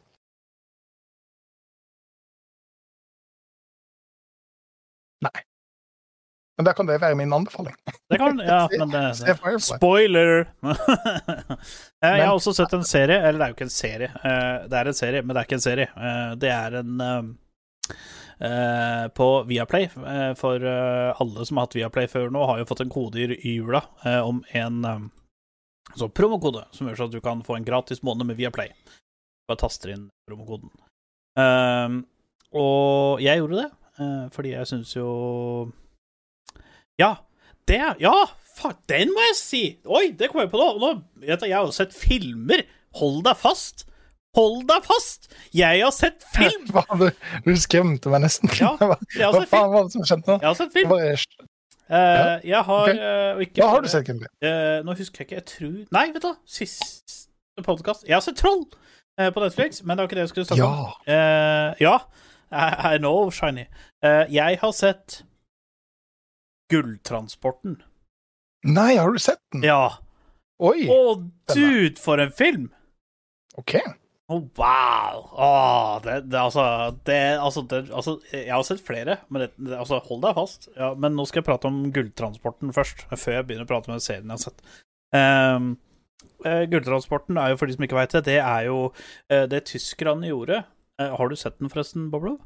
[6.57, 7.73] Men da kan det være min anbefaling.
[8.11, 9.61] det kan Ja, men det, det.
[9.65, 10.45] Spoiler!
[12.03, 14.09] Eh, jeg har også sett en serie, eller det er jo ikke en serie.
[14.27, 15.85] eh, Det er en serie, men det er ikke en serie.
[15.95, 16.91] Eh, Det er en
[19.15, 19.87] På Viaplay.
[20.35, 23.79] For alle som har hatt Viaplay før nå, har jo fått en kode i jula
[24.25, 24.99] om en eh,
[25.95, 28.71] så promokode som gjør så at du kan få en gratis måned med Viaplay.
[29.47, 30.71] Bare taster inn promokoden.
[32.53, 33.69] Og jeg gjorde det,
[34.35, 35.07] fordi jeg syns jo
[37.03, 37.13] Ja,
[37.69, 38.17] det Ja,
[38.55, 39.63] fuck, den må jeg si!
[39.85, 40.69] Oi, det kom jeg på nå.
[40.81, 40.93] nå
[41.23, 42.65] du, jeg har jo sett filmer.
[42.99, 43.87] Hold deg fast!
[44.37, 45.31] Hold deg fast!
[45.53, 46.69] Jeg har sett film!
[47.01, 47.09] Du,
[47.45, 48.51] du skremte meg nesten.
[48.59, 48.75] Ja,
[49.17, 50.39] Jeg har hva faen var det som skjedde nå?
[50.39, 50.93] Jeg har sett film.
[50.93, 51.17] Bare,
[51.93, 53.33] Eh, jeg har okay.
[53.35, 54.29] uh, ikke hva har du sett, Kimberly?
[54.41, 58.23] Uh, nå husker jeg ikke, jeg tror Nei, vet du hva, siste podkast Jeg har
[58.23, 58.63] sett Troll
[59.13, 60.93] på Netflix, men det var ikke det jeg skulle snakke om.
[61.05, 61.73] Ja.
[61.77, 61.91] Ja,
[62.49, 63.67] I, I know, Shiny.
[64.33, 65.19] Jeg har sett
[66.73, 67.79] Gulltransporten.
[68.65, 69.65] Nei, har du sett den?
[69.67, 69.99] Ja.
[70.63, 70.87] Oi!
[70.89, 71.17] Å,
[71.53, 72.69] dude, for en film!
[73.59, 73.75] OK.
[74.31, 75.23] Å, wow!
[75.35, 76.63] Oh, det, det, altså,
[77.05, 80.69] det, altså, det, altså Jeg har sett flere, men altså, hold deg fast.
[80.79, 83.97] Ja, men nå skal jeg prate om Gulltransporten først, før jeg begynner å prate om
[83.97, 84.63] den serien jeg har sett.
[85.13, 85.73] Um,
[86.71, 88.79] Gulltransporten er jo, for de som ikke veit det, det er jo
[89.31, 90.63] eh, det tyskerne gjorde.
[90.99, 92.37] Eh, har du sett den forresten, Boblo?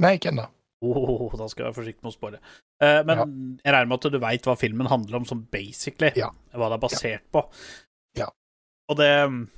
[0.00, 0.48] Nei, ikke ennå.
[0.84, 2.40] Oh, da skal jeg være forsiktig med å spore.
[2.80, 3.24] Eh, men Ja.
[3.64, 6.30] jeg regner med at du veit hva filmen handler om, som basically Ja.
[6.52, 7.44] hva det er basert på.
[8.16, 8.28] Ja.
[8.88, 9.48] Og det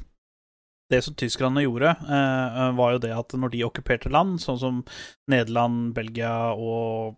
[0.89, 4.85] Det som tyskerne gjorde, eh, var jo det at når de okkuperte land, sånn som
[5.29, 7.17] Nederland, Belgia og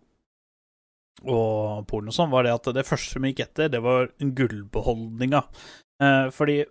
[1.27, 5.43] og Polen og sånn, var det at det første de gikk etter, det var gullbeholdninga.
[6.01, 6.65] Eh, fordi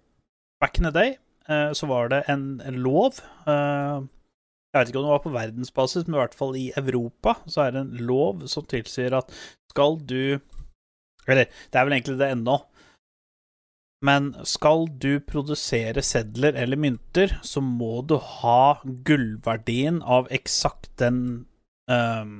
[0.60, 4.00] back in the day eh, så var det en lov eh,
[4.68, 7.64] jeg vet ikke om det var på verdensbasis, men i hvert fall i Europa så
[7.64, 9.32] er det en lov som tilsier at
[9.72, 10.40] skal du
[11.28, 12.54] Eller, det er vel egentlig det ennå.
[14.04, 21.18] Men skal du produsere sedler eller mynter, så må du ha gullverdien av eksakt den
[21.90, 22.38] um,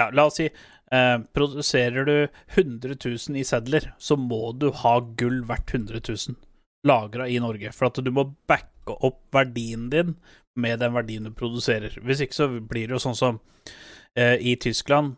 [0.00, 2.16] Ja, la oss si uh, Produserer du
[2.54, 6.40] 100 000 i sedler, så må du ha gull verdt 100 000
[6.88, 7.72] lagra i Norge.
[7.74, 8.30] For at du må
[8.84, 10.14] backe opp verdien din
[10.56, 11.96] med den verdien du produserer.
[12.04, 13.40] Hvis ikke så blir det jo sånn som
[14.16, 15.16] eh, i Tyskland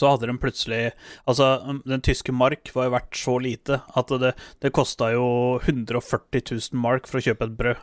[0.00, 0.92] så hadde de plutselig
[1.28, 4.30] Altså, den tyske mark var jo verdt så lite at det,
[4.62, 6.40] det kosta jo 140
[6.72, 7.82] 000 mark for å kjøpe et brød.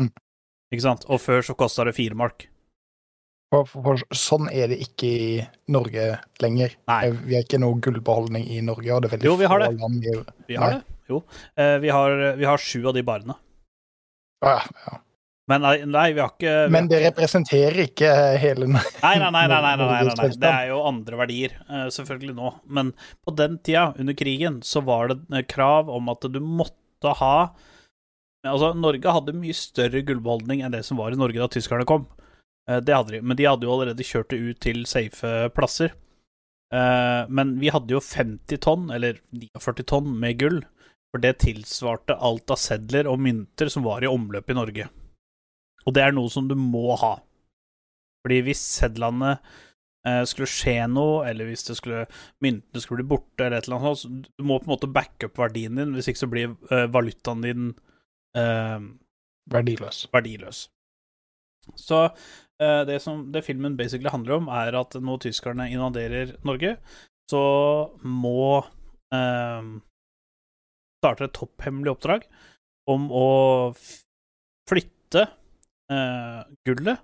[0.00, 0.10] Mm.
[0.74, 1.06] Ikke sant?
[1.08, 2.48] Og før så kosta det fire mark.
[3.54, 6.10] For, for, for sånn er det ikke i Norge
[6.42, 6.74] lenger.
[6.90, 7.00] Nei.
[7.06, 9.62] Eh, Vi har ikke noe gullbeholdning i Norge, og det er veldig Jo, vi har
[9.62, 9.70] det.
[9.78, 10.16] land i
[10.50, 10.80] Vi har Nei.
[10.82, 10.98] det.
[11.08, 11.22] Jo.
[11.56, 13.38] Eh, vi, har, vi har sju av de barene.
[14.42, 15.00] Ah, ja, ja.
[15.50, 15.60] Men
[15.92, 18.08] nei, vi har ikke vi Men det representerer ikke
[18.40, 19.42] hele Nei, nei, nei.
[19.50, 19.76] nei, nei,
[20.08, 22.52] nei det er jo andre verdier, eh, selvfølgelig nå.
[22.64, 22.94] Men
[23.26, 27.36] på den tida, under krigen, så var det eh, krav om at du måtte ha
[28.44, 32.02] Altså, Norge hadde mye større gullbeholdning enn det som var i Norge da tyskerne kom.
[32.68, 35.94] Eh, det hadde de, men de hadde jo allerede kjørt det ut til safe plasser.
[36.74, 40.56] Men vi hadde jo 50 tonn, eller 49 tonn, med gull
[41.14, 44.88] for det tilsvarte alt av sedler og mynter som var i omløp i Norge.
[45.86, 47.12] Og det er noe som du må ha.
[48.24, 49.36] Fordi hvis sedlene
[50.08, 52.02] eh, skulle skje noe, eller hvis det skulle,
[52.42, 54.90] myntene skulle bli borte, eller et eller annet sånt, så du må på en måte
[54.90, 57.70] backe opp verdien din, hvis ikke så blir eh, valutaen din
[58.34, 58.90] eh,
[59.54, 60.06] Verdiløs.
[60.10, 60.66] verdiløs.
[61.78, 66.74] Så eh, det som det filmen basically handler om, er at når tyskerne invaderer Norge,
[67.30, 67.44] så
[68.02, 68.64] må
[71.04, 72.26] eh, starte et topphemmelig oppdrag
[72.90, 73.28] om å
[74.68, 75.26] flytte
[75.92, 77.00] eh, gullet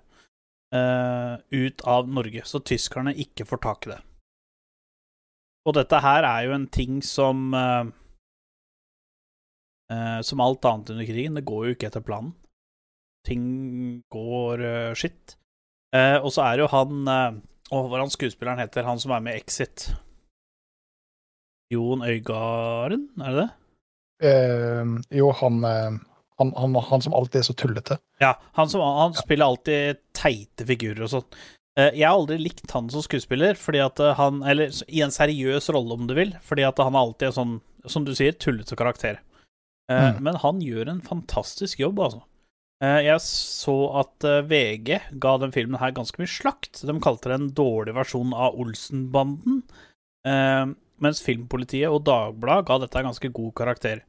[0.75, 4.01] eh, ut av Norge, så tyskerne ikke får tak i det.
[5.69, 7.89] Og dette her er jo en ting som eh,
[9.93, 12.33] eh, Som alt annet under krigen, det går jo ikke etter planen
[13.25, 15.37] ting går uh, skitt.
[15.95, 17.39] Eh, og så er jo han uh,
[17.71, 18.87] hva er han skuespilleren heter?
[18.87, 19.91] Han som er med i Exit.
[21.71, 23.49] Jon Øygarden, er det det?
[24.21, 25.91] Eh, jo, han, eh,
[26.37, 27.97] han, han, han som alltid er så tullete.
[28.21, 31.27] Ja, han, som, han spiller alltid teite figurer og sånn.
[31.79, 35.13] Eh, jeg har aldri likt han som skuespiller, fordi at eh, han Eller i en
[35.13, 38.77] seriøs rolle, om du vil, fordi at han alltid er sånn, som du sier, tullete
[38.79, 39.21] karakter.
[39.91, 40.21] Mm.
[40.23, 42.21] Men han gjør en fantastisk jobb, altså.
[42.79, 46.79] Jeg så at VG ga den filmen her ganske mye slakt.
[46.87, 49.57] De kalte det en dårlig versjon av Olsenbanden.
[51.03, 54.05] Mens Filmpolitiet og Dagbladet ga dette en ganske god karakter.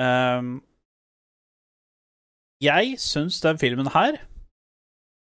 [0.00, 0.42] Eh,
[2.60, 4.18] Jeg syns den filmen her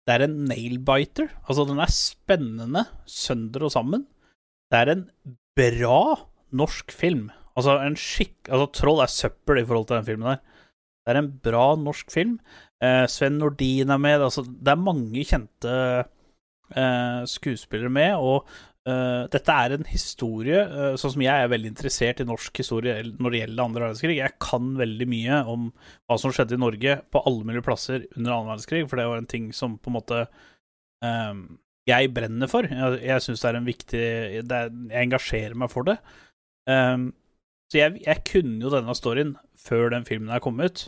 [0.04, 1.30] det er en nail-biter.
[1.48, 4.02] Altså, den er spennende sønder og sammen.
[4.72, 5.06] Det er en
[5.56, 6.00] bra
[6.52, 7.30] norsk film.
[7.56, 8.50] Altså, en skikk...
[8.50, 10.42] Altså, Troll er søppel i forhold til den filmen der.
[11.04, 12.36] Det er en bra norsk film.
[12.84, 14.26] Eh, Sven Nordin er med.
[14.28, 15.74] Altså, det er mange kjente
[16.76, 18.48] eh, skuespillere med, og
[18.90, 22.96] eh, dette er en historie uh, Sånn som jeg er veldig interessert i norsk historie
[23.16, 24.18] når det gjelder andre verdenskrig.
[24.20, 28.36] Jeg kan veldig mye om hva som skjedde i Norge på alle mulige plasser under
[28.36, 31.44] annen verdenskrig, for det var en ting som på en måte eh,
[31.90, 32.68] jeg brenner for.
[32.70, 34.44] Jeg, jeg syns det er en viktig er,
[34.92, 35.98] Jeg engasjerer meg for det.
[36.72, 37.08] Eh,
[37.72, 40.86] så jeg, jeg kunne jo denne storyen før den filmen er kommet ut.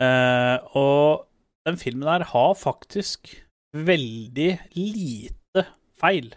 [0.00, 1.26] Eh, og
[1.68, 3.34] den filmen her har faktisk
[3.76, 5.66] veldig lite
[6.00, 6.32] feil.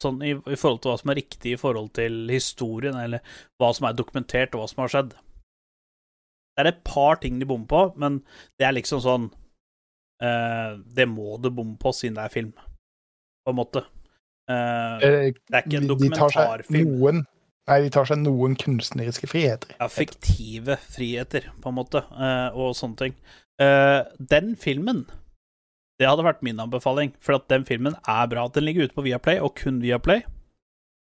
[0.00, 3.20] Sånn i, i forhold til hva som er riktig i forhold til historien, eller
[3.60, 5.12] hva som er dokumentert, og hva som har skjedd.
[6.56, 8.20] Det er et par ting de bommer på, men
[8.60, 9.28] det er liksom sånn
[10.24, 12.54] uh, Det må du bomme på siden det er film,
[13.44, 13.84] på en måte.
[14.50, 16.88] Eh, det er ikke en dokumentarfilm.
[16.88, 17.22] Noen,
[17.70, 19.76] nei, de tar seg noen kunstneriske friheter.
[19.78, 22.02] Ja, fiktive friheter, på en måte,
[22.50, 23.14] og sånne ting.
[24.32, 25.04] Den filmen,
[26.00, 28.46] det hadde vært min anbefaling, for at den filmen er bra.
[28.48, 30.22] Den ligger ute på Viaplay, og kun Viaplay.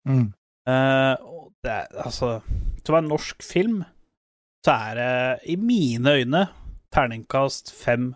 [0.09, 0.31] Mm.
[0.65, 1.13] Uh,
[1.61, 2.39] det er, altså
[2.81, 3.75] Til å være en norsk film,
[4.65, 6.41] så er det i mine øyne
[6.93, 8.11] terningkast fem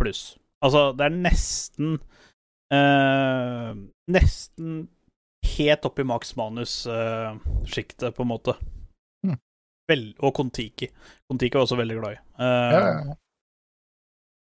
[0.00, 0.34] pluss.
[0.62, 1.94] Altså, det er nesten
[2.72, 3.72] uh,
[4.12, 4.82] Nesten
[5.56, 8.54] helt opp i Max Manus-sjiktet, på en måte.
[9.26, 9.40] Mm.
[9.90, 10.88] Vel, og Kon-Tiki.
[11.28, 12.20] Kon-Tiki var også veldig glad i.
[12.38, 13.16] Ja, Eh, ja, ja.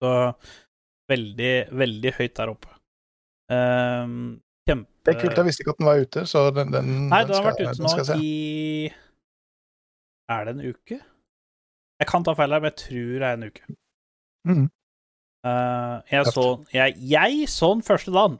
[0.02, 0.10] Så
[1.10, 1.52] veldig,
[1.82, 2.70] veldig høyt der oppe.
[3.52, 5.38] Um, kjempe Det er kult.
[5.40, 7.64] Jeg visste ikke at den var ute, så den, den, Nei, den den har vært
[7.64, 8.18] ute nå se.
[8.22, 8.92] i
[10.30, 11.00] Er det en uke?
[12.02, 13.76] Jeg kan ta feil her, men jeg tror det er en uke.
[14.48, 14.64] Mm.
[15.42, 18.38] Uh, jeg, så, jeg, jeg så den første dagen.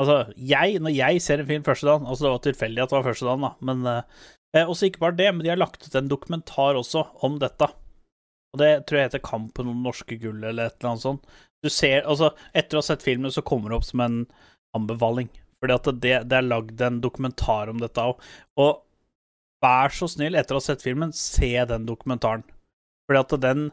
[0.00, 2.96] Altså, jeg, når jeg ser en film første dagen Altså, det var tilfeldig at det
[2.96, 4.24] var første dagen, da, men eh,
[4.56, 7.68] eh, Også ikke bare det, men de har lagt ut en dokumentar også om dette.
[8.54, 11.26] Og det tror jeg heter 'Kampen om norske gullet, eller et eller annet sånt.
[11.64, 14.26] Du ser, altså, etter å ha sett filmen, så kommer det opp som en
[14.76, 15.28] anbefaling.
[15.60, 18.20] Fordi at det, det er lagd en dokumentar om dette òg.
[18.60, 18.82] Og
[19.64, 22.44] vær så snill, etter å ha sett filmen, se den dokumentaren.
[23.08, 23.70] Fordi at den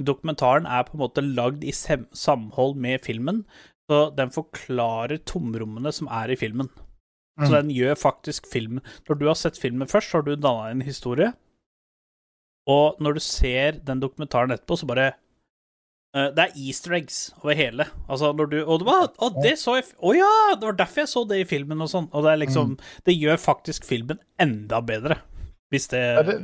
[0.00, 3.44] dokumentaren er på en måte lagd i samhold med filmen,
[3.90, 6.68] så den forklarer tomrommene som er i filmen.
[7.38, 7.52] Så Mm.
[7.52, 10.80] den gjør faktisk filmen Når du har sett filmen først, så har du danna en
[10.80, 11.34] historie,
[12.66, 15.06] og når du ser den dokumentaren etterpå, så bare
[16.16, 17.86] uh, Det er easter eggs over hele.
[18.08, 20.32] Altså, når du Og det var, å, det så jeg Å ja!
[20.58, 22.10] Det var derfor jeg så det i filmen, og sånn.
[22.12, 22.76] Og det er liksom
[23.06, 25.20] Det gjør faktisk filmen enda bedre.
[25.70, 26.40] Hvis det Ja, det,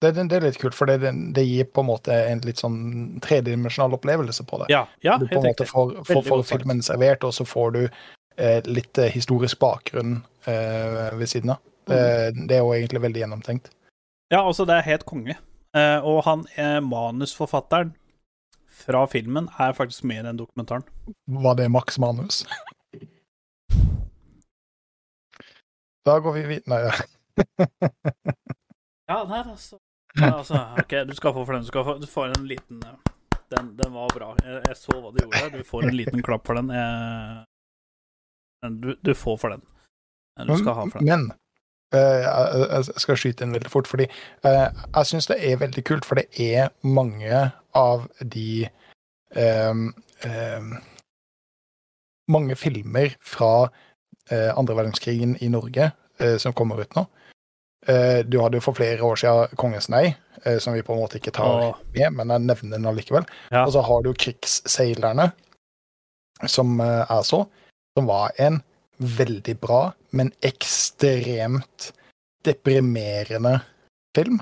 [0.00, 2.80] det, det, er litt kult, for det, det gir på en måte en litt sånn
[3.24, 4.66] tredimensjonal opplevelse på det.
[4.72, 7.80] Ja, ja du på en måte får, får, får filmen servert, og så får du
[7.86, 11.64] eh, litt eh, historisk bakgrunn eh, ved siden av.
[11.86, 12.02] Det,
[12.50, 13.72] det er jo egentlig veldig gjennomtenkt.
[14.28, 15.36] Ja, altså, det er helt konge.
[15.76, 17.92] Eh, og han eh, manusforfatteren
[18.76, 20.82] fra filmen er faktisk med i den dokumentaren.
[21.24, 22.46] Var det Max Manus?
[26.06, 26.92] Da går vi videre Nei, ja.
[29.06, 29.78] Ja, nei, altså.
[30.18, 31.62] Nei, altså OK, du skal få for den.
[31.62, 33.12] Du, skal få, du får en liten eh,
[33.54, 34.32] den, den var bra.
[34.42, 35.50] Jeg, jeg så hva du gjorde.
[35.54, 36.72] Du får en liten klapp for den.
[36.74, 37.44] Jeg,
[38.82, 39.62] du, du får for den.
[40.48, 41.06] Du skal ha for den.
[41.06, 41.28] Men
[41.94, 44.08] jeg jeg skal skyte inn veldig fort, fordi
[44.44, 47.44] eh, jeg syns det er veldig kult, for det er mange
[47.76, 48.68] av de
[49.36, 49.94] um,
[50.26, 50.76] um,
[52.26, 53.68] Mange filmer fra
[54.30, 57.04] eh, andre verdenskrigen i Norge eh, som kommer ut nå.
[57.86, 60.08] Eh, du hadde jo for flere år siden Kongens nei,
[60.42, 63.28] eh, som vi på en måte ikke tar med, men jeg nevner den allikevel.
[63.52, 63.62] Ja.
[63.62, 65.28] Og så har du Krigsseilerne,
[66.50, 67.44] som eh, jeg så,
[67.94, 68.58] som var en
[68.96, 69.80] veldig bra,
[70.16, 71.90] men ekstremt
[72.46, 73.60] deprimerende
[74.16, 74.40] film.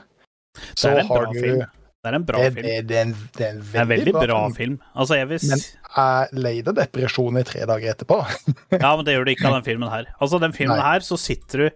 [0.75, 1.65] Så Det er en bra du film.
[2.05, 2.67] Det er en bra det, film.
[2.67, 4.77] det, det, er en, det er en Det er en veldig bra film.
[4.93, 5.63] Altså, jeg vil Men
[5.97, 8.21] jeg leide depresjon i tre dager etterpå.
[8.85, 10.11] Ja, men det gjør det ikke av den filmen her.
[10.21, 10.85] Altså, den filmen Nei.
[10.85, 11.67] her, så sitter du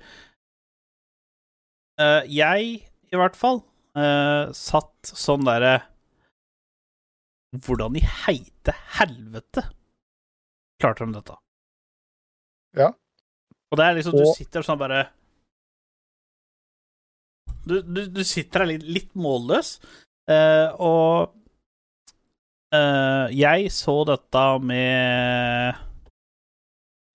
[2.03, 3.63] uh, Jeg, i hvert fall,
[3.97, 5.81] uh, satt sånn derre
[7.65, 9.65] Hvordan i heite helvete
[10.79, 11.39] klarte de dette?
[12.79, 12.93] Ja.
[13.69, 15.03] Og det er liksom Du Og- sitter sånn bare
[17.69, 19.75] Du, du, du sitter her litt, litt målløs,
[20.31, 21.35] uh, og
[22.73, 25.75] uh, jeg så dette med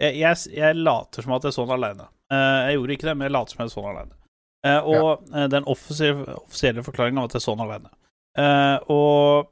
[0.04, 2.06] jeg, jeg, jeg later som at jeg så den alene.
[2.30, 4.20] Uh, jeg gjorde ikke det, men jeg later som jeg så den alene.
[4.64, 7.90] Eh, og eh, den offisielle, offisielle forklaringen av at jeg så den alene.
[8.40, 9.50] Eh, og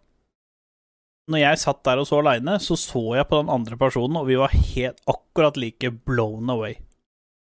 [1.30, 4.28] når jeg satt der og så alene, så så jeg på den andre personen, og
[4.30, 6.80] vi var helt akkurat like blown away.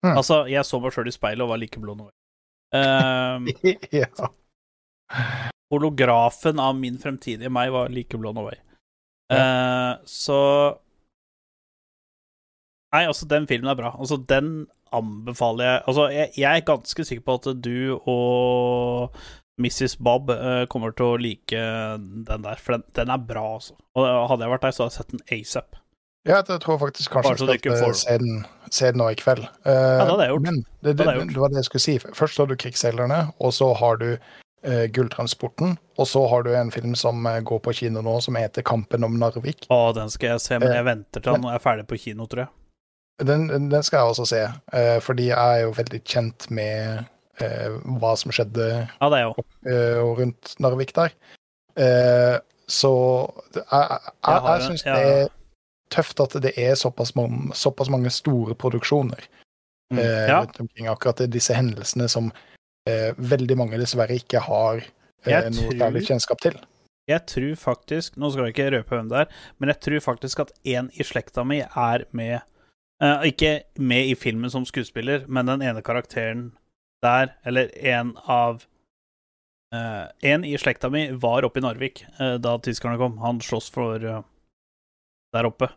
[0.07, 0.15] Mm.
[0.16, 2.15] Altså, jeg så meg sjøl i speilet og var like blown away.
[2.77, 3.47] Um,
[4.01, 4.09] ja.
[5.70, 8.59] holografen av min fremtidige meg var like blown away.
[9.32, 10.40] Eh, så
[12.94, 13.90] Nei, altså, den filmen er bra.
[13.98, 19.16] Altså, den anbefaler jeg Altså, jeg, jeg er ganske sikker på at du og
[19.62, 19.97] Mrs.
[20.05, 21.65] Bob eh, kommer til å like
[22.28, 23.77] den der, for den, den er bra, altså.
[23.97, 25.78] Og hadde jeg vært der, så hadde jeg sett den asap.
[26.27, 28.41] Ja, jeg tror faktisk kanskje jeg skal får- se den,
[28.74, 29.45] se den nå i kveld.
[29.65, 30.43] Ja, det hadde jeg gjort.
[30.49, 31.95] Men det, det, Det det var det jeg skulle si.
[32.19, 34.09] Først har du Krigsseilerne, og så har du
[34.66, 35.77] uh, Gulltransporten.
[35.97, 39.07] Og så har du en film som eh, går på kino nå, som heter Kampen
[39.07, 39.69] om Narvik.
[39.73, 41.97] Å, den skal jeg se, men Eh, jeg venter til den uh, er ferdig på
[42.03, 42.53] kino, tror jeg.
[43.24, 44.43] Den, den skal jeg også se,
[44.74, 47.05] uh, fordi jeg er jo veldig kjent med eh,
[48.01, 49.21] hva som skjedde Ja, det
[49.67, 51.13] eh, og rundt Narvik der.
[51.77, 52.39] Eh,
[52.69, 52.91] så
[53.55, 55.29] jeg, jeg, Jeg jeg, syns det er
[55.91, 59.21] tøft at det er såpass, mange- såpass mange store produksjoner
[59.93, 59.99] Mm.
[59.99, 60.41] eh, Ja.
[60.59, 60.89] omkring.
[60.89, 62.33] Akkurat disse hendelsene som
[62.89, 66.57] eh, veldig mange dessverre ikke har eh, Jeg noe tror- særlig kjennskap til.
[67.09, 69.27] Jeg tror faktisk Nå skal jeg ikke røpe hvem det er,
[69.61, 72.41] men jeg tror faktisk at en i slekta mi er med
[73.01, 76.53] uh, Ikke med i filmen som skuespiller, men den ene karakteren
[77.05, 78.62] der, eller en av
[79.74, 83.18] uh, En i slekta mi var oppe i Narvik uh, da tyskerne kom.
[83.23, 84.23] Han slåss for uh,
[85.35, 85.68] der oppe.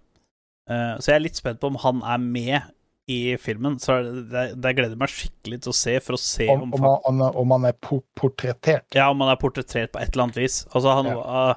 [0.69, 2.67] Så jeg er litt spent på om han er med
[3.09, 3.79] i filmen.
[3.81, 3.95] Så
[4.29, 6.83] det, det gleder jeg meg skikkelig til å se, for å se Om, om, om,
[7.23, 8.85] han- om, han er po portrettert.
[8.93, 10.59] ja, om han er portrettert på et eller annet vis.
[10.69, 11.55] Altså, han Ja.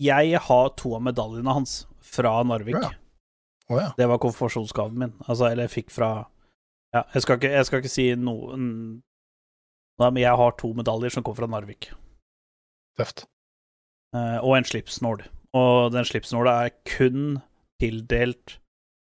[0.00, 1.74] Jeg har to av medaljene hans
[2.04, 2.76] fra Narvik.
[2.80, 2.90] Ja.
[3.68, 3.90] Oh, ja.
[3.96, 5.12] Det var konfirmasjonsgaven min.
[5.26, 6.10] Altså, eller jeg fikk fra
[6.96, 8.66] Ja, jeg skal ikke, jeg skal ikke si noen
[9.96, 11.86] Nei, men jeg har to medaljer som kommer fra Narvik.
[13.00, 13.22] Tøft.
[14.12, 15.22] Eh, og en slipsnål.
[15.56, 17.38] Og den slipsnåla er kun
[17.80, 18.58] tildelt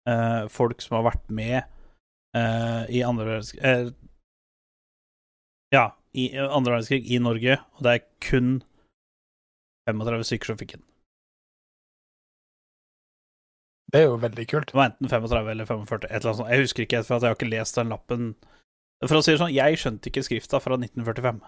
[0.08, 3.92] eh, folk som har vært med eh, i andre verdenskrig eh,
[5.76, 5.86] Ja,
[6.16, 8.54] i andre verdenskrig i Norge, og det er kun
[9.92, 10.87] 35 stykker som fikk den.
[13.88, 14.72] Det er jo veldig kult.
[14.72, 16.52] Det var enten 35 eller 45, et eller annet sånt.
[16.52, 18.30] Jeg husker ikke, for at jeg har ikke lest den lappen.
[19.06, 21.44] For å si det sånn, jeg skjønte ikke skrifta fra 1945.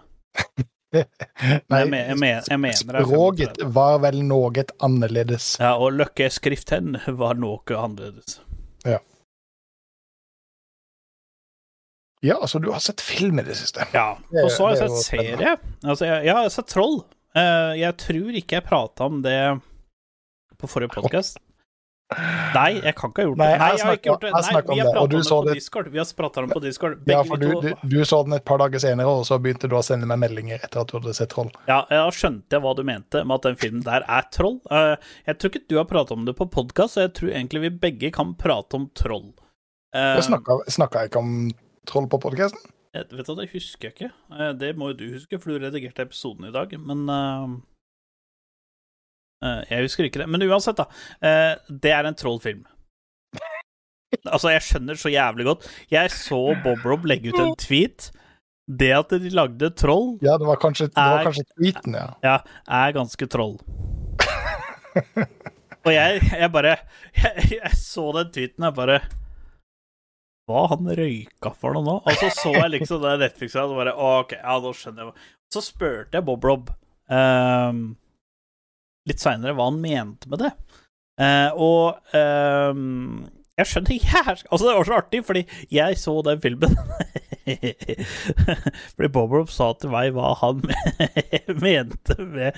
[0.90, 5.52] Nei, jeg jeg jeg mener språket var vel noe annerledes.
[5.62, 8.40] Ja, og løkkeskriften var noe annerledes.
[12.20, 13.86] Ja, altså, du har sett film i det siste.
[13.94, 15.54] Ja, og så har jeg sett serie.
[15.80, 16.98] Altså, jeg, jeg har sett Troll.
[17.36, 19.38] Uh, jeg tror ikke jeg prata om det
[20.60, 21.40] på forrige podkast.
[22.10, 23.46] Nei, jeg kan ikke ha gjort det.
[23.46, 24.30] Nei, jeg har ikke gjort det.
[24.34, 25.90] Nei, vi har pratet om det på Discord.
[25.94, 26.96] Vi har prata om på Discord.
[27.10, 29.76] Ja, for du, du, du så den et par dager senere, og så begynte du
[29.78, 31.52] å sende meg meldinger etter at du hadde sett Troll.
[31.70, 34.58] Ja, da skjønte jeg hva du mente med at den filmen der er troll.
[34.74, 34.96] Eh,
[35.30, 37.72] jeg tror ikke du har pratet om det på podkast, så jeg tror egentlig vi
[37.86, 39.30] begge kan prate om troll.
[39.94, 41.34] Eh, Jeg snakka, jeg ikke om
[41.88, 42.60] Troll på podkasten?
[42.92, 44.10] vet du, Det husker jeg ikke.
[44.34, 47.58] Eh, det må jo du huske, for du redigerte episoden i dag, men eh, eh,
[49.40, 50.28] Jeg husker ikke det.
[50.28, 50.86] Men uansett, da.
[51.24, 52.66] eh, det er en trollfilm.
[54.26, 55.66] Altså, jeg skjønner så jævlig godt.
[55.92, 58.08] Jeg så Bob Rob legge ut en tweet.
[58.70, 62.08] Det at de lagde troll, Ja, det var kanskje, det var kanskje tweeten, ja.
[62.22, 62.34] ja,
[62.70, 63.56] er ganske troll.
[65.86, 66.76] Og jeg, jeg bare
[67.16, 69.00] jeg, jeg så den tweeten, jeg bare
[70.50, 71.96] Hva han røyka for noe nå?
[72.04, 75.28] Og så så jeg liksom det Netflix og bare OK, ja, nå skjønner jeg.
[75.54, 76.70] Så spurte jeg Bob Rob
[77.10, 77.84] ehm,
[79.10, 80.54] litt seinere hva han mente med det.
[81.20, 83.26] Uh, og ehm,
[83.60, 85.42] jeg skjønner jævlig Altså, det var så artig, fordi
[85.74, 86.76] jeg så den filmen
[88.94, 90.62] Fordi Bobrob sa til meg hva han
[91.64, 92.56] mente med,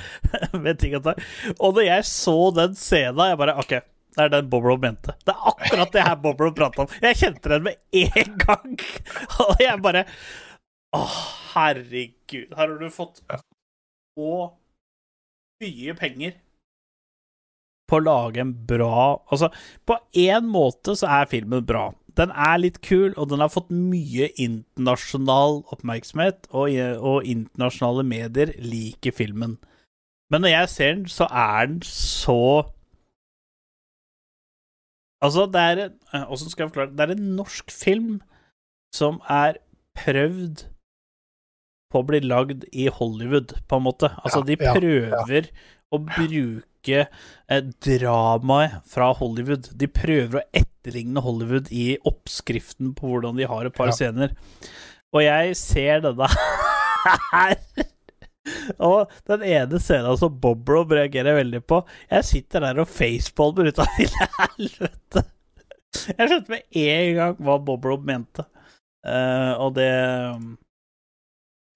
[0.53, 1.23] med ting og tang.
[1.57, 3.73] Og når jeg så den scenen, jeg bare OK,
[4.13, 5.15] det er den Bobrob mente.
[5.25, 6.91] Det er akkurat det her Bob Rob prata om.
[7.01, 8.75] Jeg kjente den med en gang.
[9.41, 10.05] Og jeg bare
[10.93, 11.07] Å,
[11.55, 12.53] herregud.
[12.53, 13.23] Her har du fått
[14.13, 14.33] så
[15.63, 16.37] mye penger
[17.93, 19.51] på å lage en bra Altså,
[19.89, 21.91] på én måte så er filmen bra.
[22.17, 28.53] Den er litt kul, og den har fått mye internasjonal oppmerksomhet, og, og internasjonale medier
[28.61, 29.57] liker filmen.
[30.33, 32.69] Men når jeg ser den, så er den så
[35.23, 36.91] Altså, det er en eh, skal jeg forklare?
[36.99, 38.17] Det er en norsk film
[38.91, 39.61] som er
[39.95, 40.65] prøvd
[41.93, 44.09] på å bli lagd i Hollywood, på en måte.
[44.25, 45.51] Altså, de prøver
[45.93, 49.69] å bruke eh, dramaet fra Hollywood.
[49.79, 53.99] De prøver å etterligne Hollywood i oppskriften på hvordan de har et par Ja.
[54.01, 54.33] scener.
[55.13, 56.27] Og jeg ser denne
[57.33, 57.59] her.
[58.83, 61.77] Og den ene scenen som Bob Rob reagerer veldig på
[62.11, 65.23] Jeg sitter der og facepalmer ut av hele helvete.
[66.09, 68.43] Jeg skjønte med en gang hva Bob Rob mente.
[69.07, 69.91] Uh, og det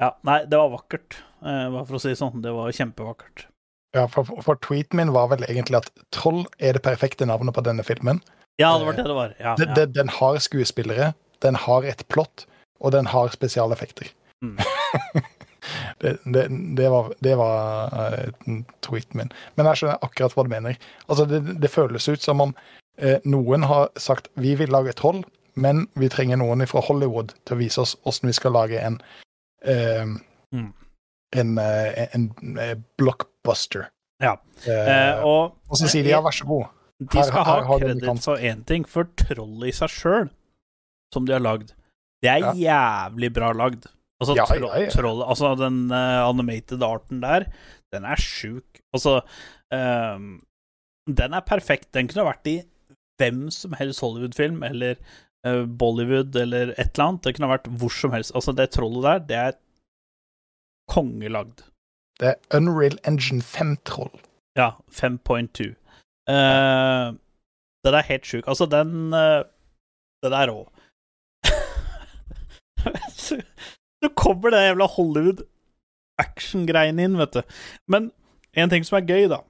[0.03, 1.21] Ja, nei, det var vakkert.
[1.43, 2.43] eh, bare for å si det sånn.
[2.45, 3.47] Det var kjempevakkert.
[3.97, 7.65] Ja, for, for tweeten min var vel egentlig at Troll er det perfekte navnet på
[7.65, 8.21] denne filmen.
[8.61, 9.33] Ja, det var det det var.
[9.41, 9.87] Ja, Den, ja.
[9.87, 11.13] den, har skuespillere,
[11.45, 12.47] den har et plott,
[12.81, 14.11] og den har spesialeffekter.
[14.45, 14.59] Mm.
[16.03, 16.47] det, det,
[16.77, 19.33] det var, det var uh, tweeten min.
[19.57, 20.81] Men jeg skjønner akkurat hva du mener.
[21.09, 25.23] Altså, det, det føles ut som om uh, noen har sagt vi vil lage troll,
[25.57, 29.01] men vi trenger noen fra Hollywood til å vise oss hvordan vi skal lage en
[29.67, 30.73] Mm.
[31.37, 32.27] en, eh, en,
[32.63, 33.89] eh, blockbuster.
[34.23, 34.37] Ja.
[34.65, 36.69] Eh, Eh, og og så sier de ja, vær så god.
[37.03, 40.31] de skal her ha har du kreditt for én ting, for trollet i seg sjøl,
[41.13, 41.75] som de har lagd,
[42.23, 43.85] det er jævlig bra lagd.
[44.21, 44.89] Altså, Ja, tro ja, ja.
[44.91, 47.45] trollet Altså, den uh, animated arten der,
[47.93, 48.81] den er sjuk.
[48.95, 49.21] Altså
[49.73, 50.41] ehm,
[51.07, 51.93] Den er perfekt.
[51.93, 52.63] Den kunne vært i
[53.21, 55.05] hvem som helst Hollywood-film, eller eh,
[55.79, 57.25] Bollywood, eller et eller annet.
[57.25, 58.35] Det kunne vært hvor som helst.
[58.35, 59.59] Altså, det trollet der, det er
[60.93, 61.65] kongelagd.
[62.21, 64.15] Det er Unreal Engine 5-troll.
[64.57, 65.73] Ja, 5.2.
[66.27, 67.15] Uh,
[67.85, 68.49] der er helt sjukt.
[68.49, 69.45] Altså, den uh,
[70.25, 70.65] Den er rå.
[73.13, 73.43] så,
[74.03, 75.45] så kommer det jævla Hollywood
[76.19, 77.43] action-greiene inn, vet du.
[77.89, 78.11] Men
[78.57, 79.43] en ting som er gøy, da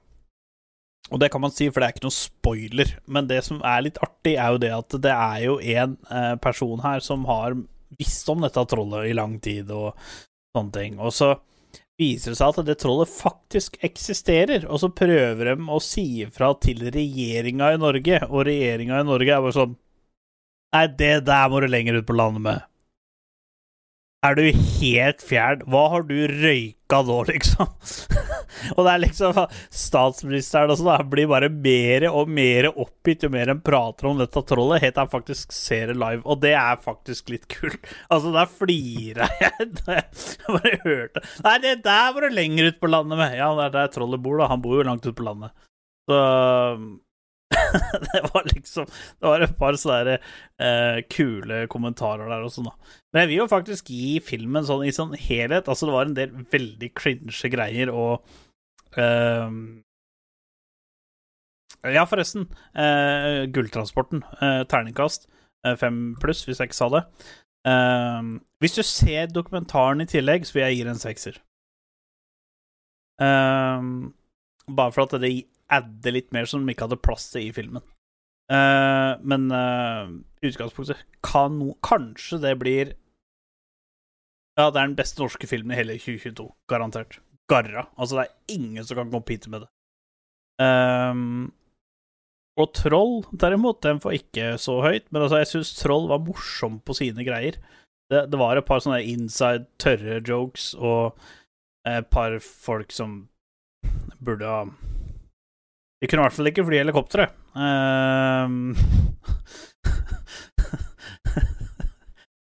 [1.07, 3.85] Og det kan man si, for det er ikke noe spoiler, men det som er
[3.85, 7.55] litt artig, er jo det at det er jo en eh, person her som har
[7.97, 9.95] visst om dette trollet i lang tid, og
[10.55, 10.97] sånne ting.
[10.99, 11.31] Og så
[11.97, 16.51] viser det seg at det trollet faktisk eksisterer, og så prøver de å si ifra
[16.61, 19.77] til regjeringa i Norge, og regjeringa i Norge er bare sånn
[20.75, 22.65] Nei, det der må du lenger ut på landet med.
[24.25, 25.59] Er du helt fjern?
[25.69, 27.67] Hva har du røyka nå, liksom?
[28.73, 29.37] og det er liksom
[29.69, 34.17] Statsministeren og sånn da, blir bare mer og mer oppgitt jo mer en prater om
[34.17, 37.85] dette trollet, helt til han faktisk ser det live, og det er faktisk litt kult.
[38.09, 40.07] Altså, der flira jeg da jeg
[40.47, 43.37] bare hørte Nei, det der var du lenger ut på landet med.
[43.37, 44.49] Ja, det er der trollet bor, da.
[44.49, 45.53] Han bor jo langt ut på landet.
[46.09, 46.17] Så
[48.11, 50.17] det var liksom Det var et par sånne
[50.59, 52.73] eh, kule kommentarer der også, da.
[53.13, 56.17] Men jeg vil jo faktisk gi filmen sånn i sånn helhet Altså, det var en
[56.17, 58.27] del veldig cringe greier, og
[58.99, 59.61] ehm,
[61.87, 62.49] Ja, forresten.
[62.75, 64.23] eh, Gulltransporten.
[64.41, 65.27] eh, terningkast.
[65.65, 67.03] eh, fem pluss, hvis jeg ikke sa det.
[67.67, 71.39] Ehm, hvis du ser dokumentaren i tillegg, så vil jeg gi den en sekser.
[73.19, 74.13] Ehm,
[74.67, 77.83] bare for at det adder litt mer som de ikke hadde plass til i filmen.
[78.47, 80.07] Uh, men uh,
[80.45, 82.93] utgangspunktet kan kanskje det blir
[84.55, 86.47] Ja, det er den beste norske filmen i hele 2022.
[86.71, 87.19] Garantert.
[87.51, 87.87] Garra.
[87.95, 89.69] Altså, det er ingen som kan compete med det.
[90.57, 91.51] Um,
[92.57, 96.79] og Troll, derimot, den får ikke så høyt, men altså, jeg syns Troll var morsom
[96.81, 97.59] på sine greier.
[98.09, 101.19] Det, det var et par sånne inside tørre jokes og
[101.87, 103.27] et par folk som
[104.23, 104.65] burde ha
[106.01, 107.25] De kunne i hvert fall ikke fly helikoptre.
[107.57, 108.75] Ehm,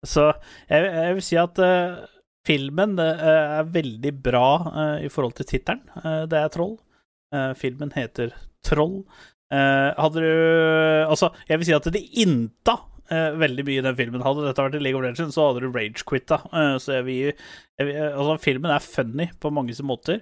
[0.12, 0.28] så
[0.70, 2.04] jeg, jeg vil si at uh,
[2.46, 3.26] filmen eh,
[3.58, 5.82] er veldig bra uh, i forhold til tittelen.
[5.98, 6.78] Uh, det er Troll.
[7.56, 8.98] Filmen heter Troll.
[9.48, 10.32] Hadde du
[11.08, 12.74] Altså, jeg vil si at de innta
[13.08, 14.24] veldig mye i den filmen.
[14.24, 16.38] Hadde dette vært i League of Legends, så hadde du rage-quitta.
[16.76, 17.32] Så jeg vil,
[17.80, 20.20] jeg Altså, filmen er funny på mange måter.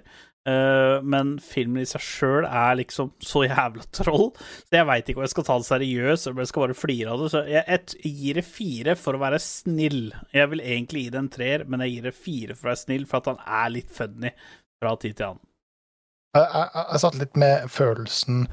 [0.49, 5.21] Eh, men filmen i seg sjøl er liksom så jævla troll, så jeg veit ikke
[5.21, 7.29] om jeg skal ta det seriøst eller om jeg skal bare flire av det.
[7.33, 10.01] Så jeg, jeg gir det fire for å være snill.
[10.33, 12.83] Jeg vil egentlig gi det en treer, men jeg gir det fire for å være
[12.87, 14.33] snill, for at han er litt funny
[14.81, 15.47] fra tid til annen.
[16.31, 18.45] Jeg, jeg, jeg satt litt med følelsen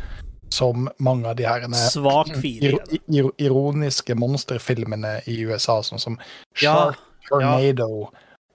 [0.52, 2.72] som mange av de her Svak fire.
[2.92, 6.20] ir, ir, ironiske monsterfilmene i USA, sånn som
[6.60, 8.08] Ja, Shark Tornado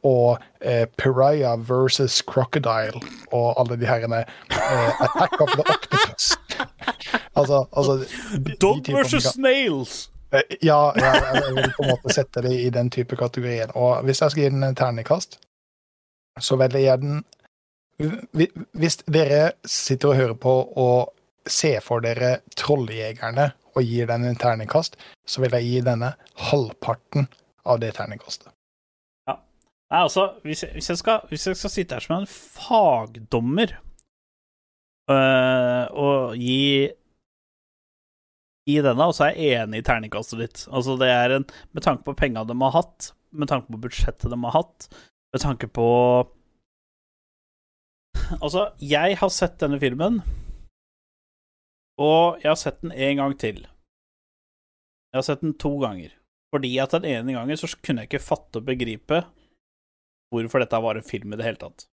[0.03, 3.01] og eh, Pariah versus Crocodile
[3.31, 6.37] og alle de herrene eh, Attack of the Octopus.
[7.39, 8.05] altså, altså
[8.61, 10.09] Dog versus snails!
[10.33, 13.71] Eh, Ja, ja, jeg vil på en måte sette det i den type kategorien.
[13.75, 15.39] Og hvis jeg skal gi den en terningkast,
[16.41, 17.23] så velger jeg den
[18.73, 21.13] Hvis dere sitter og hører på og
[21.47, 26.13] ser for dere Trolljegerne og gir den en terningkast, så vil jeg gi denne
[26.49, 27.27] halvparten
[27.65, 28.52] av det terningkastet.
[29.93, 33.75] Nei, altså, hvis jeg, hvis jeg, skal, hvis jeg skal sitte her som en fagdommer
[35.13, 36.89] øh, og gi
[38.63, 40.61] Gi denne, og så er jeg enig i terningkastet ditt.
[40.71, 41.45] Altså, det er en
[41.75, 44.87] Med tanke på penga de har hatt, med tanke på budsjettet de har hatt,
[45.35, 45.87] med tanke på
[48.39, 50.21] Altså, jeg har sett denne filmen,
[52.01, 53.59] og jeg har sett den en gang til.
[55.11, 56.15] Jeg har sett den to ganger.
[56.55, 59.21] Fordi at den ene gangen så kunne jeg ikke fatte og begripe
[60.33, 61.87] hvorfor dette var en film i det hele tatt.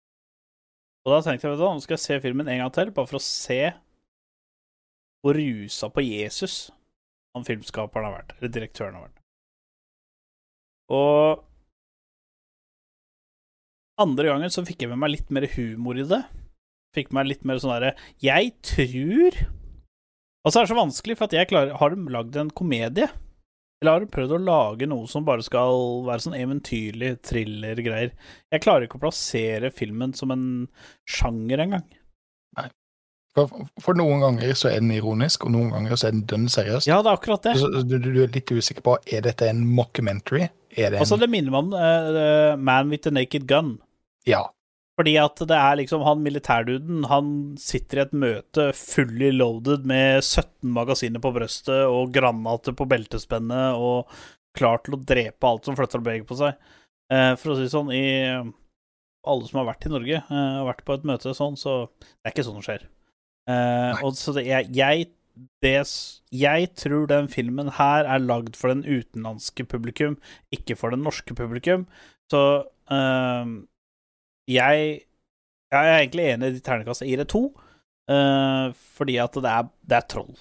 [1.08, 3.10] Og da tenkte jeg, vet du nå skal jeg se filmen en gang til, bare
[3.10, 3.62] for å se
[5.26, 6.68] hvor rusa på Jesus
[7.36, 9.22] han filmskaperen har vært, eller direktøren har vært.
[10.94, 11.44] Og
[14.02, 16.22] andre gangen så fikk jeg med meg litt mer humor i det.
[16.96, 17.90] Fikk meg litt mer sånn derre
[18.24, 22.50] Jeg tror Og så er det så vanskelig, for at jeg klarer Har lagd en
[22.56, 23.10] komedie?
[23.82, 28.16] Eller har du prøvd å lage noe som bare skal være sånn eventyrlig thriller-greier?
[28.50, 30.48] Jeg klarer ikke å plassere filmen som en
[31.06, 31.86] sjanger engang.
[33.38, 36.48] For, for noen ganger så er den ironisk, og noen ganger så er den dønn
[36.50, 36.88] seriøs.
[36.90, 37.54] Ja, det er akkurat det.
[37.86, 40.48] Du, du er litt usikker på er dette en mockumentary.
[40.74, 43.76] Er det en Altså, det minner meg om uh, Man with the Naked Gun.
[44.26, 44.48] Ja.
[44.98, 47.28] Fordi at det er liksom han militærduden, han
[47.62, 53.78] sitter i et møte fully loaded med 17 magasiner på brøstet og granater på beltespennet
[53.78, 54.10] og
[54.58, 56.58] klar til å drepe alt som flytter og beveger på seg.
[57.14, 58.08] Eh, for å si det sånn, i
[59.28, 62.26] alle som har vært i Norge eh, og vært på et møte sånn, så det
[62.26, 62.90] er ikke sånn det skjer.
[63.54, 65.08] Eh, og så det, jeg, jeg,
[65.64, 65.78] det,
[66.34, 70.18] jeg tror den filmen her er lagd for den utenlandske publikum,
[70.58, 71.86] ikke for den norske publikum.
[72.34, 72.42] Så
[72.90, 73.58] eh,
[74.48, 74.92] jeg,
[75.74, 76.62] jeg er egentlig enig i.
[76.62, 77.44] Jeg gir det to,
[78.12, 78.68] uh,
[78.98, 80.36] fordi at det er, det er troll.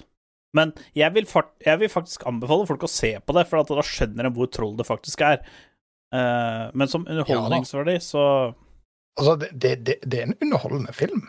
[0.56, 1.26] Men jeg vil,
[1.66, 4.48] jeg vil faktisk anbefale folk å se på det, for at da skjønner de hvor
[4.52, 5.42] troll det faktisk er.
[6.14, 8.22] Uh, men som underholdningsverdi, så
[9.16, 11.22] Altså, det, det, det, er en underholdende film.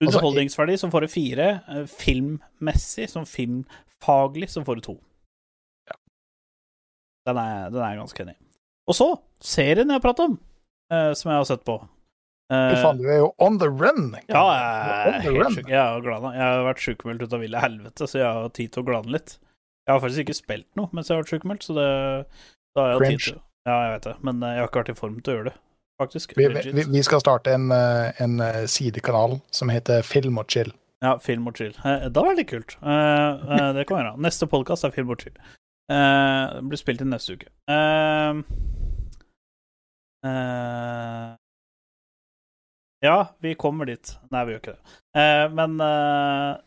[0.00, 1.46] Altså, Underholdningsverdi så får du fire.
[1.68, 4.96] eh, Filmmessig, som filmfaglig, så får du to.
[7.28, 8.44] Den er, den er jeg ganske enig i.
[8.88, 9.08] Og så,
[9.40, 10.36] serien jeg prater om,
[10.92, 11.78] eh, som jeg har sett på.
[12.50, 14.16] Uh, Fy faen, du er jo on the run.
[14.26, 15.54] Ja, jeg er the run.
[15.54, 15.68] sjuk.
[15.70, 16.32] Jeg har glana.
[16.34, 19.14] Jeg har vært sjukmeldt ut av ville helvete, så jeg har tid til å glane
[19.14, 19.36] litt.
[19.86, 21.86] Jeg har faktisk ikke spilt noe mens jeg har vært sjukmeldt, så det
[22.74, 23.18] da har jeg Cringe.
[23.18, 23.40] tid til
[23.70, 25.48] Ja, jeg vet det, men eh, jeg har ikke vært i form til å gjøre
[25.50, 25.54] det,
[26.02, 26.34] faktisk.
[26.38, 30.72] Vi, vi, vi skal starte en, en sidekanal som heter Film og chill.
[31.00, 31.72] Ja, film og chill.
[31.80, 32.74] Da var det litt kult.
[32.76, 34.16] Det kan være.
[34.20, 35.38] Neste podkast er film og chill.
[35.88, 37.48] Det blir spilt inn neste uke.
[40.26, 41.36] Eh,
[43.00, 44.12] ja, vi kommer dit.
[44.30, 44.94] Nei, vi gjør ikke det.
[45.16, 46.60] Uh, men uh,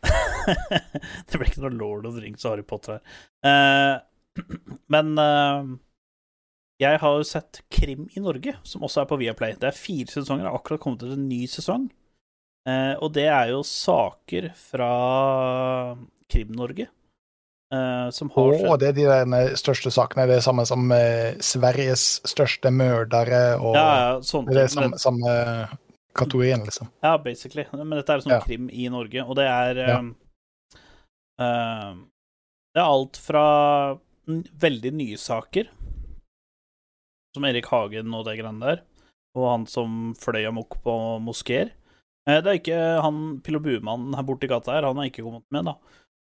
[1.30, 4.02] Det ble ikke noe Lord of the Rings og Harry Potter her.
[4.90, 5.14] Men
[6.82, 9.54] jeg har jo sett Krim i Norge, som også er på Viaplay.
[9.54, 11.84] Det er fire sesonger, det har akkurat kommet ut en ny sesong.
[12.66, 14.90] Og det er jo saker fra
[16.34, 16.88] Krim-Norge.
[17.72, 20.26] Eh, som har Og skjedd det er de der største sakene.
[20.28, 24.70] Det er samme som eh, Sveriges største mørdere og Ja, ja, sånn, Det er det
[24.74, 25.32] samme, samme
[26.14, 26.90] kategorien, liksom.
[27.02, 27.64] ja, basically.
[27.72, 28.40] Men dette er sånn Ja.
[28.44, 29.98] krim i Norge, og det er Ja.
[31.40, 31.94] eh,
[32.74, 35.68] Det er alt fra veldig nye saker,
[37.34, 38.80] som Erik Hagen og det greiene der,
[39.36, 41.70] og han som fløy amok på moskeer.
[42.26, 45.22] Eh, det er ikke han Pilo Buemannen her borte i gata her, han har ikke
[45.22, 45.74] kommet med, da.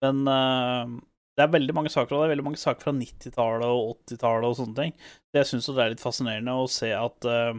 [0.02, 1.00] Men eh,
[1.34, 4.48] det er veldig mange saker, og det er veldig mange saker fra 90-tallet og 80-tallet
[4.48, 4.92] og sånne ting.
[5.02, 7.56] Så jeg syns det er litt fascinerende å se at uh,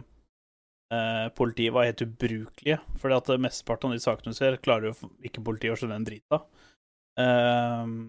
[0.94, 2.78] uh, politiet var helt ubrukelige.
[3.02, 6.08] Fordi at mesteparten av de sakene du ser, klarer jo ikke politiet å skjønne en
[6.08, 6.48] drit av.
[7.20, 8.08] Uh,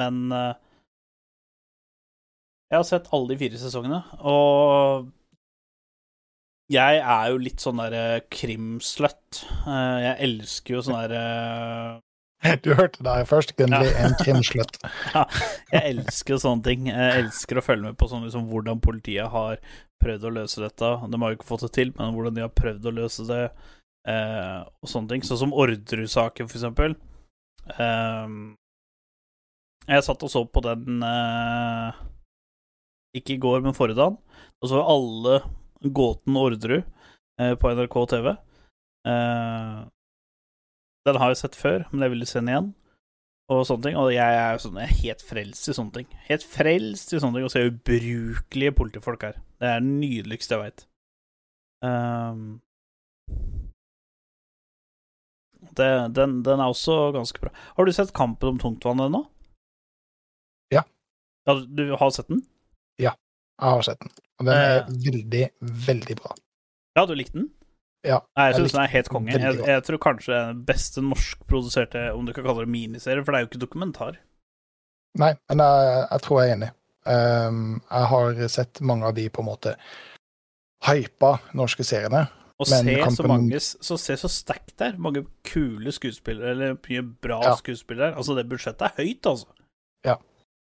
[0.00, 0.54] men eh,
[2.72, 5.10] jeg har sett alle de fire sesongene, og
[6.72, 9.42] jeg er jo litt sånn derre krimslutt.
[9.68, 12.00] Jeg elsker jo sånn derre
[12.64, 14.78] Du hørte det først, Gunnli, en krimslutt.
[15.74, 16.88] Jeg elsker sånne ting.
[16.90, 19.60] Jeg elsker å følge med på sånn liksom hvordan politiet har
[20.02, 20.90] prøvd å løse dette.
[21.06, 23.44] De har jo ikke fått det til, men hvordan de har prøvd å løse det,
[24.10, 25.26] eh, og sånne ting.
[25.26, 26.96] Sånn som Orderud-saken, for eksempel.
[27.76, 28.34] Eh,
[29.92, 32.02] jeg satt og så på den eh,
[33.18, 34.18] ikke i går, men forrige dagen.
[34.62, 35.38] Og så var alle
[35.94, 38.32] gåten Orderud eh, på NRK TV.
[41.06, 42.70] Den har jeg sett før, men jeg ville se den igjen.
[43.50, 43.96] Og sånne ting.
[43.98, 46.06] Og jeg er, sånn, jeg er helt frelst i sånne ting.
[46.28, 47.46] Helt frelst i sånne ting.
[47.48, 49.40] Å se ubrukelige politifolk her.
[49.60, 50.84] Det er det nydeligste jeg veit.
[51.82, 52.60] Um,
[55.74, 57.52] det, den, den er også ganske bra.
[57.76, 59.24] Har du sett Kampen om tungtvann ennå?
[60.74, 60.84] Ja.
[61.48, 61.54] ja.
[61.66, 62.42] Du har sett den?
[63.02, 63.14] Ja,
[63.62, 64.10] Jeg har sett den,
[64.40, 64.88] og den er Eh.
[65.06, 65.44] veldig,
[65.86, 66.32] veldig bra.
[66.98, 67.50] Ja, du likte den?
[68.04, 69.32] Ja, Nei, jeg syns den er helt konge.
[69.38, 73.22] Jeg, jeg tror kanskje det er den beste norskproduserte, om du kan kalle det miniserie,
[73.22, 74.16] for det er jo ikke dokumentar.
[75.20, 76.70] Nei, men jeg, jeg tror jeg er enig.
[77.04, 79.76] Um, jeg har sett mange av de på en måte
[80.86, 82.24] hypa norske seriene.
[82.62, 84.98] Og Men se så kampen- mange Så se så sterkt det er.
[85.02, 87.54] Mange kule skuespillere, eller mye bra Ja.
[87.58, 88.14] skuespillere.
[88.16, 89.46] Altså, det budsjettet er høyt, altså.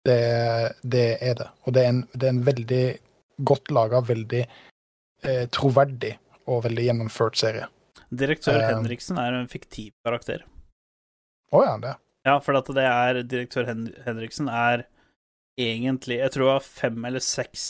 [0.03, 1.45] Det, det er det.
[1.63, 2.85] Og det er en, det er en veldig
[3.47, 4.41] godt laga, veldig
[5.23, 6.17] eh, troverdig
[6.49, 7.67] og veldig gjennomført serie.
[8.13, 10.45] Direktør uh, Henriksen er en fiktiv karakter.
[11.53, 11.93] Å ja, det.
[12.27, 14.85] Ja, for at det er Direktør Hen Henriksen er
[15.59, 17.65] egentlig Jeg tror det var fem eller seks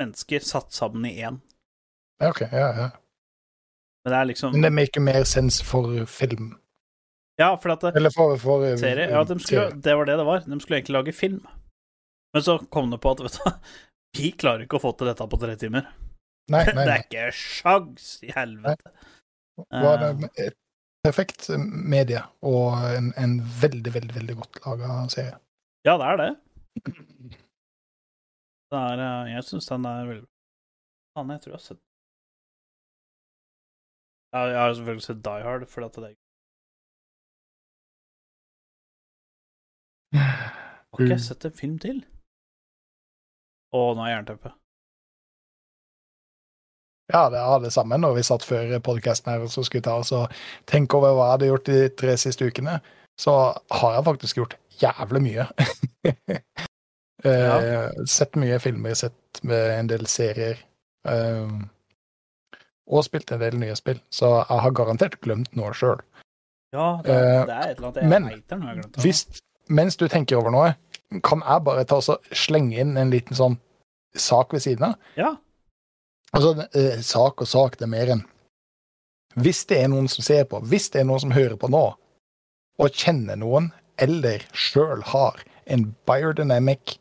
[0.00, 1.40] mennesker satt sammen i én.
[2.22, 2.44] OK.
[2.46, 2.86] Ja, ja.
[4.04, 6.54] Men det er liksom Men det maker mer sens for film.
[7.36, 9.08] Ja, for at det, Eller for, for eh, serie.
[9.10, 10.42] Ja, de skulle, det var det det var.
[10.46, 11.40] De skulle egentlig lage film.
[12.34, 13.52] Men så kom det på at vet du,
[14.18, 15.88] vi klarer ikke å få til dette på tre timer.
[16.52, 18.90] Nei, nei, Det er ikke sjans i helvete.
[19.70, 20.56] Var det et
[21.06, 21.48] perfekt
[21.94, 25.38] medie og en, en veldig, veldig, veldig godt laga serie.
[25.86, 26.28] Ja, det er det.
[28.72, 30.30] det er, eh, jeg syns den er veldig bra.
[31.14, 31.82] Faen, jeg tror jeg har sett
[34.34, 36.14] Jeg har selvfølgelig sett Die Hard, for at det er
[40.14, 41.24] Har ikke jeg Mm.
[41.28, 41.96] sett en film til?
[43.74, 44.50] Å, nå er jeg jernteppe.
[47.12, 50.12] Ja, det er det samme når vi satt før podkasten her så skulle ta oss
[50.16, 50.32] og
[50.70, 52.78] tenke over hva jeg hadde gjort de tre siste ukene.
[53.20, 55.44] Så har jeg faktisk gjort jævlig mye.
[57.24, 57.58] ja.
[58.10, 60.58] Sett mye filmer, sett med en del serier.
[61.08, 61.54] eh,
[62.90, 64.00] og spilt en del nye spill.
[64.12, 66.02] Så jeg har garantert glemt noe sjøl.
[66.74, 69.04] Ja, det Eh, det er et eller annet jeg men har glemt det.
[69.04, 70.74] Hvis, mens du tenker over noe,
[71.22, 73.58] kan jeg bare ta og slenge inn en liten sånn
[74.16, 74.94] sak ved siden av?
[75.16, 75.36] Ja.
[76.34, 78.24] Altså, eh, sak og sak, det er mer enn
[79.38, 81.84] Hvis det er noen som ser på, hvis det er noen som hører på nå,
[82.78, 86.96] og kjenner noen, eller sjøl har en Biodynamic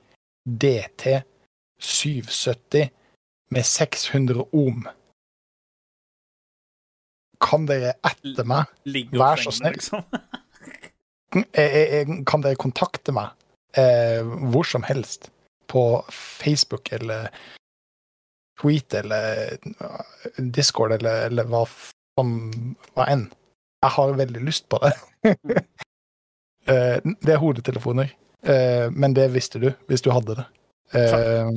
[0.45, 1.21] DT
[1.81, 2.89] 770
[3.53, 4.85] med 600 ohm,
[7.43, 8.69] kan dere etter meg
[9.19, 9.75] Vær så snill.
[9.75, 10.05] liksom.
[11.51, 13.33] eh, eh, kan dere kontakte meg
[13.77, 15.29] eh, hvor som helst
[15.67, 17.29] på Facebook eller
[18.61, 19.57] tweet eller
[20.37, 21.63] Discord eller, eller hva,
[22.17, 22.35] som,
[22.93, 23.27] hva enn.
[23.83, 24.93] Jeg har veldig lyst på det.
[26.63, 28.13] Eh, det er hodetelefoner,
[28.47, 30.45] eh, men det visste du hvis du hadde det.
[30.95, 31.49] Eh,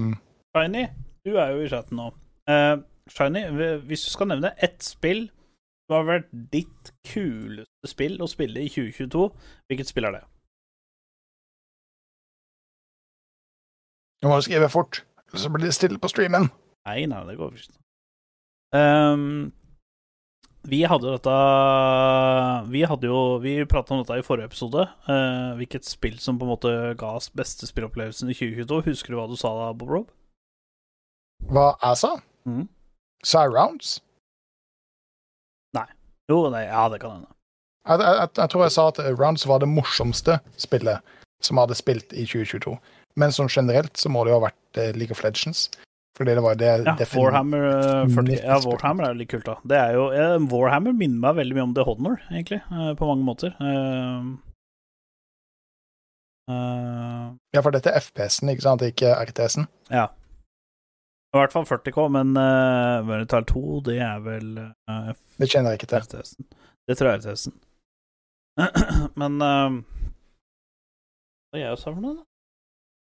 [0.56, 0.82] Shiny,
[1.22, 2.08] du er jo i chatten nå.
[3.14, 3.44] Shiny,
[3.86, 5.28] hvis du skal nevne ett spill
[5.86, 9.28] som har vært ditt kuleste spill å spille i 2022,
[9.70, 10.24] hvilket spill er det?
[14.24, 15.04] Nå må du skrive fort,
[15.38, 16.50] så blir det stille på streamen.
[16.86, 17.78] Nei, nei, det går ikke.
[18.76, 19.52] Um,
[20.66, 21.34] vi hadde jo dette
[22.72, 24.86] Vi hadde jo Vi prata om dette i forrige episode.
[25.08, 28.82] Uh, hvilket spill som på en måte ga oss beste spillopplevelsen i 2022.
[28.90, 30.10] Husker du hva du sa da, Bob Rob?
[31.46, 32.12] Hva jeg sa?
[33.26, 33.96] Sa jeg Rounds?
[35.76, 35.86] Nei.
[36.30, 37.32] Jo, nei, ja, det kan hende.
[37.86, 41.14] Jeg, jeg, jeg, tror jeg sa at Rounds var det morsomste spillet
[41.44, 42.74] som jeg hadde spilt i 2022.
[43.20, 45.68] Men sånn generelt så må det jo ha vært eh, League of Legends.
[46.16, 48.36] Fordi det var det Ja, Warhammer eh, 40.
[48.40, 49.56] Ja, Warhammer er jo litt kult, da.
[49.68, 53.08] Det er jo eh, Warhammer minner meg veldig mye om The Honor, egentlig, eh, på
[53.10, 53.52] mange måter.
[53.60, 54.34] Eh,
[56.46, 58.82] Eh, Ja, for dette er FPS-en, ikke sant?
[58.86, 59.66] Ikke RTS-en.
[59.90, 60.06] ja.
[61.34, 64.52] I hvert fall 40K, men uh, Verital 2, det er vel
[64.88, 66.04] uh, Det kjenner jeg ikke til.
[66.06, 66.46] RTS-en.
[66.88, 67.56] Det tror jeg er RTS-en.
[69.20, 69.74] men uh,
[71.50, 72.24] Hva gjør jeg så for noe, da?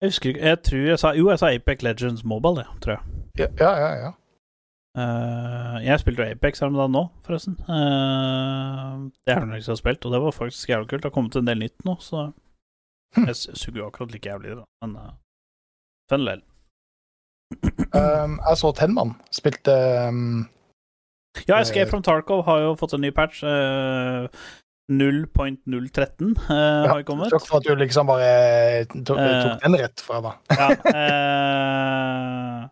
[0.05, 2.93] Jeg husker ikke Jeg tror jeg sa Jo, jeg sa Apex Legends Mobile, det, tror
[2.93, 3.01] jeg.
[3.39, 3.93] Ja, ja, ja.
[4.05, 4.10] ja.
[4.98, 7.56] Eh, jeg spilte jo Apex her om dagen nå, forresten.
[7.66, 11.02] Uh, det er det ikke har spilt, og det var faktisk jævlig kult.
[11.02, 12.28] Det har kommet en del nytt nå, så
[13.16, 13.28] Hm.
[13.31, 14.64] Jeg suger jo akkurat like jævlig da.
[14.82, 15.12] men uh,
[16.10, 16.43] fun lell.
[17.94, 19.74] Um, jeg så Tenman spilte
[20.09, 20.48] um,
[21.48, 23.43] Ja, Escape from Tarkov har jo fått en ny patch.
[23.44, 24.26] eh,
[24.93, 27.31] 0.013 eh, har jo kommet.
[27.32, 29.43] Takk for at du liksom bare tok, Eh.
[29.47, 30.35] tok den rett fra meg.
[30.61, 32.69] Ja, uh,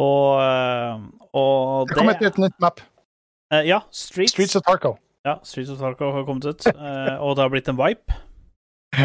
[0.00, 2.80] og og Det kom et nytt, nytt map.
[3.52, 4.32] Uh, Ja, Streets.
[4.32, 4.96] Streets of Tarco.
[5.26, 8.14] Ja, Streets of Tarco har kommet ut, og det har blitt en vipe.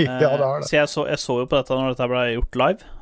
[0.00, 0.68] ja, det har det.
[0.68, 2.92] Så jeg så, jeg så jo på dette når dette ble gjort live.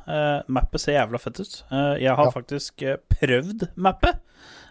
[0.51, 1.53] Mappet ser jævla fett ut.
[2.01, 2.31] Jeg har Ja.
[2.33, 2.83] faktisk
[3.13, 4.19] prøvd mappet.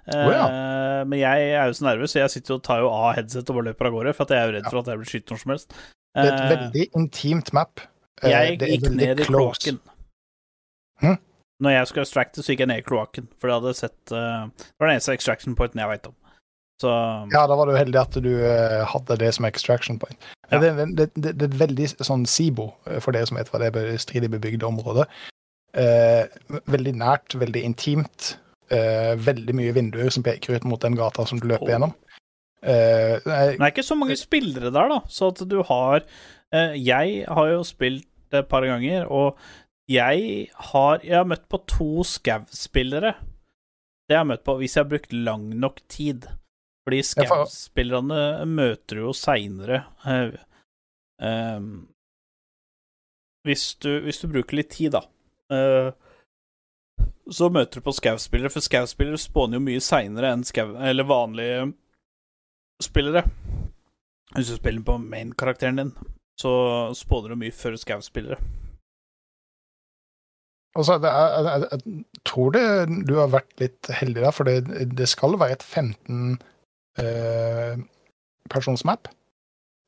[0.06, 3.50] Eh, Men jeg er jo så nervøs, så jeg sitter og tar jo av headset
[3.50, 4.14] og bare løper av gårde.
[4.14, 5.76] For at jeg er jo redd for at jeg blir skutt når som helst.
[6.14, 7.80] Det er et Eh, veldig intimt map.
[8.22, 9.80] Eh, jeg det gikk ned i kloakken.
[11.00, 11.16] Hm?
[11.64, 13.28] Når jeg skulle extracte, så gikk jeg ned i kloakken.
[13.38, 14.18] For jeg hadde sett Det
[14.78, 16.14] var den eneste extraction pointen jeg veit om.
[16.82, 16.90] Så
[17.32, 18.32] Ja, da var du heldig at du
[18.84, 20.18] hadde det som extraction point.
[20.50, 20.58] Ja.
[20.58, 23.96] Det, det, det, det er veldig sånn SIBO, for dere som vet hva det er,
[24.02, 25.06] stridig bebygde område.
[25.74, 26.26] Eh,
[26.70, 28.36] veldig nært, veldig intimt.
[28.72, 31.72] Eh, veldig mye vinduer som peker ut mot den gata som du løper Oh.
[31.74, 31.92] gjennom.
[32.64, 35.00] Uh, nei, Det er ikke så mange spillere der, da.
[35.12, 36.00] Så at du har
[36.52, 39.36] eh, Jeg har jo spilt et par ganger, og
[39.86, 43.14] jeg har Jeg har møtt på to Scav-spillere.
[44.08, 46.24] Det har jeg møtt på hvis jeg har brukt lang nok tid.
[46.88, 49.82] Fordi Scav-spillerne møter du jo seinere.
[53.44, 55.02] hvis, du, hvis du bruker litt tid, da.
[55.52, 55.90] eh,
[57.30, 61.70] så møter du på Scav-spillere, for Scav-spillere spåner jo mye seinere enn skau, eller vanlige
[62.84, 63.24] spillere.
[64.34, 65.94] Hvis du spiller på main-karakteren din,
[66.40, 66.52] så
[66.98, 68.40] spåner du mye før Scav-spillere.
[70.76, 72.64] altså, er, jeg, jeg, tror det
[73.08, 76.38] du har vært litt heldig der, for det, det skal være et 15
[76.98, 77.84] eh,
[78.50, 79.08] persons map.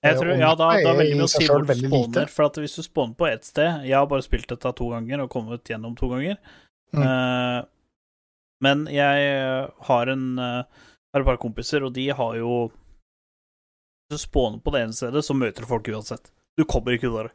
[0.05, 2.31] Jeg Eh, tror, ja, da, da er velger vi å si hvor du spåner.
[2.31, 5.25] For at hvis du spåner på ett sted Jeg har bare spilt dette to ganger
[5.25, 6.37] og kommet gjennom to ganger.
[6.95, 7.03] Mm.
[7.03, 7.65] Eh,
[8.65, 9.33] men jeg
[9.89, 10.85] har en eh,
[11.17, 12.71] har et par kompiser, og de har jo
[14.07, 16.31] Hvis du spåner på det ene stedet, så møter du folk uansett.
[16.57, 17.33] Du kommer ikke ut det.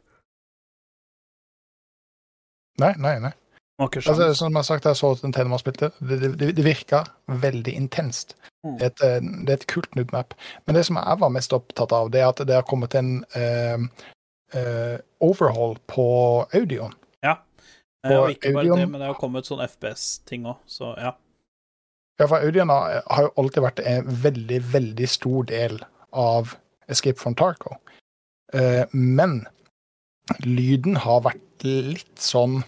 [2.80, 3.32] Nei, nei, nei.
[3.82, 5.90] Altså, som jeg har sagt, jeg så den Teneman spilte.
[5.98, 8.36] Det, det, det virka veldig intenst.
[8.64, 8.78] Mm.
[8.78, 10.34] Det, er et, eh, det er et kult nytt map.
[10.66, 13.24] Men det som jeg var mest opptatt av, det er at det har kommet en
[13.36, 13.84] eh,
[14.54, 16.06] eh, overhaul på
[16.54, 16.94] audioen.
[18.04, 21.12] Og ikke bare Audion- det, men det har kommet sånn FPS-ting òg, så ja.
[22.20, 25.78] Ja, for Audion har, har jo alltid vært en veldig, veldig stor del
[26.12, 26.56] av
[26.90, 27.76] Escape from Tarco.
[28.52, 29.46] Eh, men
[30.44, 32.60] lyden har vært litt sånn,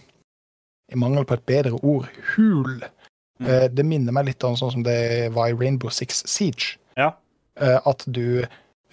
[0.91, 2.79] i mangel på et bedre ord, hul.
[3.41, 3.47] Mm.
[3.49, 6.77] Eh, det minner meg litt om sånn som det var i Rainbow Six Siege.
[6.97, 7.11] Ja.
[7.59, 8.45] Eh, at du,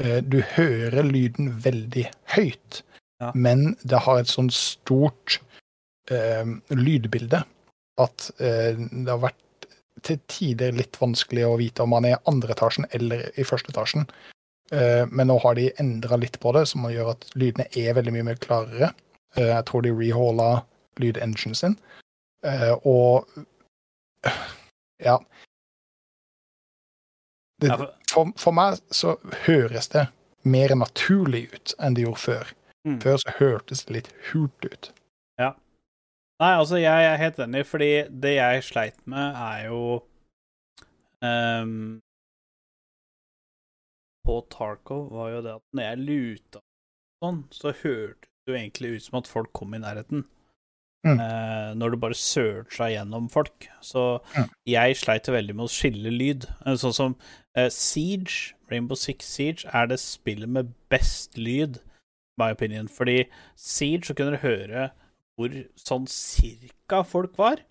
[0.02, 2.82] eh, du hører lyden veldig høyt,
[3.22, 3.30] Ja.
[3.34, 5.38] men det har et sånn stort
[6.10, 7.42] eh, lydbilde
[8.02, 9.68] at eh, det har vært
[10.02, 13.70] til tider litt vanskelig å vite om man er i andre etasjen eller i første
[13.74, 14.06] etasjen.
[14.72, 18.14] Eh, men nå har de endra litt på det, som gjør at lydene er veldig
[18.16, 18.92] mye mer klarere.
[19.36, 20.50] Eh, jeg tror de rehalla
[21.02, 21.76] lydenginen sin.
[22.46, 23.28] Eh, og
[25.02, 25.18] ja.
[27.60, 30.08] Det, for, for, for meg så høres det
[30.42, 32.56] mer naturlig ut enn det gjorde før.
[32.88, 32.98] Mm.
[33.04, 34.90] Før så hørtes det litt hult ut.
[36.42, 37.90] Nei, altså, jeg er helt enig, fordi
[38.22, 39.82] det jeg sleit med, er jo
[41.22, 42.00] um,
[44.26, 46.62] På Tarkov var jo det at når jeg luta
[47.22, 50.24] sånn, så hørtes det jo egentlig ut som at folk kom i nærheten.
[51.06, 51.18] Mm.
[51.18, 53.66] Eh, når du bare searcha gjennom folk.
[53.82, 54.48] Så Mm.
[54.70, 56.46] jeg sleit veldig med å skille lyd.
[56.66, 57.16] Eh, Sånn som
[57.56, 61.80] eh, Siege, Rainbow Six Siege, er det spillet med best lyd,
[62.38, 62.86] my opinion.
[62.88, 63.24] Fordi
[63.56, 64.90] Siege så kunne du høre
[65.38, 67.62] hvor sånn cirka folk var.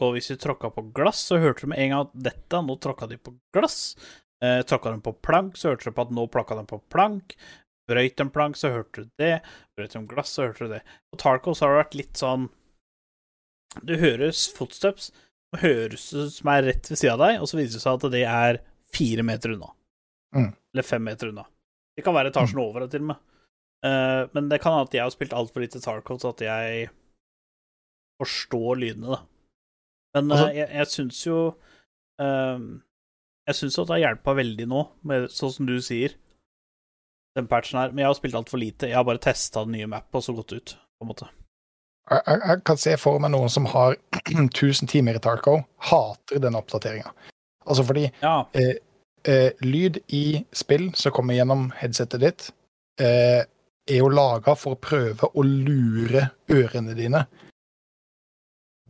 [0.00, 2.76] Og hvis de tråkka på glass, så hørte de med en gang at dette, nå
[2.80, 3.96] tråkka de på glass.
[4.44, 7.36] Eh, tråkka de på plank, så hørte de på at nå plakka de på plank.
[7.90, 9.34] Brøyt en plank, så hørte du det.
[9.76, 10.80] Brøyt en glass, så hørte du det.
[11.12, 12.48] På Tarcos har det vært litt sånn
[13.86, 15.12] Du høres footsteps,
[15.54, 17.98] og høres ut som er rett ved sida av deg, og så viser det seg
[17.98, 19.68] at det er fire meter unna.
[20.34, 20.48] Mm.
[20.72, 21.44] Eller fem meter unna.
[21.94, 23.20] Det kan være etasjen over, til og med.
[23.86, 26.88] Eh, men det kan hende at jeg har spilt altfor lite Tarkov til at jeg
[28.20, 29.20] forstår lydene, da.
[30.14, 31.36] Men Altså- eh, jeg, jeg syns jo
[32.20, 32.58] uh,
[33.48, 36.12] Jeg syns at det har hjelpa veldig nå, med, sånn som du sier,
[37.36, 37.90] den patchen her.
[37.90, 38.86] Men jeg har spilt altfor lite.
[38.90, 41.26] Jeg har bare testa den nye map og så gått ut, på en måte.
[42.10, 43.96] Jeg, jeg, jeg kan se for meg noen som har
[44.28, 47.10] 1000 timer i Tarco, hater den oppdateringa.
[47.66, 48.44] Altså fordi Ja.
[48.54, 52.50] eh, lyd i spill som kommer gjennom headsetet ditt,
[53.00, 53.44] eh,
[53.88, 57.24] er jo laga for å prøve å lure ørene dine.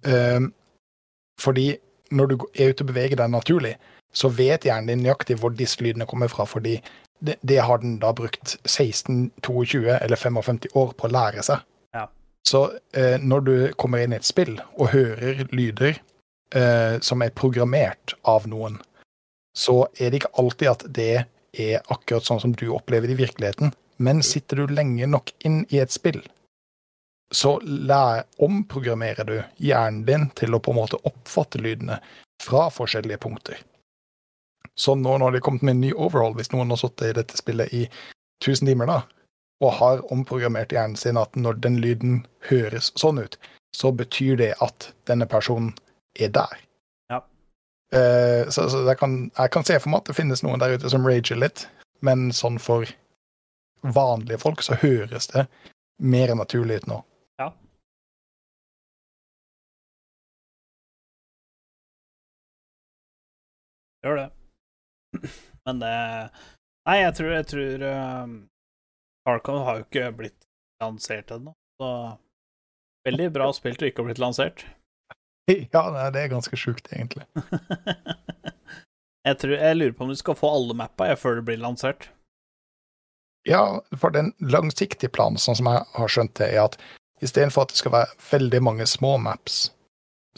[0.05, 0.51] Um,
[1.41, 1.75] fordi
[2.11, 3.75] når du er ute og beveger deg naturlig,
[4.13, 6.79] så vet hjernen din nøyaktig hvor disse lydene kommer fra, fordi
[7.21, 11.63] det, det har den da brukt 16, 22 eller 55 år på å lære seg.
[11.95, 12.07] Ja.
[12.49, 16.01] Så uh, når du kommer inn i et spill og hører lyder
[16.57, 18.81] uh, som er programmert av noen,
[19.57, 21.13] så er det ikke alltid at det
[21.59, 23.73] er akkurat sånn som du opplever det i virkeligheten.
[24.01, 26.23] Men sitter du lenge nok inn i et spill,
[27.31, 32.01] så lær, omprogrammerer du hjernen din til å på en måte oppfatte lydene
[32.43, 33.61] fra forskjellige punkter.
[34.75, 37.17] Så nå når det er kommet med en ny overhaul, hvis noen har sittet i
[37.21, 37.85] dette spillet i
[38.41, 39.03] 1000 timer, da,
[39.61, 43.37] og har omprogrammert hjernen sin at når den lyden høres sånn ut,
[43.77, 45.75] så betyr det at denne personen
[46.19, 46.57] er der.
[47.13, 47.21] Ja.
[47.93, 50.75] Uh, så så jeg, kan, jeg kan se for meg at det finnes noen der
[50.75, 51.69] ute som rager litt,
[52.01, 52.89] men sånn for
[53.81, 55.47] vanlige folk så høres det
[56.01, 56.99] mer naturlig ut nå.
[57.41, 57.51] Ja.
[64.05, 64.29] Gjør det.
[65.67, 65.95] Men det
[66.89, 68.37] Nei, jeg tror, jeg tror um,
[69.29, 70.47] Tarkov har jo ikke blitt
[70.81, 71.91] lansert ennå, så
[73.07, 74.67] Veldig bra spill til ikke å blitt lansert.
[75.51, 75.83] Ja,
[76.15, 77.25] det er ganske sjukt, egentlig.
[79.27, 81.59] jeg, tror, jeg lurer på om du skal få alle mappa jeg, før det blir
[81.59, 82.07] lansert.
[83.51, 86.77] Ja, for den langsiktige planen, sånn som jeg har skjønt det, er at
[87.25, 89.73] istedenfor at det skal være veldig mange små maps,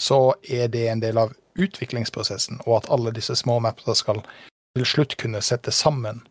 [0.01, 4.23] så er det en del av utviklingsprosessen, og at alle disse små mapsa skal
[4.73, 6.23] til slutt kunne sette sammen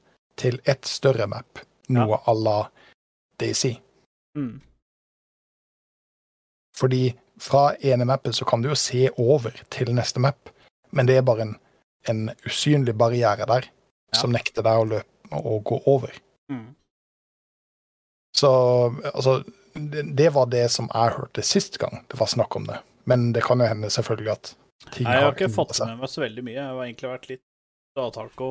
[0.42, 1.62] til ett større map,
[1.94, 2.58] noe à la
[3.38, 3.76] Daisy.
[4.38, 4.62] Mm.
[6.78, 10.50] Fordi fra ene mappet så kan du jo se over til neste map,
[10.90, 11.54] men det er bare en,
[12.10, 13.70] en usynlig barriere der
[14.12, 14.20] Ja.
[14.20, 16.12] som nekter deg å løpe og gå over.
[16.52, 16.70] Mm.
[18.38, 18.52] Så
[19.14, 22.80] altså, det, det var det som jeg hørte sist gang det var snakk om det.
[23.10, 24.56] Men det kan jo hende selvfølgelig at
[24.92, 26.58] ting Nei, jeg har ikke fått med meg så veldig mye.
[26.58, 27.44] Jeg har egentlig vært litt
[27.98, 28.50] dataco.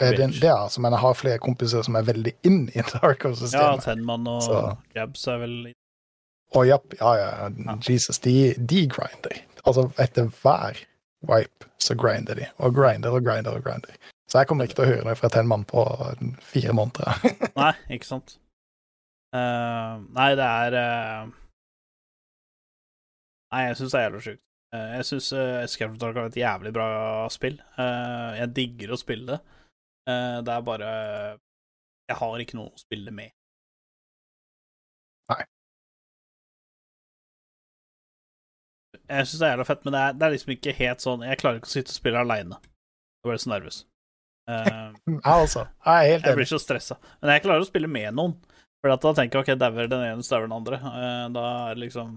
[0.00, 2.78] Eh, Det, det er altså, men jeg har flere kompiser som er veldig inn i
[2.80, 3.80] Ja, Darko-systemet.
[3.80, 4.60] Ja, Tenman og Så.
[4.96, 5.56] Jabs er vel
[6.56, 7.78] Å japp, ja, ja, Ja.
[7.82, 9.40] Jesus, de, de grinder.
[9.64, 10.78] Altså, etter hver
[11.26, 13.96] wipe så grinder de, og grinder og grinder og grinder.
[14.26, 15.84] Så jeg kommer ikke til å høre det fra Tenman på
[16.42, 17.22] fire måneder.
[17.60, 18.38] Nei, ikke sant.
[19.36, 21.30] Uh, nei, det er uh...
[23.52, 24.42] Nei, jeg syns det er jævlig sjukt.
[24.74, 25.30] Uh, jeg syns
[25.62, 26.88] Escape Dark er et jævlig bra
[27.30, 27.58] spill.
[27.78, 29.40] Jeg digger å spille det.
[30.06, 30.88] Det er bare
[32.06, 33.32] Jeg har ikke noe å spille med.
[35.30, 35.42] Nei.
[39.06, 41.26] Jeg syns det er jævla fett, men det er, det er liksom ikke helt sånn
[41.26, 42.58] Jeg klarer ikke å sitte og spille aleine.
[43.26, 43.84] Jeg så nervøs.
[45.06, 45.66] Jeg altså.
[45.82, 46.98] Jeg er helt jeg blir så stressa.
[47.18, 48.36] Men jeg klarer å spille med noen.
[48.78, 50.78] For da tenker jeg ok, dauer den ene, dauer den andre.
[50.78, 52.12] Uh, da er det liksom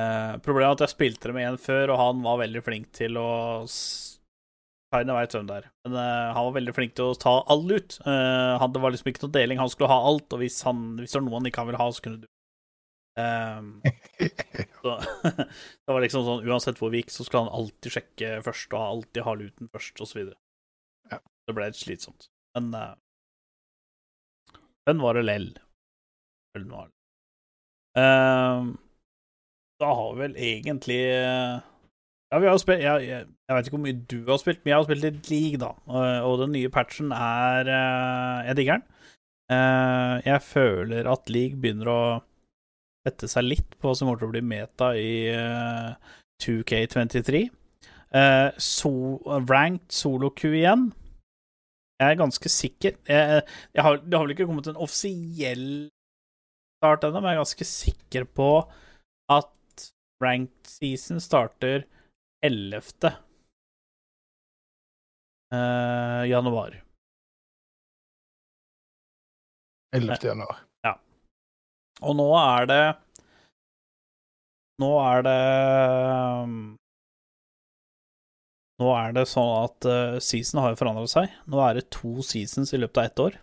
[0.00, 2.88] uh, Problemet er at jeg spilte det med en før, og han var veldig flink
[2.96, 3.28] til å
[4.92, 5.66] Kaine veit hvem det er.
[5.86, 7.94] Men eh, han var veldig flink til å ta alle ut.
[8.04, 9.56] Han, det var liksom ikke noe deling.
[9.56, 11.86] Han skulle ha alt, og hvis, han, hvis det var noe han ikke ville ha,
[11.96, 12.26] så kunne du
[13.12, 13.82] Um,
[14.82, 14.94] så,
[15.84, 18.84] Det var liksom sånn uansett hvor vi gikk, så skulle han alltid sjekke først, og
[18.86, 20.00] alltid ha luten først.
[20.00, 20.32] Ja.
[21.48, 22.28] Det ble litt slitsomt.
[22.56, 22.94] Men uh,
[24.88, 25.50] den var det lell.
[26.56, 26.96] Den var det.
[27.98, 28.72] Uh,
[29.82, 31.60] da har vi vel egentlig eh,
[32.32, 34.70] Ja, vi har spilt jeg, jeg, jeg vet ikke hvor mye du har spilt, men
[34.70, 35.72] jeg har spilt litt league, da.
[35.90, 38.86] Og, og den nye patchen er eh, Jeg digger den.
[39.52, 42.02] Eh, jeg føler at league begynner å
[43.02, 46.14] sette seg litt på hva som kommer til å bli meta i eh,
[46.44, 47.42] 2K23.
[48.12, 48.92] Eh, so,
[49.50, 50.90] ranked solo-Q igjen.
[52.02, 53.42] Jeg er ganske sikker jeg,
[53.76, 55.66] jeg har, Det har vel ikke kommet en offisiell
[56.82, 58.48] start ennå, men jeg er ganske sikker på
[59.30, 59.84] at
[60.22, 61.84] ranked season starter
[62.42, 63.12] 11.
[65.52, 66.82] Uh, januar.
[69.94, 70.18] 11.
[70.22, 70.62] januar.
[70.82, 70.96] Ja.
[72.02, 72.84] Og nå er det
[74.82, 75.40] Nå er det
[76.42, 76.54] um,
[78.82, 81.30] Nå er det sånn at uh, season har jo forandra seg.
[81.50, 83.40] Nå er det to seasons i løpet av ett år.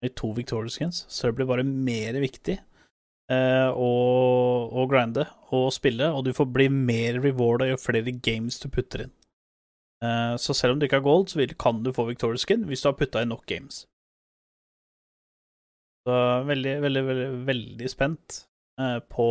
[0.00, 2.54] i to Victoria Skins, så det blir bare mer viktig
[3.28, 3.90] uh, å,
[4.72, 9.04] å grinde og spille, og du får bli mer rewarda jo flere games du putter
[9.04, 9.12] inn.
[10.00, 12.80] Uh, så selv om du ikke har gold, så kan du få Victoria Skin hvis
[12.80, 13.82] du har putta inn nok games.
[16.08, 16.16] Så
[16.48, 18.44] veldig, veldig, veldig, veldig spent
[19.12, 19.28] på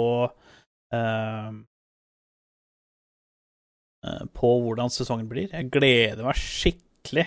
[4.35, 5.49] På hvordan sesongen blir.
[5.51, 7.25] Jeg gleder meg skikkelig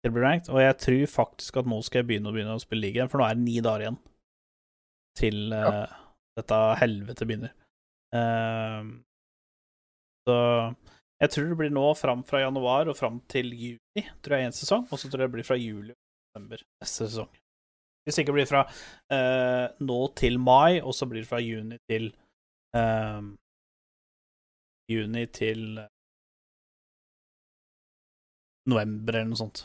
[0.00, 2.56] til det blir ranked, og jeg tror faktisk at nå skal jeg begynne å begynne
[2.56, 3.98] å spille ligaen, for nå er det ni dager igjen
[5.20, 5.98] til eh,
[6.38, 7.52] dette helvete begynner.
[8.14, 8.96] Uh,
[10.24, 10.36] så
[11.20, 14.56] jeg tror det blir nå fram fra januar og fram til juni, tror jeg, én
[14.56, 17.30] sesong, og så tror jeg det blir fra juli og desember neste sesong.
[18.08, 21.76] Hvis ikke blir det fra uh, nå til mai, og så blir det fra juni
[21.90, 22.08] til
[22.72, 23.20] eh,
[24.90, 25.78] Juni til
[28.70, 29.64] november, eller noe sånt.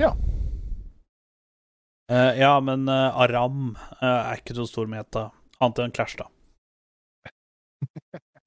[0.00, 0.14] Ja.
[2.10, 5.28] Uh, ja, men uh, Aram uh, er ikke så stor meta,
[5.60, 6.26] annet enn Clash, da.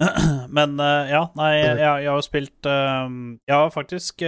[0.57, 0.75] men
[1.07, 4.23] ja, nei, jeg, jeg har jo spilt Jeg har faktisk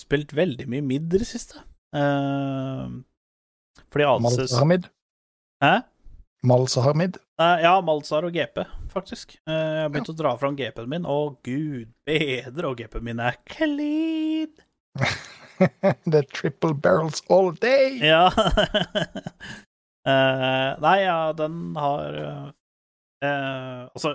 [0.00, 1.62] spilt veldig mye midd i det siste.
[3.90, 4.86] Eh, fordi Alces Malzahamid.
[5.62, 5.80] Hæ?
[6.42, 7.18] Malzahamid.
[7.38, 9.36] Ja, Malzar og GP, faktisk.
[9.48, 13.20] Eh, jeg har begynt å dra fram GP-en min, og gud bedre, og GP-en min
[13.20, 14.52] er clean!
[16.08, 17.98] Det er triple barrels all day!
[18.00, 18.28] Ja.
[20.00, 22.14] Eh, nei, ja, den har
[23.20, 24.14] eh, Altså,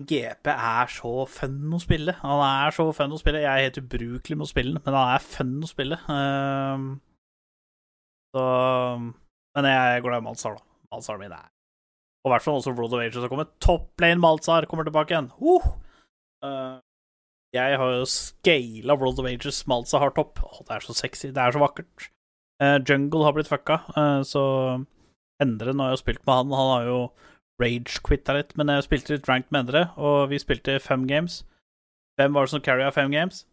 [0.00, 2.14] GP er så fun å spille.
[2.22, 3.42] Han er så fun å spille.
[3.44, 5.98] Jeg er helt ubrukelig med å spille den, men han er fun å spille.
[6.08, 6.86] Eh,
[8.34, 8.42] så
[9.56, 10.64] Men jeg er glad i Malzar, da.
[10.92, 11.48] Malzar min er
[12.24, 13.54] Og i hvert fall også Blood of Ages har kommet.
[13.64, 15.32] Top lane Malzar kommer tilbake igjen.
[15.40, 15.64] Uh!
[16.44, 16.78] Uh,
[17.56, 19.64] jeg har jo scala Blood of Ages.
[19.70, 20.42] Malza har topp.
[20.44, 21.30] Å, det er så sexy.
[21.32, 22.10] Det er så vakkert.
[22.62, 24.42] Uh, Jungle har blitt fucka, eh, så
[25.38, 26.96] Endre, nå har jeg spilt med han, han har jo
[27.62, 31.44] rage-quitta litt, men jeg spilte litt ranked med Endre, og vi spilte fem games.
[32.18, 33.44] Hvem var det som carria fem games?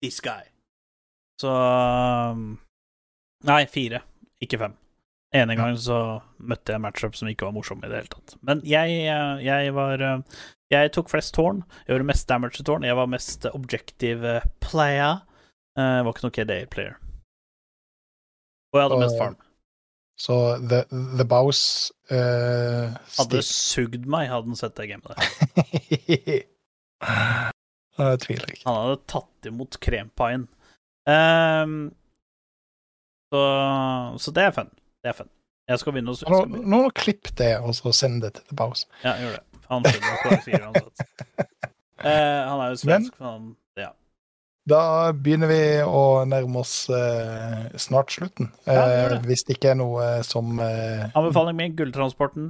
[0.00, 0.48] This guy.
[1.42, 2.56] Så um,
[3.48, 4.02] Nei, fire,
[4.44, 4.74] ikke fem.
[5.34, 5.96] Ene gang så
[6.44, 8.34] møtte jeg en matchup som ikke var morsom i det hele tatt.
[8.44, 10.42] Men jeg, eh, jeg var eh,
[10.72, 11.62] Jeg tok flest tårn.
[11.86, 12.84] Jeg gjorde mest damage til tårn.
[12.84, 15.22] Jeg var mest objective eh, player.
[15.78, 16.98] Eh, Jeg var ikke noe KDA-player.
[18.72, 19.38] Og jeg hadde mest farm.
[20.22, 20.36] Så
[20.68, 20.82] The,
[21.18, 26.42] the Bows uh, Hadde sugd meg, hadde han sett det gamet der.
[27.98, 28.64] Jeg tviler ikke.
[28.68, 30.44] Han hadde tatt imot krempaien.
[31.10, 31.74] Ehm,
[33.32, 33.40] så,
[34.20, 34.68] så det er fun.
[35.02, 35.30] Det er fun.
[35.70, 36.68] Jeg skal begynne å Nå, begynne.
[36.68, 38.84] nå klipp det, og så send det til Baus.
[39.04, 39.42] Ja, gjør det.
[39.72, 41.04] Han skjønner hva sier uansett.
[42.02, 42.08] Eh,
[42.48, 43.42] han er jo svensk, men han
[43.78, 43.92] Ja.
[44.66, 44.78] Da
[45.14, 48.48] begynner vi å nærme oss eh, snart slutten.
[48.66, 52.48] Ja, Eh, hvis det ikke er noe som eh, Anbefaling min, Gulltransporten.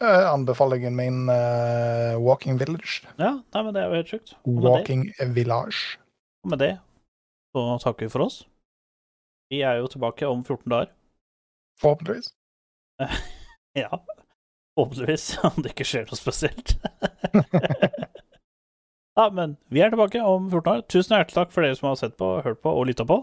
[0.00, 3.02] eh, Anbefalingen min eh, Walking Village.
[3.20, 4.34] Ja, nei, men det er jo helt sjukt.
[4.48, 5.98] Walking det, Village.
[6.46, 6.72] og med det
[7.52, 8.40] så takker vi for oss.
[9.50, 10.92] Vi er jo tilbake om 14 dager.
[11.80, 12.34] Forhåpentligvis.
[13.74, 14.04] Ja.
[14.74, 16.72] Forhåpentligvis, om det ikke skjer noe spesielt.
[19.18, 20.82] ja, men vi er tilbake om 14 dager.
[20.90, 23.20] Tusen hjertelig takk for dere som har sett på, hørt på og lytta på.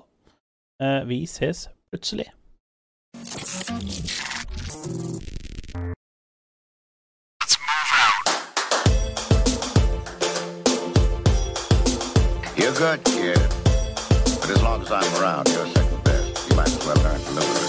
[0.79, 2.29] Eh, vi ses plutselig.
[12.55, 13.49] You're good, kid.
[14.39, 15.84] But as long as I'm around, you're second
[16.85, 17.64] well learn to live with it.